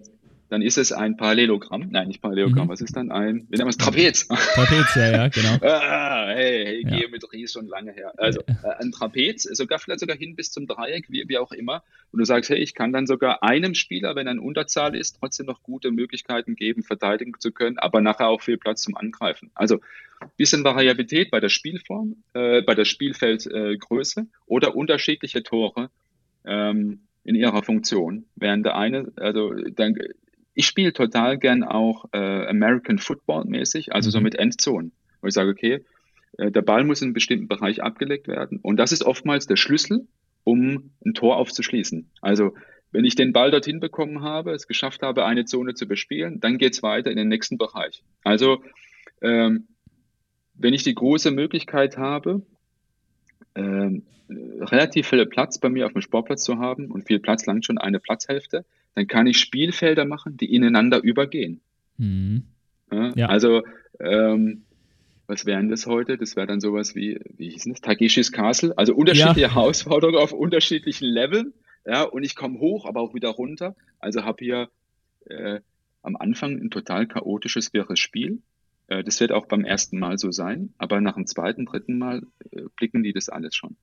[0.49, 1.89] dann ist es ein Parallelogramm.
[1.91, 2.67] Nein, nicht Parallelogramm.
[2.67, 2.71] Mhm.
[2.71, 3.47] Was ist dann ein?
[3.49, 4.29] Wir nennen es Trapez.
[4.29, 5.55] Trapez, ja, ja, genau.
[5.63, 6.99] ah, hey, hey ja.
[6.99, 8.13] Geometrie ist schon lange her.
[8.17, 11.83] Also äh, ein Trapez, sogar vielleicht sogar hin bis zum Dreieck, wie, wie auch immer.
[12.13, 15.17] Und du sagst, hey, ich kann dann sogar einem Spieler, wenn er in Unterzahl ist,
[15.19, 19.51] trotzdem noch gute Möglichkeiten geben, verteidigen zu können, aber nachher auch viel Platz zum Angreifen.
[19.55, 19.81] Also
[20.37, 25.91] bisschen Variabilität bei der Spielform, äh, bei der Spielfeldgröße äh, oder unterschiedliche Tore
[26.45, 28.27] ähm, in ihrer Funktion.
[28.37, 29.97] Während der eine, also dann
[30.55, 34.25] ich spiele total gern auch äh, American Football mäßig, also so mhm.
[34.25, 35.85] mit Endzonen, wo ich sage, okay,
[36.39, 38.59] äh, der Ball muss in einem bestimmten Bereich abgelegt werden.
[38.63, 40.07] Und das ist oftmals der Schlüssel,
[40.45, 42.11] um ein Tor aufzuschließen.
[42.21, 42.55] Also
[42.93, 46.59] wenn ich den Ball dorthin bekommen habe, es geschafft habe, eine Zone zu bespielen, dann
[46.59, 48.05] geht es weiter in den nächsten Bereich.
[48.23, 48.63] Also
[49.21, 49.67] ähm,
[50.55, 52.43] wenn ich die große Möglichkeit habe,
[53.57, 57.65] ähm, relativ viel Platz bei mir auf dem Sportplatz zu haben und viel Platz langt
[57.67, 58.65] schon eine Platzhälfte,
[58.95, 61.61] dann kann ich Spielfelder machen, die ineinander übergehen.
[61.99, 62.45] Mhm.
[62.93, 63.27] Ja, ja.
[63.27, 63.63] Also,
[64.01, 64.63] ähm,
[65.27, 66.19] was wären das heute?
[66.19, 67.81] Das wäre dann sowas wie, wie hieß das?
[67.81, 68.77] Takeshis Castle.
[68.77, 69.49] Also unterschiedliche ja.
[69.55, 71.55] Herausforderungen auf unterschiedlichen Leveln.
[71.87, 73.75] Ja, und ich komme hoch, aber auch wieder runter.
[73.99, 74.69] Also habe hier
[75.27, 75.61] äh,
[76.03, 78.43] am Anfang ein total chaotisches, wirres Spiel.
[78.87, 82.23] Äh, das wird auch beim ersten Mal so sein, aber nach dem zweiten, dritten Mal
[82.51, 83.77] äh, blicken die das alles schon.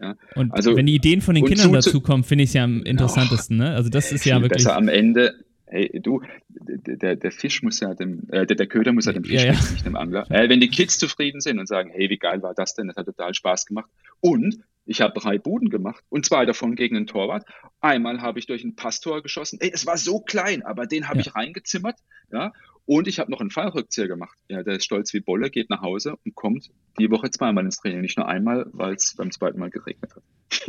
[0.00, 2.82] Ja, und also, wenn die Ideen von den Kindern dazukommen, finde ich es ja am
[2.82, 3.56] interessantesten.
[3.56, 3.74] Ne?
[3.74, 4.64] Also das ist ja wirklich.
[4.64, 5.34] Besser am Ende.
[5.68, 9.24] Hey, du, der, der Fisch muss ja dem, äh, der, der Köder muss ja dem
[9.24, 9.52] Fisch ja, ja.
[9.52, 10.30] nicht dem Angler.
[10.30, 12.86] Äh, wenn die Kids zufrieden sind und sagen, hey, wie geil war das denn?
[12.86, 13.90] Das hat total Spaß gemacht.
[14.20, 17.44] Und ich habe drei Buden gemacht und zwei davon gegen einen Torwart.
[17.80, 19.58] Einmal habe ich durch ein Passtor geschossen.
[19.60, 21.24] Ey, es war so klein, aber den habe ja.
[21.26, 21.96] ich reingezimmert.
[22.30, 22.52] Ja,
[22.86, 24.38] und ich habe noch einen Fallrückzieher gemacht.
[24.48, 27.78] Ja, der ist stolz wie Bolle, geht nach Hause und kommt die Woche zweimal ins
[27.78, 28.00] Training.
[28.00, 30.22] Nicht nur einmal, weil es beim zweiten Mal geregnet hat.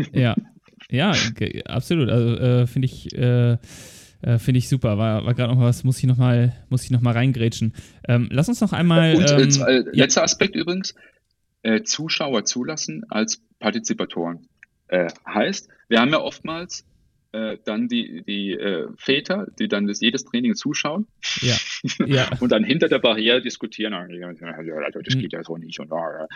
[0.13, 0.35] Ja,
[0.89, 1.13] ja,
[1.65, 2.09] absolut.
[2.09, 3.15] Also äh, finde ich.
[3.15, 3.57] Äh,
[4.21, 4.97] äh, Finde ich super.
[4.97, 7.75] War, war gerade noch was, muss ich noch mal, muss ich noch mal reingrätschen.
[8.07, 9.15] Ähm, lass uns noch einmal.
[9.15, 10.23] Und äh, ähm, äh, letzter ja.
[10.23, 10.95] Aspekt übrigens:
[11.61, 14.47] äh, Zuschauer zulassen als Partizipatoren.
[14.87, 16.83] Äh, heißt, wir haben ja oftmals
[17.37, 21.07] äh, dann die, die äh, Väter, die dann das, jedes Training zuschauen
[21.41, 21.55] ja.
[22.05, 22.29] Ja.
[22.39, 26.27] und dann hinter der Barriere diskutieren, also das geht ja so nicht und ja.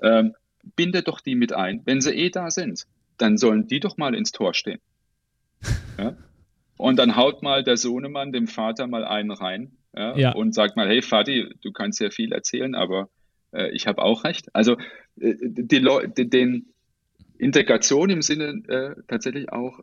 [0.00, 0.34] ähm,
[0.76, 1.82] binde doch die mit ein.
[1.84, 2.86] Wenn sie eh da sind,
[3.18, 4.80] dann sollen die doch mal ins Tor stehen.
[5.98, 6.16] Ja?
[6.78, 10.32] Und dann haut mal der Sohnemann dem Vater mal einen rein ja, ja.
[10.32, 13.10] und sagt mal, hey Vati, du kannst ja viel erzählen, aber
[13.52, 14.48] äh, ich habe auch recht.
[14.54, 14.78] Also
[15.20, 16.72] äh, die Leute, den
[17.36, 19.80] Integration im Sinne äh, tatsächlich auch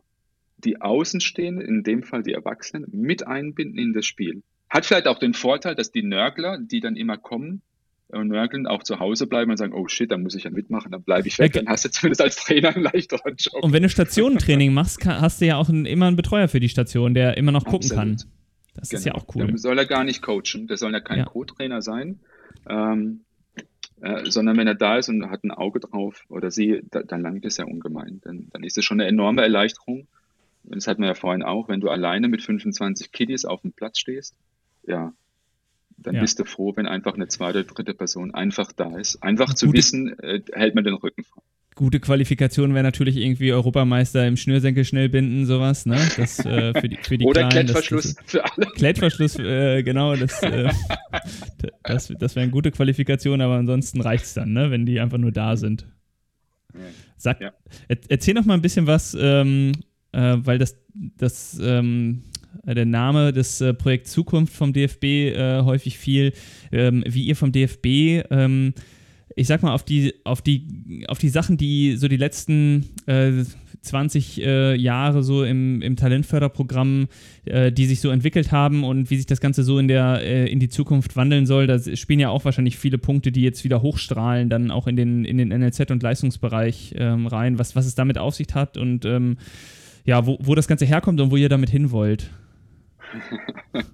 [0.64, 4.42] die Außenstehenden, in dem Fall die Erwachsenen, mit einbinden in das Spiel.
[4.68, 7.62] Hat vielleicht auch den Vorteil, dass die Nörgler, die dann immer kommen,
[8.12, 10.90] und nörgeln, auch zu Hause bleiben und sagen, oh shit, dann muss ich ja mitmachen,
[10.92, 13.62] dann bleibe ich weg, dann hast du zumindest als Trainer einen leichteren Job.
[13.62, 16.68] Und wenn du Stationentraining machst, hast du ja auch einen, immer einen Betreuer für die
[16.68, 17.96] Station, der immer noch gucken Absolut.
[17.96, 18.16] kann.
[18.74, 18.98] Das genau.
[18.98, 19.24] ist ja genau.
[19.24, 19.46] auch cool.
[19.46, 21.24] Der soll er gar nicht coachen, der soll ja kein ja.
[21.24, 22.20] Co-Trainer sein,
[22.68, 23.20] ähm,
[24.00, 27.22] äh, sondern wenn er da ist und hat ein Auge drauf oder sie, da, dann
[27.22, 28.20] langt es ja ungemein.
[28.24, 30.08] Dann, dann ist es schon eine enorme Erleichterung
[30.64, 33.98] das hatten wir ja vorhin auch, wenn du alleine mit 25 Kiddies auf dem Platz
[33.98, 34.36] stehst,
[34.86, 35.12] ja,
[36.02, 36.20] dann ja.
[36.20, 39.22] bist du froh, wenn einfach eine zweite, dritte Person einfach da ist.
[39.22, 41.42] Einfach zu Gute, wissen, äh, hält man den Rücken frei.
[41.76, 45.96] Gute Qualifikation wäre natürlich irgendwie Europameister im Schnürsenkel schnell binden, sowas, ne?
[46.16, 48.66] Das, äh, für die, für die Oder Kleinen, Klettverschluss das, das, für alle.
[48.74, 50.70] Klettverschluss, äh, genau, das, äh,
[51.84, 54.70] das, das wäre eine gute Qualifikation, aber ansonsten reicht es dann, ne?
[54.70, 55.86] Wenn die einfach nur da sind.
[57.16, 57.52] Sag, ja.
[57.88, 59.72] erzähl noch mal ein bisschen was ähm,
[60.12, 62.22] äh, weil das, das ähm,
[62.64, 66.32] der Name des äh, Projekts Zukunft vom DFB äh, häufig fiel,
[66.72, 68.74] ähm, wie ihr vom DFB, ähm,
[69.36, 73.44] ich sag mal, auf die, auf die, auf die Sachen, die so die letzten äh,
[73.82, 77.08] 20 äh, Jahre so im, im Talentförderprogramm,
[77.44, 80.50] äh, die sich so entwickelt haben und wie sich das Ganze so in, der, äh,
[80.50, 81.66] in die Zukunft wandeln soll.
[81.66, 85.24] Da spielen ja auch wahrscheinlich viele Punkte, die jetzt wieder hochstrahlen, dann auch in den,
[85.24, 89.04] in den NLZ und Leistungsbereich ähm, rein, was, was es damit auf sich hat und
[89.04, 89.38] ähm,
[90.04, 92.30] ja, wo, wo das Ganze herkommt und wo ihr damit hin wollt.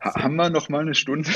[0.00, 1.30] Haben wir noch mal eine Stunde?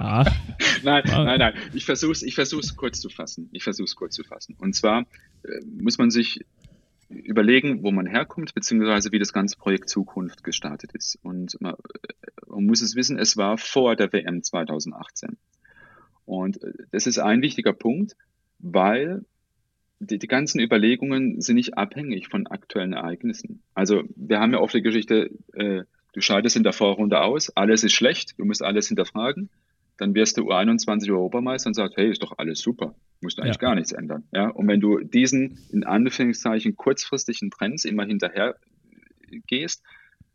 [0.00, 0.24] Ja.
[0.82, 1.54] nein, nein, nein.
[1.74, 3.50] Ich versuche es ich versuch's kurz zu fassen.
[3.52, 4.56] Ich versuche es kurz zu fassen.
[4.58, 5.02] Und zwar
[5.42, 6.40] äh, muss man sich
[7.08, 11.18] überlegen, wo man herkommt, beziehungsweise wie das ganze Projekt Zukunft gestartet ist.
[11.22, 15.36] Und man, äh, man muss es wissen, es war vor der WM 2018.
[16.24, 18.16] Und äh, das ist ein wichtiger Punkt,
[18.58, 19.24] weil
[19.98, 23.62] die, die ganzen Überlegungen sind nicht abhängig von aktuellen Ereignissen.
[23.74, 25.82] Also wir haben ja oft die Geschichte, äh,
[26.12, 29.50] du scheidest in der Vorrunde aus, alles ist schlecht, du musst alles hinterfragen,
[29.96, 33.56] dann wirst du U21 Europameister und sagst, hey, ist doch alles super, musst du eigentlich
[33.56, 33.68] ja.
[33.68, 34.24] gar nichts ändern.
[34.32, 34.48] Ja?
[34.48, 38.56] Und wenn du diesen, in Anführungszeichen, kurzfristigen Trends immer hinterher
[39.46, 39.82] gehst,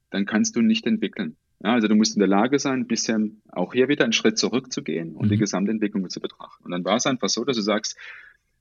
[0.09, 1.37] dann kannst du nicht entwickeln.
[1.63, 4.39] Ja, also du musst in der Lage sein, ein bisschen auch hier wieder einen Schritt
[4.39, 5.29] zurückzugehen und mhm.
[5.29, 6.65] die Gesamtentwicklung zu betrachten.
[6.65, 7.97] Und dann war es einfach so, dass du sagst,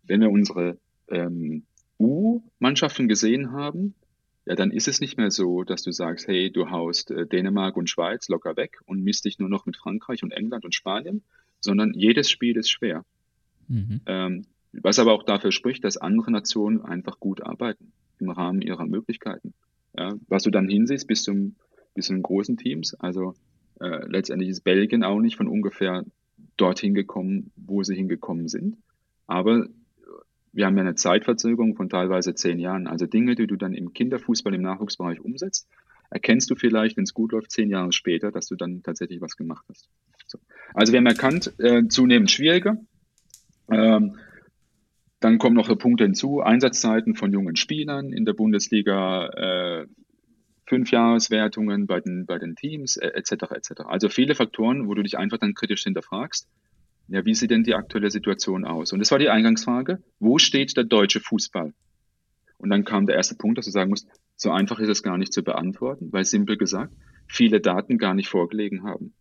[0.03, 0.79] wenn wir unsere
[1.11, 1.65] ähm,
[1.99, 3.95] U-Mannschaften gesehen haben,
[4.47, 7.77] ja, dann ist es nicht mehr so, dass du sagst, hey, du haust äh, Dänemark
[7.77, 11.23] und Schweiz locker weg und misst dich nur noch mit Frankreich und England und Spanien,
[11.61, 13.05] sondern jedes Spiel ist schwer.
[13.69, 14.01] Mhm.
[14.07, 18.87] Ähm, was aber auch dafür spricht, dass andere Nationen einfach gut arbeiten im Rahmen ihrer
[18.87, 19.53] Möglichkeiten.
[19.97, 21.57] Ja, was du dann hinsiehst bis zum,
[21.95, 23.35] bis zu den großen Teams, also
[23.81, 26.05] äh, letztendlich ist Belgien auch nicht von ungefähr
[26.57, 28.77] dorthin gekommen, wo sie hingekommen sind.
[29.27, 29.67] Aber
[30.53, 32.87] wir haben ja eine Zeitverzögerung von teilweise zehn Jahren.
[32.87, 35.69] Also Dinge, die du dann im Kinderfußball im Nachwuchsbereich umsetzt,
[36.11, 39.37] erkennst du vielleicht, wenn es gut läuft, zehn Jahre später, dass du dann tatsächlich was
[39.37, 39.89] gemacht hast.
[40.27, 40.39] So.
[40.75, 42.77] Also wir haben erkannt, äh, zunehmend schwieriger.
[43.71, 44.17] Ähm,
[45.21, 49.87] dann kommen noch Punkte hinzu, Einsatzzeiten von jungen Spielern in der Bundesliga, äh,
[50.67, 53.33] Fünfjahreswertungen bei den, bei den Teams, etc.
[53.33, 53.81] Äh, etc.
[53.85, 56.49] Also viele Faktoren, wo du dich einfach dann kritisch hinterfragst
[57.11, 58.93] ja, wie sieht denn die aktuelle Situation aus?
[58.93, 60.01] Und das war die Eingangsfrage.
[60.21, 61.75] Wo steht der deutsche Fußball?
[62.59, 65.19] Und dann kam der erste Punkt, dass du sagen musst, so einfach ist es gar
[65.19, 66.95] nicht zu beantworten, weil simpel gesagt,
[67.27, 69.13] viele Daten gar nicht vorgelegen haben.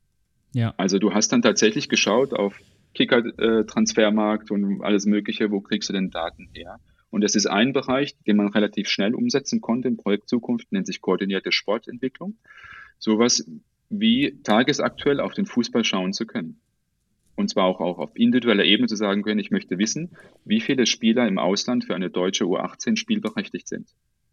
[0.53, 0.73] Ja.
[0.77, 2.59] Also du hast dann tatsächlich geschaut auf
[2.93, 6.79] Kicker-Transfermarkt und alles Mögliche, wo kriegst du denn Daten her?
[7.09, 10.85] Und das ist ein Bereich, den man relativ schnell umsetzen konnte im Projekt Zukunft, nennt
[10.85, 12.37] sich koordinierte Sportentwicklung.
[12.99, 13.49] Sowas
[13.89, 16.59] wie tagesaktuell auf den Fußball schauen zu können
[17.39, 20.11] und zwar auch, auch auf individueller Ebene zu sagen können, ich möchte wissen,
[20.43, 23.87] wie viele Spieler im Ausland für eine deutsche U18 spielberechtigt sind.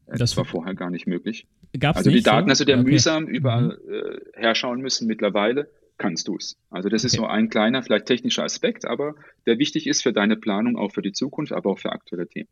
[0.07, 1.47] Das, das war vorher gar nicht möglich.
[1.79, 2.51] Gab's also die Daten so?
[2.51, 3.93] hast du dir mühsam überall mhm.
[3.93, 5.07] äh, herschauen müssen.
[5.07, 6.59] Mittlerweile kannst du es.
[6.69, 7.07] Also das okay.
[7.07, 9.15] ist so ein kleiner, vielleicht technischer Aspekt, aber
[9.47, 12.49] der wichtig ist für deine Planung, auch für die Zukunft, aber auch für aktuelle Themen.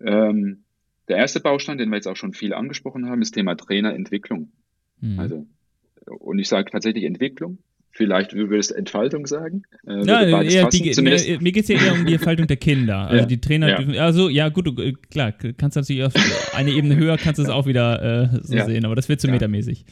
[0.00, 0.64] Ähm,
[1.08, 4.52] der erste Baustein, den wir jetzt auch schon viel angesprochen haben, ist Thema Trainerentwicklung.
[5.00, 5.18] Mhm.
[5.18, 5.46] Also,
[6.06, 7.58] und ich sage tatsächlich Entwicklung,
[7.90, 9.64] Vielleicht würdest du Entfaltung sagen?
[9.86, 12.98] Äh, ja, eher die, mir, mir geht es ja eher um die Entfaltung der Kinder.
[13.08, 13.76] Also ja, die Trainer ja.
[13.76, 16.12] dürfen, also ja gut, äh, klar, kannst du natürlich auf
[16.54, 18.66] eine Ebene höher kannst du es auch wieder äh, so ja.
[18.66, 19.84] sehen, aber das wird zu metamäßig.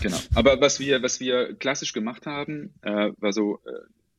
[0.00, 0.16] Genau.
[0.34, 3.70] Aber was wir, was wir klassisch gemacht haben, äh, war so, äh,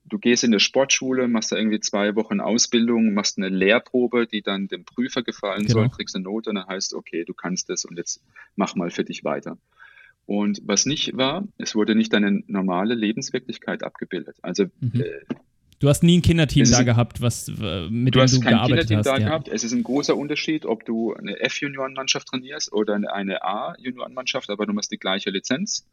[0.06, 4.42] du gehst in eine Sportschule, machst da irgendwie zwei Wochen Ausbildung, machst eine Lehrprobe, die
[4.42, 5.80] dann dem Prüfer gefallen genau.
[5.80, 8.22] soll, kriegst eine Note und dann heißt, okay, du kannst es und jetzt
[8.56, 9.58] mach mal für dich weiter.
[10.26, 14.38] Und was nicht war, es wurde nicht deine normale Lebenswirklichkeit abgebildet.
[14.42, 15.02] Also mhm.
[15.02, 15.36] äh,
[15.84, 18.88] Du hast nie ein Kinderteam da gehabt, was, äh, mit du dem du kein gearbeitet
[18.88, 19.06] Kinderteam hast.
[19.06, 19.28] Da ja.
[19.28, 19.50] gehabt.
[19.50, 24.74] Es ist ein großer Unterschied, ob du eine F-Juniorenmannschaft trainierst oder eine A-Juniorenmannschaft, aber du
[24.78, 25.86] hast die gleiche Lizenz.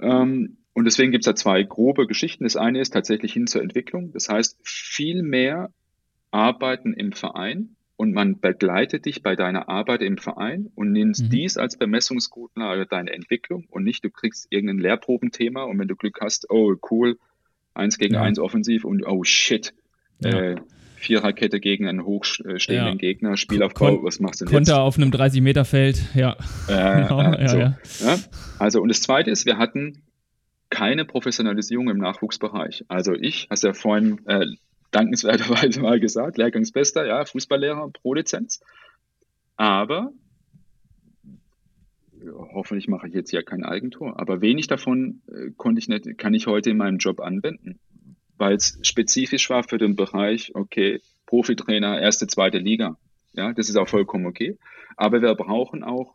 [0.00, 2.42] Ähm, und deswegen gibt es da zwei grobe Geschichten.
[2.42, 4.10] Das eine ist tatsächlich hin zur Entwicklung.
[4.12, 5.70] Das heißt, viel mehr
[6.32, 11.30] arbeiten im Verein und man begleitet dich bei deiner Arbeit im Verein und nimmst mhm.
[11.30, 16.18] dies als Bemessungsgrundlage deine Entwicklung und nicht, du kriegst irgendein Lehrprobenthema und wenn du Glück
[16.20, 17.16] hast, oh cool,
[17.74, 18.22] eins gegen ja.
[18.22, 19.72] eins offensiv und oh shit,
[20.18, 20.30] ja.
[20.30, 20.56] äh,
[20.96, 22.94] Viererkette gegen einen hochstehenden ja.
[22.96, 24.80] Gegner, Spielaufbau, Kon was machst du denn Konter jetzt?
[24.80, 26.36] auf einem 30-Meter-Feld, ja.
[26.66, 27.58] Äh, genau, äh, so.
[27.58, 27.78] ja,
[28.58, 30.02] Also, und das Zweite ist, wir hatten
[30.70, 32.84] keine Professionalisierung im Nachwuchsbereich.
[32.88, 34.46] Also ich, hast ja vorhin äh,
[34.92, 38.60] dankenswerterweise mal gesagt, Lehrgangsbester, ja, Fußballlehrer, pro Lizenz.
[39.56, 40.12] Aber
[42.54, 46.34] hoffentlich mache ich jetzt hier kein Eigentor, aber wenig davon äh, konnte ich nicht, kann
[46.34, 47.80] ich heute in meinem Job anwenden,
[48.38, 52.96] weil es spezifisch war für den Bereich, okay, Profitrainer, erste, zweite Liga.
[53.32, 54.58] Ja, das ist auch vollkommen okay.
[54.96, 56.14] Aber wir brauchen auch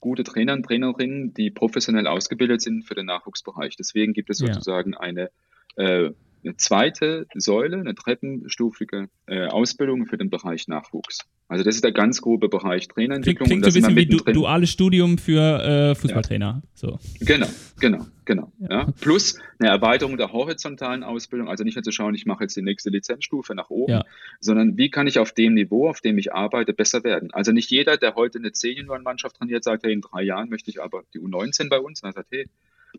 [0.00, 3.76] gute Trainer und Trainerinnen, die professionell ausgebildet sind für den Nachwuchsbereich.
[3.76, 5.00] Deswegen gibt es sozusagen ja.
[5.00, 5.30] eine
[5.76, 6.10] äh,
[6.44, 11.20] eine zweite Säule, eine treppenstufige äh, Ausbildung für den Bereich Nachwuchs.
[11.48, 13.48] Also das ist der ganz grobe Bereich Trainerentwicklung.
[13.48, 16.62] Klingt, klingt so ein bisschen wie du, duales Studium für äh, Fußballtrainer.
[16.62, 16.68] Ja.
[16.74, 16.98] So.
[17.20, 17.46] Genau,
[17.80, 18.52] genau, genau.
[18.60, 18.68] Ja.
[18.70, 18.92] ja.
[19.00, 22.62] Plus eine Erweiterung der horizontalen Ausbildung, also nicht nur zu schauen, ich mache jetzt die
[22.62, 24.02] nächste Lizenzstufe nach oben,
[24.40, 27.30] sondern wie kann ich auf dem Niveau, auf dem ich arbeite, besser werden.
[27.32, 30.82] Also nicht jeder, der heute eine C-Junioren-Mannschaft trainiert, sagt, hey, in drei Jahren möchte ich
[30.82, 32.02] aber die U19 bei uns.
[32.02, 32.46] Und er sagt, hey,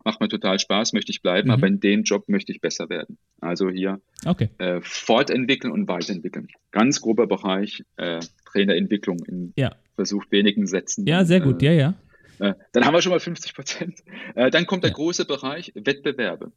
[0.04, 1.54] macht mir total Spaß, möchte ich bleiben, mhm.
[1.54, 3.18] aber in dem Job möchte ich besser werden.
[3.42, 4.50] Also hier okay.
[4.58, 6.48] äh, fortentwickeln und weiterentwickeln.
[6.72, 9.76] Ganz grober Bereich äh, Trainerentwicklung in ja.
[9.96, 11.06] versucht wenigen Sätzen.
[11.06, 11.94] Ja, sehr gut, äh, ja, ja.
[12.40, 14.04] Äh, dann haben wir schon mal 50 Prozent.
[14.36, 14.96] Äh, dann kommt der ja.
[14.96, 16.52] große Bereich Wettbewerbe.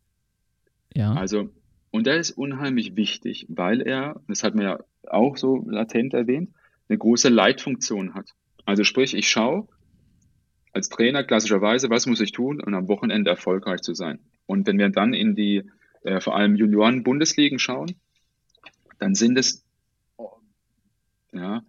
[0.95, 1.15] Ja.
[1.15, 1.51] Also,
[1.91, 4.79] und der ist unheimlich wichtig, weil er, das hat man ja
[5.09, 6.51] auch so latent erwähnt,
[6.89, 8.31] eine große Leitfunktion hat.
[8.65, 9.67] Also sprich, ich schaue,
[10.73, 14.19] als Trainer klassischerweise, was muss ich tun, um am Wochenende erfolgreich zu sein.
[14.47, 15.65] Und wenn wir dann in die
[16.03, 17.95] äh, vor allem Junioren-Bundesligen schauen,
[18.99, 19.65] dann sind es
[21.33, 21.63] ja,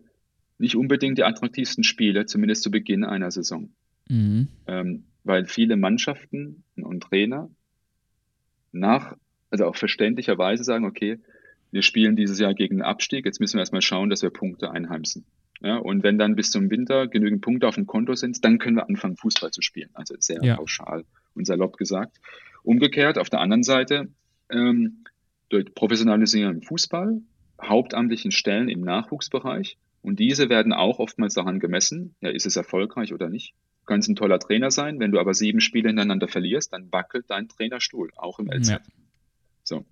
[0.58, 3.70] nicht unbedingt die attraktivsten Spiele, zumindest zu Beginn einer Saison.
[4.08, 4.50] Mhm.
[4.68, 7.50] Ähm, weil viele Mannschaften und Trainer
[8.72, 9.16] nach,
[9.50, 11.20] also auch verständlicherweise sagen, okay,
[11.72, 14.72] wir spielen dieses Jahr gegen den Abstieg, jetzt müssen wir erstmal schauen, dass wir Punkte
[14.72, 15.26] einheimsen.
[15.62, 18.76] Ja, und wenn dann bis zum Winter genügend Punkte auf dem Konto sind, dann können
[18.76, 19.90] wir anfangen, Fußball zu spielen.
[19.94, 20.56] Also sehr ja.
[20.56, 21.06] pauschal
[21.36, 22.18] und salopp gesagt.
[22.64, 24.10] Umgekehrt, auf der anderen Seite,
[24.50, 25.06] ähm,
[25.50, 27.22] durch Professionalisierung im Fußball,
[27.62, 29.78] hauptamtlichen Stellen im Nachwuchsbereich.
[30.02, 33.54] Und diese werden auch oftmals daran gemessen, ja, ist es erfolgreich oder nicht.
[33.82, 37.26] Du kannst ein toller Trainer sein, wenn du aber sieben Spiele hintereinander verlierst, dann wackelt
[37.30, 38.70] dein Trainerstuhl, auch im LZ.
[38.70, 38.80] Ja.
[39.64, 39.86] So.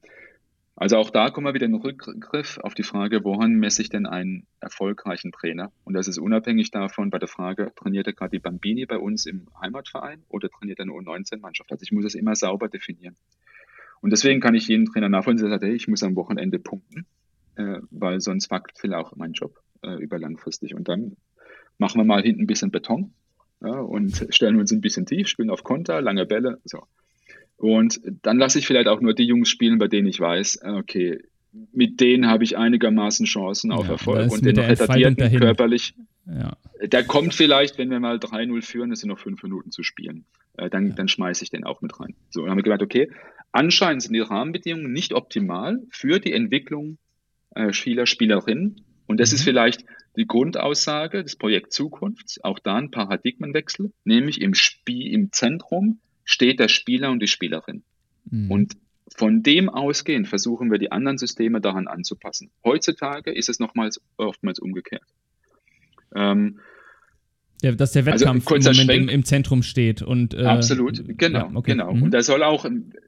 [0.81, 3.89] Also auch da kommen wir wieder in den Rückgriff auf die Frage, woran messe ich
[3.89, 5.71] denn einen erfolgreichen Trainer?
[5.83, 9.27] Und das ist unabhängig davon bei der Frage, trainiert er gerade die Bambini bei uns
[9.27, 11.71] im Heimatverein oder trainiert er eine U19-Mannschaft?
[11.71, 13.15] Also ich muss es immer sauber definieren.
[14.01, 17.05] Und deswegen kann ich jeden Trainer nachvollziehen, der sagt, hey, ich muss am Wochenende punkten,
[17.57, 20.73] äh, weil sonst wackelt vielleicht auch mein Job äh, über langfristig.
[20.73, 21.15] Und dann
[21.77, 23.13] machen wir mal hinten ein bisschen Beton
[23.61, 26.59] ja, und stellen uns ein bisschen tief, spielen auf Konter, lange Bälle.
[26.63, 26.87] So.
[27.61, 31.19] Und dann lasse ich vielleicht auch nur die Jungs spielen, bei denen ich weiß, okay,
[31.71, 35.93] mit denen habe ich einigermaßen Chancen auf ja, Erfolg und den retardierten körperlich.
[36.25, 36.57] Ja.
[36.81, 40.25] Der kommt vielleicht, wenn wir mal 3-0 führen, es sind noch fünf Minuten zu spielen.
[40.57, 40.93] Äh, dann, ja.
[40.95, 42.15] dann schmeiße ich den auch mit rein.
[42.31, 43.11] So, dann haben wir gedacht, okay,
[43.51, 46.97] anscheinend sind die Rahmenbedingungen nicht optimal für die Entwicklung
[47.53, 48.81] äh, Spieler, Spielerinnen.
[49.05, 49.35] Und das mhm.
[49.35, 49.85] ist vielleicht
[50.17, 56.59] die Grundaussage des Projekts Zukunft, auch da ein Paradigmenwechsel, nämlich im Spiel, im Zentrum steht
[56.59, 57.83] der Spieler und die Spielerin.
[58.29, 58.51] Mhm.
[58.51, 58.77] Und
[59.15, 62.51] von dem ausgehend versuchen wir die anderen Systeme daran anzupassen.
[62.63, 65.03] Heutzutage ist es nochmals oftmals umgekehrt.
[66.15, 66.59] Ähm,
[67.61, 70.01] ja, dass der also Wettkampf also, im Moment im, im, Zentrum steht.
[70.01, 71.71] Und, äh, Absolut, genau, ja, okay.
[71.71, 71.93] genau.
[71.93, 72.03] Mhm.
[72.03, 72.65] Und er soll auch,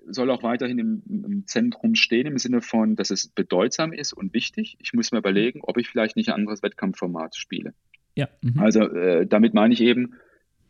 [0.07, 4.34] soll auch weiterhin im, im, Zentrum stehen, im Sinne von, dass es bedeutsam ist und
[4.34, 4.77] wichtig.
[4.80, 7.73] Ich muss mir überlegen, ob ich vielleicht nicht ein anderes Wettkampfformat spiele.
[8.15, 8.30] Ja.
[8.41, 8.60] Mhm.
[8.60, 10.14] Also äh, damit meine ich eben,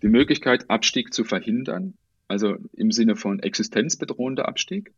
[0.01, 1.95] die Möglichkeit, Abstieg zu verhindern,
[2.27, 4.91] also im Sinne von existenzbedrohender Abstieg.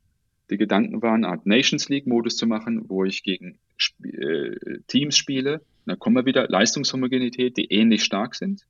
[0.49, 3.57] Die Gedanken waren, eine Art Nations League-Modus zu machen, wo ich gegen
[4.03, 5.61] äh, Teams spiele.
[5.85, 8.65] Da kommen wir wieder Leistungshomogenität, die ähnlich stark sind.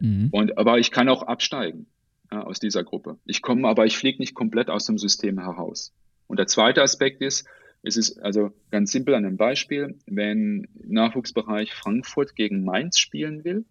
[0.00, 0.28] Mhm.
[0.32, 1.86] Und, aber ich kann auch absteigen
[2.30, 3.18] ja, aus dieser Gruppe.
[3.24, 5.92] Ich komme, aber ich fliege nicht komplett aus dem System heraus.
[6.26, 7.46] Und der zweite Aspekt ist,
[7.82, 13.64] es ist also ganz simpel an einem Beispiel, wenn Nachwuchsbereich Frankfurt gegen Mainz spielen will,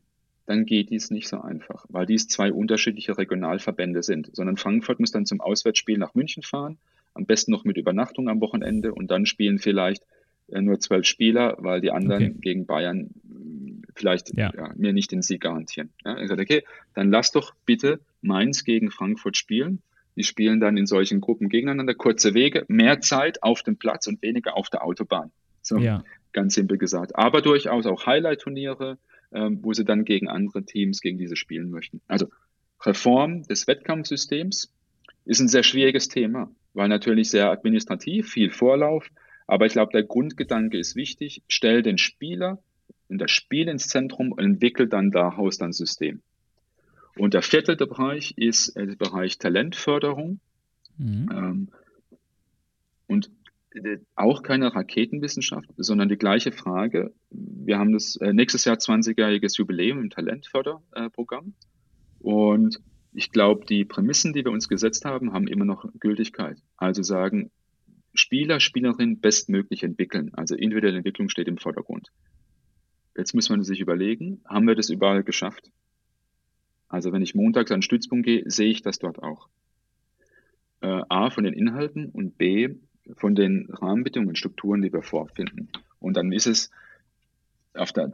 [0.51, 5.11] dann geht dies nicht so einfach, weil dies zwei unterschiedliche Regionalverbände sind, sondern Frankfurt muss
[5.11, 6.77] dann zum Auswärtsspiel nach München fahren,
[7.13, 10.03] am besten noch mit Übernachtung am Wochenende und dann spielen vielleicht
[10.49, 12.35] äh, nur zwölf Spieler, weil die anderen okay.
[12.41, 14.51] gegen Bayern hm, vielleicht ja.
[14.53, 15.91] Ja, mir nicht den Sieg garantieren.
[16.03, 16.63] Ja, ich sage, okay,
[16.95, 19.81] dann lass doch bitte Mainz gegen Frankfurt spielen.
[20.17, 24.21] Die spielen dann in solchen Gruppen gegeneinander, kurze Wege, mehr Zeit auf dem Platz und
[24.21, 25.31] weniger auf der Autobahn.
[25.61, 26.03] So, ja.
[26.33, 27.15] ganz simpel gesagt.
[27.15, 28.97] Aber durchaus auch Highlight-Turniere,
[29.31, 32.01] wo sie dann gegen andere Teams gegen diese spielen möchten.
[32.07, 32.27] Also
[32.81, 34.71] Reform des Wettkampfsystems
[35.25, 39.09] ist ein sehr schwieriges Thema, weil natürlich sehr administrativ, viel Vorlauf,
[39.47, 42.61] aber ich glaube, der Grundgedanke ist wichtig, stell den Spieler
[43.09, 46.21] und das Spiel ins Zentrum und entwickle dann daraus dann System.
[47.17, 50.39] Und der vierte Bereich ist der Bereich Talentförderung.
[50.97, 51.29] Mhm.
[51.31, 51.67] Ähm,
[53.07, 53.40] und äh,
[54.15, 57.13] auch keine Raketenwissenschaft, sondern die gleiche Frage.
[57.29, 61.53] Wir haben das äh, nächstes Jahr 20-jähriges Jubiläum im Talentförderprogramm.
[62.19, 62.79] Und
[63.13, 66.57] ich glaube, die Prämissen, die wir uns gesetzt haben, haben immer noch Gültigkeit.
[66.77, 67.51] Also sagen,
[68.13, 70.31] Spieler, Spielerin bestmöglich entwickeln.
[70.33, 72.11] Also individuelle Entwicklung steht im Vordergrund.
[73.15, 75.71] Jetzt muss man sich überlegen, haben wir das überall geschafft?
[76.87, 79.47] Also wenn ich montags an den Stützpunkt gehe, sehe ich das dort auch.
[80.81, 82.75] Äh, A von den Inhalten und B
[83.15, 85.69] von den Rahmenbedingungen, Strukturen, die wir vorfinden.
[85.99, 86.71] Und dann ist es
[87.73, 88.11] auf der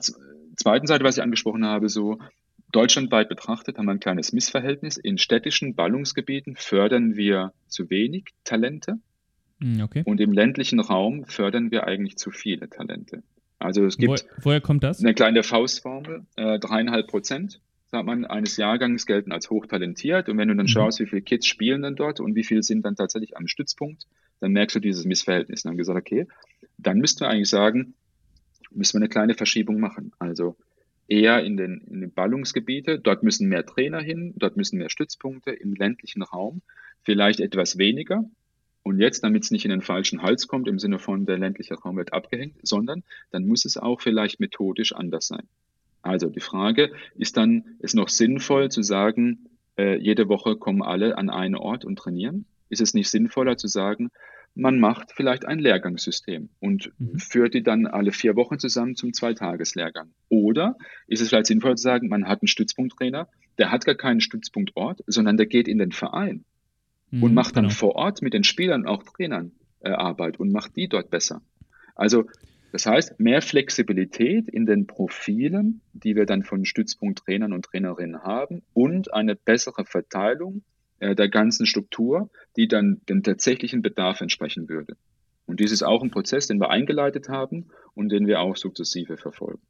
[0.55, 2.19] zweiten Seite, was ich angesprochen habe, so,
[2.71, 4.97] deutschlandweit betrachtet haben wir ein kleines Missverhältnis.
[4.97, 8.99] In städtischen Ballungsgebieten fördern wir zu wenig Talente.
[9.61, 10.03] Hm, okay.
[10.05, 13.23] Und im ländlichen Raum fördern wir eigentlich zu viele Talente.
[13.59, 15.03] Also es gibt Wo, woher kommt das?
[15.03, 17.59] eine kleine Faustformel, äh, dreieinhalb Prozent
[17.89, 20.29] sagt man, eines Jahrgangs gelten als hochtalentiert.
[20.29, 20.69] Und wenn du dann mhm.
[20.69, 24.05] schaust, wie viele Kids spielen dann dort und wie viele sind dann tatsächlich am Stützpunkt,
[24.39, 25.65] dann merkst du dieses Missverhältnis.
[25.65, 26.27] Und dann gesagt, okay,
[26.77, 27.93] dann müssten wir eigentlich sagen,
[28.71, 30.11] müssen wir eine kleine Verschiebung machen.
[30.19, 30.55] Also
[31.07, 35.51] eher in den, in den Ballungsgebiete, dort müssen mehr Trainer hin, dort müssen mehr Stützpunkte
[35.51, 36.61] im ländlichen Raum,
[37.03, 38.25] vielleicht etwas weniger.
[38.83, 41.75] Und jetzt, damit es nicht in den falschen Hals kommt, im Sinne von der ländliche
[41.75, 45.47] Raum wird abgehängt, sondern dann muss es auch vielleicht methodisch anders sein.
[46.01, 51.17] Also die Frage, ist dann es noch sinnvoll zu sagen, äh, jede Woche kommen alle
[51.17, 52.45] an einen Ort und trainieren?
[52.69, 54.09] Ist es nicht sinnvoller zu sagen,
[54.57, 57.19] man macht vielleicht ein Lehrgangssystem und mhm.
[57.19, 60.11] führt die dann alle vier Wochen zusammen zum Zweitageslehrgang.
[60.29, 60.75] Oder
[61.07, 63.27] ist es vielleicht sinnvoll zu sagen, man hat einen Stützpunkttrainer,
[63.59, 66.43] der hat gar keinen Stützpunktort, sondern der geht in den Verein
[67.11, 67.75] mhm, und macht dann genau.
[67.75, 71.41] vor Ort mit den Spielern auch Trainern äh, Arbeit und macht die dort besser.
[71.95, 72.25] Also
[72.71, 78.61] das heißt, mehr Flexibilität in den Profilen, die wir dann von Stützpunkttrainern und Trainerinnen haben
[78.73, 80.63] und eine bessere Verteilung
[80.99, 84.95] äh, der ganzen Struktur, die dann dem tatsächlichen Bedarf entsprechen würde.
[85.47, 89.15] Und dies ist auch ein Prozess, den wir eingeleitet haben und den wir auch sukzessive
[89.15, 89.61] verfolgen.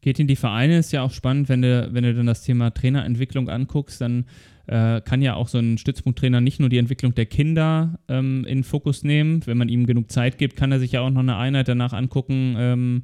[0.00, 2.70] Geht in die Vereine, ist ja auch spannend, wenn du, wenn du dann das Thema
[2.70, 4.26] Trainerentwicklung anguckst, dann
[4.66, 8.64] äh, kann ja auch so ein Stützpunkttrainer nicht nur die Entwicklung der Kinder ähm, in
[8.64, 9.46] Fokus nehmen.
[9.46, 11.92] Wenn man ihm genug Zeit gibt, kann er sich ja auch noch eine Einheit danach
[11.92, 13.02] angucken, ähm,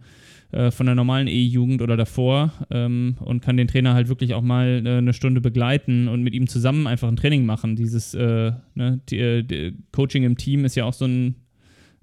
[0.53, 4.43] äh, von der normalen E-Jugend oder davor ähm, und kann den Trainer halt wirklich auch
[4.43, 7.75] mal äh, eine Stunde begleiten und mit ihm zusammen einfach ein Training machen.
[7.75, 11.35] Dieses äh, ne, die, äh, die Coaching im Team ist ja auch so ein,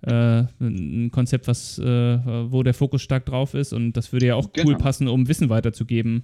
[0.01, 4.51] äh, ein Konzept, was, wo der Fokus stark drauf ist und das würde ja auch
[4.51, 4.69] genau.
[4.69, 6.23] cool passen, um Wissen weiterzugeben.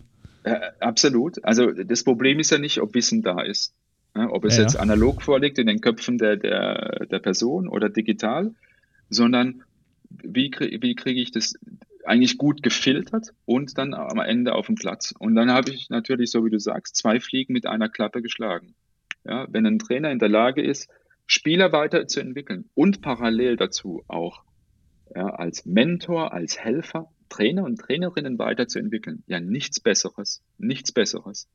[0.82, 1.44] absolut.
[1.46, 3.74] Also das Problem ist ja nicht, ob Wissen da ist.
[4.14, 4.30] Ne?
[4.30, 8.52] Ob es ja, jetzt analog vorliegt in den Köpfen der, der, der Person oder digital,
[9.10, 9.64] sondern
[10.10, 11.56] wie, wie kriege ich das
[12.10, 15.14] eigentlich gut gefiltert und dann am Ende auf dem Platz.
[15.18, 18.74] Und dann habe ich natürlich, so wie du sagst, zwei Fliegen mit einer Klappe geschlagen.
[19.26, 20.90] Ja, wenn ein Trainer in der Lage ist,
[21.28, 24.44] Spieler weiterzuentwickeln und parallel dazu auch
[25.16, 31.48] ja, als Mentor, als Helfer Trainer und Trainerinnen weiterzuentwickeln, ja, nichts Besseres, nichts Besseres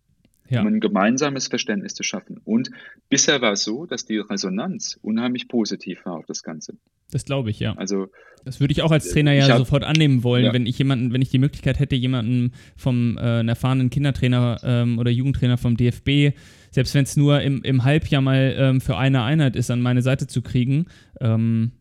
[0.49, 0.61] ja.
[0.61, 2.41] um ein gemeinsames Verständnis zu schaffen.
[2.45, 2.71] Und
[3.09, 6.75] bisher war es so, dass die Resonanz unheimlich positiv war auf das Ganze.
[7.11, 7.75] Das glaube ich, ja.
[7.75, 8.09] Also
[8.45, 10.53] das würde ich auch als Trainer ja hab, sofort annehmen wollen, ja.
[10.53, 15.11] wenn ich jemanden, wenn ich die Möglichkeit hätte, jemanden vom äh, erfahrenen Kindertrainer ähm, oder
[15.11, 16.37] Jugendtrainer vom DFB,
[16.71, 20.03] selbst wenn es nur im, im Halbjahr mal ähm, für eine Einheit ist, an meine
[20.03, 20.87] Seite zu kriegen.
[21.21, 21.73] Ähm,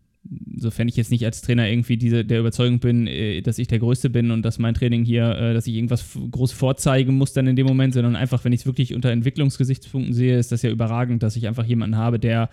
[0.55, 3.79] sofern ich jetzt nicht als Trainer irgendwie diese, der Überzeugung bin, äh, dass ich der
[3.79, 7.47] Größte bin und dass mein Training hier, äh, dass ich irgendwas groß vorzeigen muss dann
[7.47, 10.69] in dem Moment, sondern einfach, wenn ich es wirklich unter Entwicklungsgesichtspunkten sehe, ist das ja
[10.69, 12.49] überragend, dass ich einfach jemanden habe, der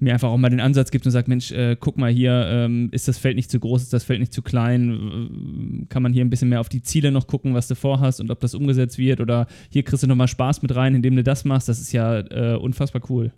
[0.00, 2.88] mir einfach auch mal den Ansatz gibt und sagt, Mensch, äh, guck mal hier, ähm,
[2.92, 6.24] ist das Feld nicht zu groß, ist das Feld nicht zu klein, kann man hier
[6.24, 8.98] ein bisschen mehr auf die Ziele noch gucken, was du vorhast und ob das umgesetzt
[8.98, 9.20] wird?
[9.20, 12.18] Oder hier kriegst du nochmal Spaß mit rein, indem du das machst, das ist ja
[12.18, 13.32] äh, unfassbar cool.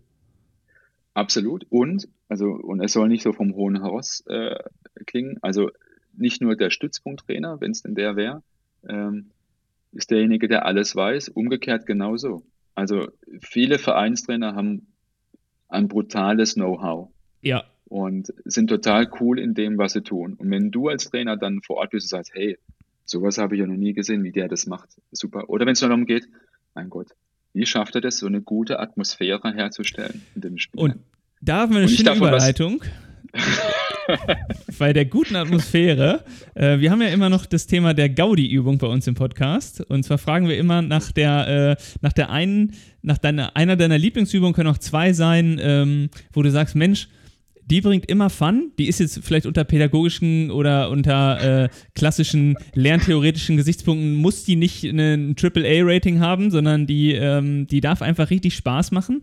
[1.16, 1.66] Absolut.
[1.70, 4.54] Und, also, und es soll nicht so vom hohen Haus äh,
[5.06, 5.38] klingen.
[5.40, 5.70] Also
[6.12, 8.42] nicht nur der Stützpunkttrainer, wenn es denn der wäre,
[8.86, 9.30] ähm,
[9.92, 11.30] ist derjenige, der alles weiß.
[11.30, 12.42] Umgekehrt genauso.
[12.74, 13.08] Also
[13.40, 14.88] viele Vereinstrainer haben
[15.68, 17.08] ein brutales Know-how.
[17.40, 17.64] Ja.
[17.86, 20.34] Und sind total cool in dem, was sie tun.
[20.34, 22.58] Und wenn du als Trainer dann vor Ort bist und sagst, hey,
[23.06, 25.48] sowas habe ich ja noch nie gesehen, wie der das macht, super.
[25.48, 26.28] Oder wenn es darum geht,
[26.74, 27.14] mein Gott,
[27.56, 30.82] wie schafft er das, so eine gute Atmosphäre herzustellen in den Spielen?
[30.92, 30.96] Und
[31.40, 32.82] da haben wir eine schöne Überleitung.
[34.78, 36.24] bei der guten Atmosphäre.
[36.54, 39.82] Äh, wir haben ja immer noch das Thema der Gaudi-Übung bei uns im Podcast.
[39.82, 42.72] Und zwar fragen wir immer nach der, äh, nach der einen,
[43.02, 47.08] nach deiner, einer deiner Lieblingsübungen können auch zwei sein, ähm, wo du sagst, Mensch,
[47.66, 48.72] die bringt immer Fun.
[48.78, 54.84] Die ist jetzt vielleicht unter pädagogischen oder unter äh, klassischen lerntheoretischen Gesichtspunkten, muss die nicht
[54.84, 59.22] ein AAA-Rating haben, sondern die, ähm, die darf einfach richtig Spaß machen.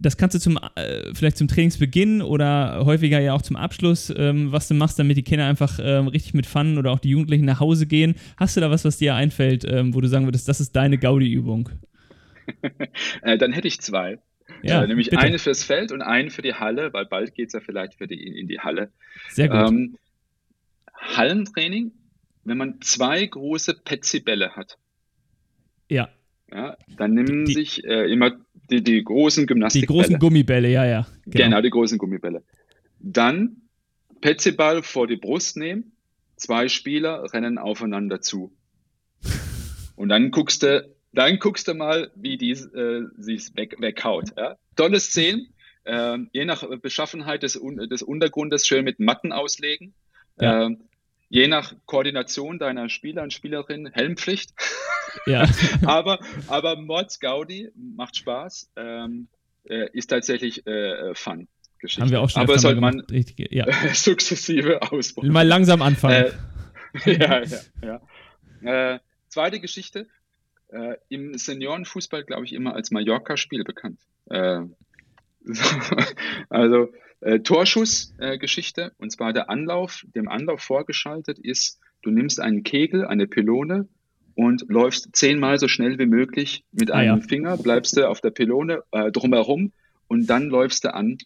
[0.00, 4.52] Das kannst du zum, äh, vielleicht zum Trainingsbeginn oder häufiger ja auch zum Abschluss, ähm,
[4.52, 7.46] was du machst, damit die Kinder einfach ähm, richtig mit Fun oder auch die Jugendlichen
[7.46, 8.14] nach Hause gehen.
[8.36, 10.98] Hast du da was, was dir einfällt, ähm, wo du sagen würdest, das ist deine
[10.98, 11.70] Gaudi-Übung?
[13.22, 14.18] äh, dann hätte ich zwei.
[14.62, 15.22] Ja, äh, nämlich bitte.
[15.22, 18.06] eine fürs Feld und eine für die Halle, weil bald geht es ja vielleicht für
[18.06, 18.90] die, in die Halle.
[19.30, 19.68] Sehr gut.
[19.68, 19.98] Ähm,
[20.94, 21.92] Hallentraining,
[22.44, 24.78] wenn man zwei große Petsy-Bälle hat.
[25.88, 26.08] Ja.
[26.50, 28.32] ja dann nehmen die, sich äh, immer
[28.70, 30.02] die, die großen Gymnastikbälle.
[30.02, 31.06] Die großen Gummibälle, ja, ja.
[31.24, 31.44] Genau.
[31.44, 32.42] genau, die großen Gummibälle.
[32.98, 33.62] Dann
[34.20, 35.92] Petsyball vor die Brust nehmen,
[36.36, 38.52] zwei Spieler rennen aufeinander zu.
[39.96, 44.30] Und dann guckst du, dann guckst du mal, wie die äh, sich weg, weghaut.
[44.36, 44.56] Ja?
[44.76, 45.54] Tolle Szenen,
[45.84, 47.58] äh, je nach Beschaffenheit des,
[47.90, 49.94] des Untergrundes schön mit Matten auslegen.
[50.40, 50.66] Ja.
[50.66, 50.76] Äh,
[51.30, 54.52] je nach Koordination deiner Spieler und Spielerin Helmpflicht.
[55.26, 55.46] Ja.
[55.86, 59.28] aber, aber Mords Gaudi macht Spaß, ähm,
[59.64, 61.48] äh, ist tatsächlich äh, Fun.
[61.78, 62.02] Geschichte.
[62.02, 63.66] Haben wir auch schon Aber sollte man richtig, ja.
[63.94, 65.28] sukzessive ausbauen.
[65.28, 66.32] Mal langsam anfangen.
[67.04, 68.00] Äh, ja, ja,
[68.62, 68.94] ja.
[68.94, 68.98] Äh,
[69.28, 70.08] zweite Geschichte.
[70.68, 74.00] Äh, Im Seniorenfußball, glaube ich, immer als Mallorca-Spiel bekannt.
[74.26, 74.60] Äh,
[76.48, 83.06] also äh, Torschussgeschichte, und zwar der Anlauf, dem Anlauf vorgeschaltet ist, du nimmst einen Kegel,
[83.06, 83.88] eine Pylone
[84.34, 87.26] und läufst zehnmal so schnell wie möglich mit einem ah, ja.
[87.26, 89.72] Finger, bleibst du auf der Pylone äh, drumherum
[90.06, 91.18] und dann läufst du an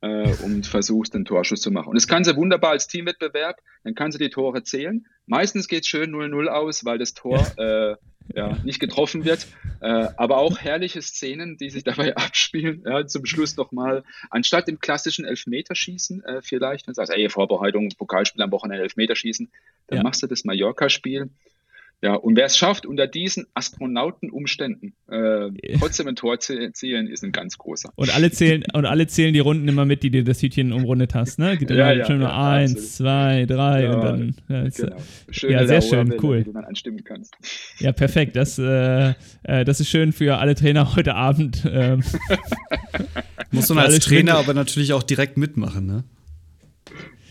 [0.00, 1.88] äh, und versuchst, den Torschuss zu machen.
[1.88, 5.06] Und das kann sie wunderbar als Teamwettbewerb, dann kann sie die Tore zählen.
[5.26, 7.96] Meistens geht es schön 0-0 aus, weil das Tor äh,
[8.34, 9.46] ja, nicht getroffen wird.
[9.80, 12.82] Äh, aber auch herrliche Szenen, die sich dabei abspielen.
[12.86, 17.90] Ja, zum Schluss nochmal, anstatt im klassischen Elfmeterschießen äh, vielleicht, dann sagst du, ey, Vorbereitung,
[17.90, 19.50] Pokalspiel am Wochenende Elfmeterschießen,
[19.88, 20.02] dann ja.
[20.02, 21.30] machst du das Mallorca-Spiel
[22.04, 25.48] ja, und wer es schafft, unter diesen Astronautenumständen äh,
[25.78, 27.94] trotzdem ein Tor zu zählen, ist ein ganz großer.
[27.96, 31.14] Und alle zählen, und alle zählen die Runden immer mit, die dir das Hütchen umrundet
[31.14, 31.56] hast, ne?
[31.56, 32.90] Geht ja, ja, schon ja, nur eins, absolut.
[32.90, 34.36] zwei, drei ja, und dann.
[34.50, 34.96] Ja, genau.
[35.30, 36.44] Schöne ja sehr schön, cool.
[36.44, 37.34] Die man anstimmen kannst.
[37.78, 38.36] Ja, perfekt.
[38.36, 39.14] Das, äh,
[39.44, 41.66] äh, das ist schön für alle Trainer heute Abend.
[41.66, 42.04] Ähm.
[43.50, 46.04] Muss man als Trainer aber natürlich auch direkt mitmachen, ne?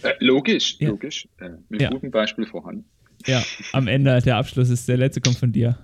[0.02, 1.28] Äh, logisch, logisch.
[1.38, 2.86] Äh, mit gutem Beispiel vorhanden.
[3.26, 5.78] Ja, am Ende der Abschluss ist der letzte kommt von dir.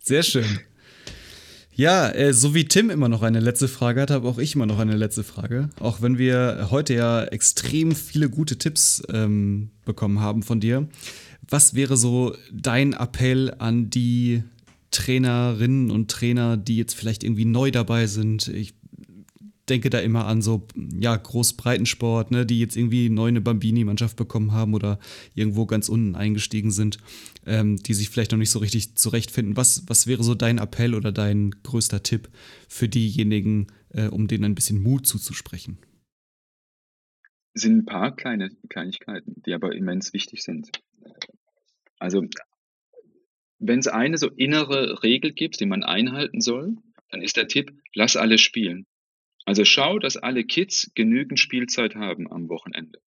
[0.00, 0.60] Sehr schön.
[1.76, 4.66] Ja, äh, so wie Tim immer noch eine letzte Frage hat, habe auch ich immer
[4.66, 5.70] noch eine letzte Frage.
[5.80, 10.88] Auch wenn wir heute ja extrem viele gute Tipps ähm, bekommen haben von dir.
[11.48, 14.44] Was wäre so dein Appell an die
[14.92, 18.46] Trainerinnen und Trainer, die jetzt vielleicht irgendwie neu dabei sind?
[18.48, 18.74] Ich
[19.68, 20.66] denke da immer an so,
[20.98, 24.98] ja, Großbreitensport, ne, die jetzt irgendwie neu eine Bambini-Mannschaft bekommen haben oder
[25.34, 26.98] irgendwo ganz unten eingestiegen sind,
[27.46, 29.56] ähm, die sich vielleicht noch nicht so richtig zurechtfinden.
[29.56, 32.28] Was, was wäre so dein Appell oder dein größter Tipp
[32.68, 35.78] für diejenigen, äh, um denen ein bisschen Mut zuzusprechen?
[37.54, 40.72] Sind ein paar kleine Kleinigkeiten, die aber immens wichtig sind.
[41.98, 42.26] Also,
[43.60, 46.76] wenn es eine so innere Regel gibt, die man einhalten soll,
[47.10, 48.86] dann ist der Tipp, lass alle spielen.
[49.44, 53.00] Also schau, dass alle Kids genügend Spielzeit haben am Wochenende.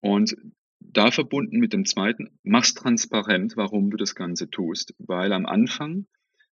[0.00, 0.36] Und
[0.80, 4.94] da verbunden mit dem zweiten, mach's transparent, warum du das Ganze tust.
[4.98, 6.06] Weil am Anfang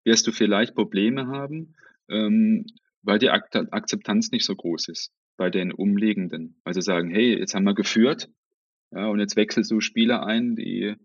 [0.03, 1.75] wirst du vielleicht Probleme haben,
[2.09, 2.65] ähm,
[3.01, 6.59] weil die Akzeptanz nicht so groß ist bei den Umliegenden.
[6.63, 8.29] Also sagen, hey, jetzt haben wir geführt,
[8.91, 10.95] ja, und jetzt wechselst du Spieler ein, die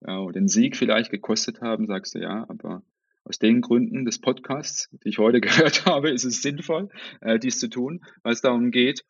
[0.00, 2.82] ja, den Sieg vielleicht gekostet haben, sagst du, ja, aber
[3.28, 6.88] aus den Gründen des Podcasts, die ich heute gehört habe, ist es sinnvoll,
[7.20, 9.04] äh, dies zu tun, weil es darum geht,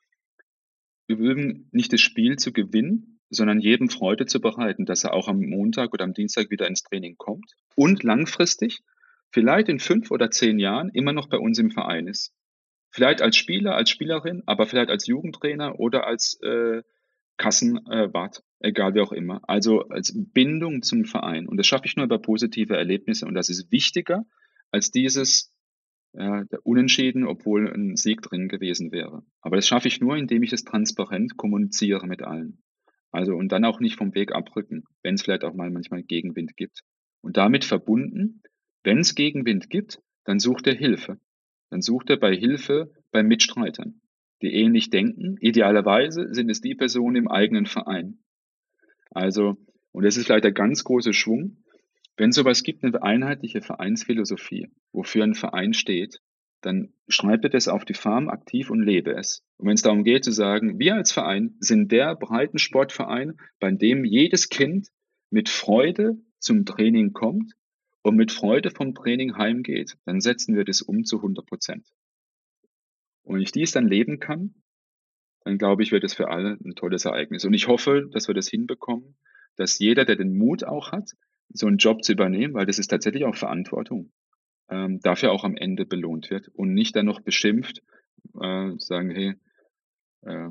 [1.06, 5.40] üben nicht das Spiel zu gewinnen, sondern jedem Freude zu bereiten, dass er auch am
[5.40, 8.80] Montag oder am Dienstag wieder ins Training kommt und langfristig,
[9.30, 12.32] vielleicht in fünf oder zehn Jahren, immer noch bei uns im Verein ist.
[12.90, 16.82] Vielleicht als Spieler, als Spielerin, aber vielleicht als Jugendtrainer oder als äh,
[17.38, 19.40] Kassenwart, äh, egal wie auch immer.
[19.48, 21.48] Also als Bindung zum Verein.
[21.48, 23.24] Und das schaffe ich nur über positive Erlebnisse.
[23.26, 24.24] Und das ist wichtiger
[24.70, 25.50] als dieses
[26.14, 29.22] der Unentschieden, obwohl ein Sieg drin gewesen wäre.
[29.40, 32.62] Aber das schaffe ich nur, indem ich es transparent kommuniziere mit allen.
[33.10, 36.56] Also und dann auch nicht vom Weg abrücken, wenn es vielleicht auch mal manchmal Gegenwind
[36.56, 36.82] gibt.
[37.20, 38.42] Und damit verbunden,
[38.84, 41.20] wenn es Gegenwind gibt, dann sucht er Hilfe.
[41.70, 44.00] Dann sucht er bei Hilfe bei Mitstreitern
[44.42, 45.36] die ähnlich denken.
[45.40, 48.18] Idealerweise sind es die Personen im eigenen Verein.
[49.10, 49.56] Also,
[49.92, 51.64] und das ist vielleicht der ganz große Schwung,
[52.18, 56.20] wenn sowas gibt, eine einheitliche Vereinsphilosophie, wofür ein Verein steht,
[56.60, 59.44] dann schreibe das auf die Farm aktiv und lebe es.
[59.56, 64.04] Und wenn es darum geht zu sagen, wir als Verein sind der Breitensportverein, bei dem
[64.04, 64.88] jedes Kind
[65.30, 67.52] mit Freude zum Training kommt
[68.02, 71.86] und mit Freude vom Training heimgeht, dann setzen wir das um zu 100 Prozent.
[73.28, 74.54] Und wenn ich dies dann leben kann,
[75.44, 77.44] dann glaube ich, wird es für alle ein tolles Ereignis.
[77.44, 79.18] Und ich hoffe, dass wir das hinbekommen,
[79.56, 81.10] dass jeder, der den Mut auch hat,
[81.50, 84.12] so einen Job zu übernehmen, weil das ist tatsächlich auch Verantwortung,
[84.70, 87.82] ähm, dafür auch am Ende belohnt wird und nicht dann noch beschimpft,
[88.40, 89.34] äh, sagen, hey,
[90.22, 90.48] äh,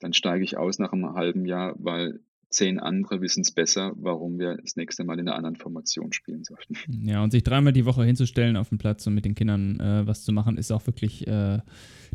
[0.00, 2.20] dann steige ich aus nach einem halben Jahr, weil
[2.56, 6.42] zehn andere wissen es besser, warum wir das nächste Mal in einer anderen Formation spielen
[6.42, 6.76] sollten.
[7.06, 10.06] Ja, und sich dreimal die Woche hinzustellen auf dem Platz und mit den Kindern äh,
[10.06, 11.60] was zu machen, ist auch wirklich, äh,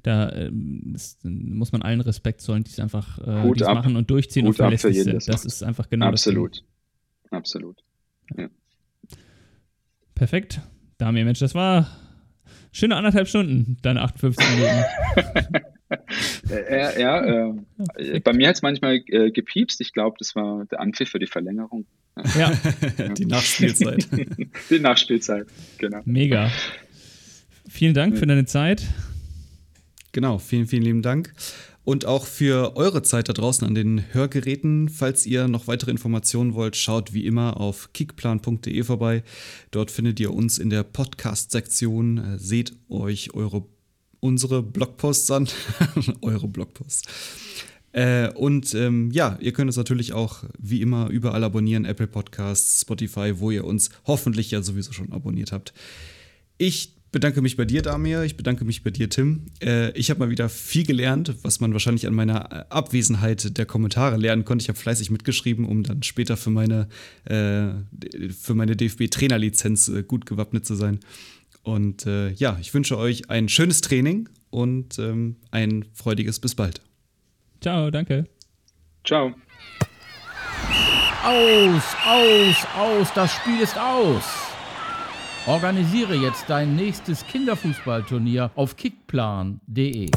[0.03, 4.45] da äh, muss man allen Respekt zollen, die es einfach äh, die's machen und durchziehen
[4.45, 5.13] Hut und verlässlich sind.
[5.13, 6.63] Das, das ist einfach genau Absolut.
[7.23, 7.77] das Absolut.
[8.35, 8.49] Ja.
[10.15, 10.61] Perfekt.
[10.97, 11.87] Damir, Mensch, das war
[12.71, 15.65] schöne anderthalb Stunden, deine 58 Minuten.
[16.49, 17.53] Ja, ja
[17.97, 19.81] äh, bei mir hat es manchmal äh, gepiepst.
[19.81, 21.85] Ich glaube, das war der Anpfiff für die Verlängerung.
[22.37, 22.51] Ja,
[23.17, 24.07] die Nachspielzeit.
[24.69, 25.47] die Nachspielzeit,
[25.77, 26.01] genau.
[26.05, 26.51] Mega.
[27.69, 28.83] Vielen Dank für deine Zeit.
[30.11, 31.33] Genau, vielen, vielen lieben Dank.
[31.83, 34.87] Und auch für eure Zeit da draußen an den Hörgeräten.
[34.89, 39.23] Falls ihr noch weitere Informationen wollt, schaut wie immer auf kickplan.de vorbei.
[39.71, 42.17] Dort findet ihr uns in der Podcast-Sektion.
[42.17, 43.65] Äh, seht euch eure
[44.21, 45.49] unsere Blogposts an.
[46.21, 47.03] Eure Blogposts.
[47.91, 52.81] Äh, und ähm, ja, ihr könnt uns natürlich auch wie immer überall abonnieren: Apple Podcasts,
[52.81, 55.73] Spotify, wo ihr uns hoffentlich ja sowieso schon abonniert habt.
[56.57, 58.23] Ich bedanke mich bei dir, Damir.
[58.23, 59.47] Ich bedanke mich bei dir, Tim.
[59.61, 64.17] Äh, ich habe mal wieder viel gelernt, was man wahrscheinlich an meiner Abwesenheit der Kommentare
[64.17, 64.63] lernen konnte.
[64.63, 66.87] Ich habe fleißig mitgeschrieben, um dann später für meine,
[67.25, 67.73] äh,
[68.53, 70.99] meine DFB-Trainerlizenz äh, gut gewappnet zu sein.
[71.63, 76.81] Und äh, ja, ich wünsche euch ein schönes Training und ähm, ein freudiges bis bald.
[77.61, 78.27] Ciao, danke.
[79.03, 79.33] Ciao.
[81.23, 84.23] Aus, aus, aus, das Spiel ist aus.
[85.45, 90.09] Organisiere jetzt dein nächstes Kinderfußballturnier auf kickplan.de.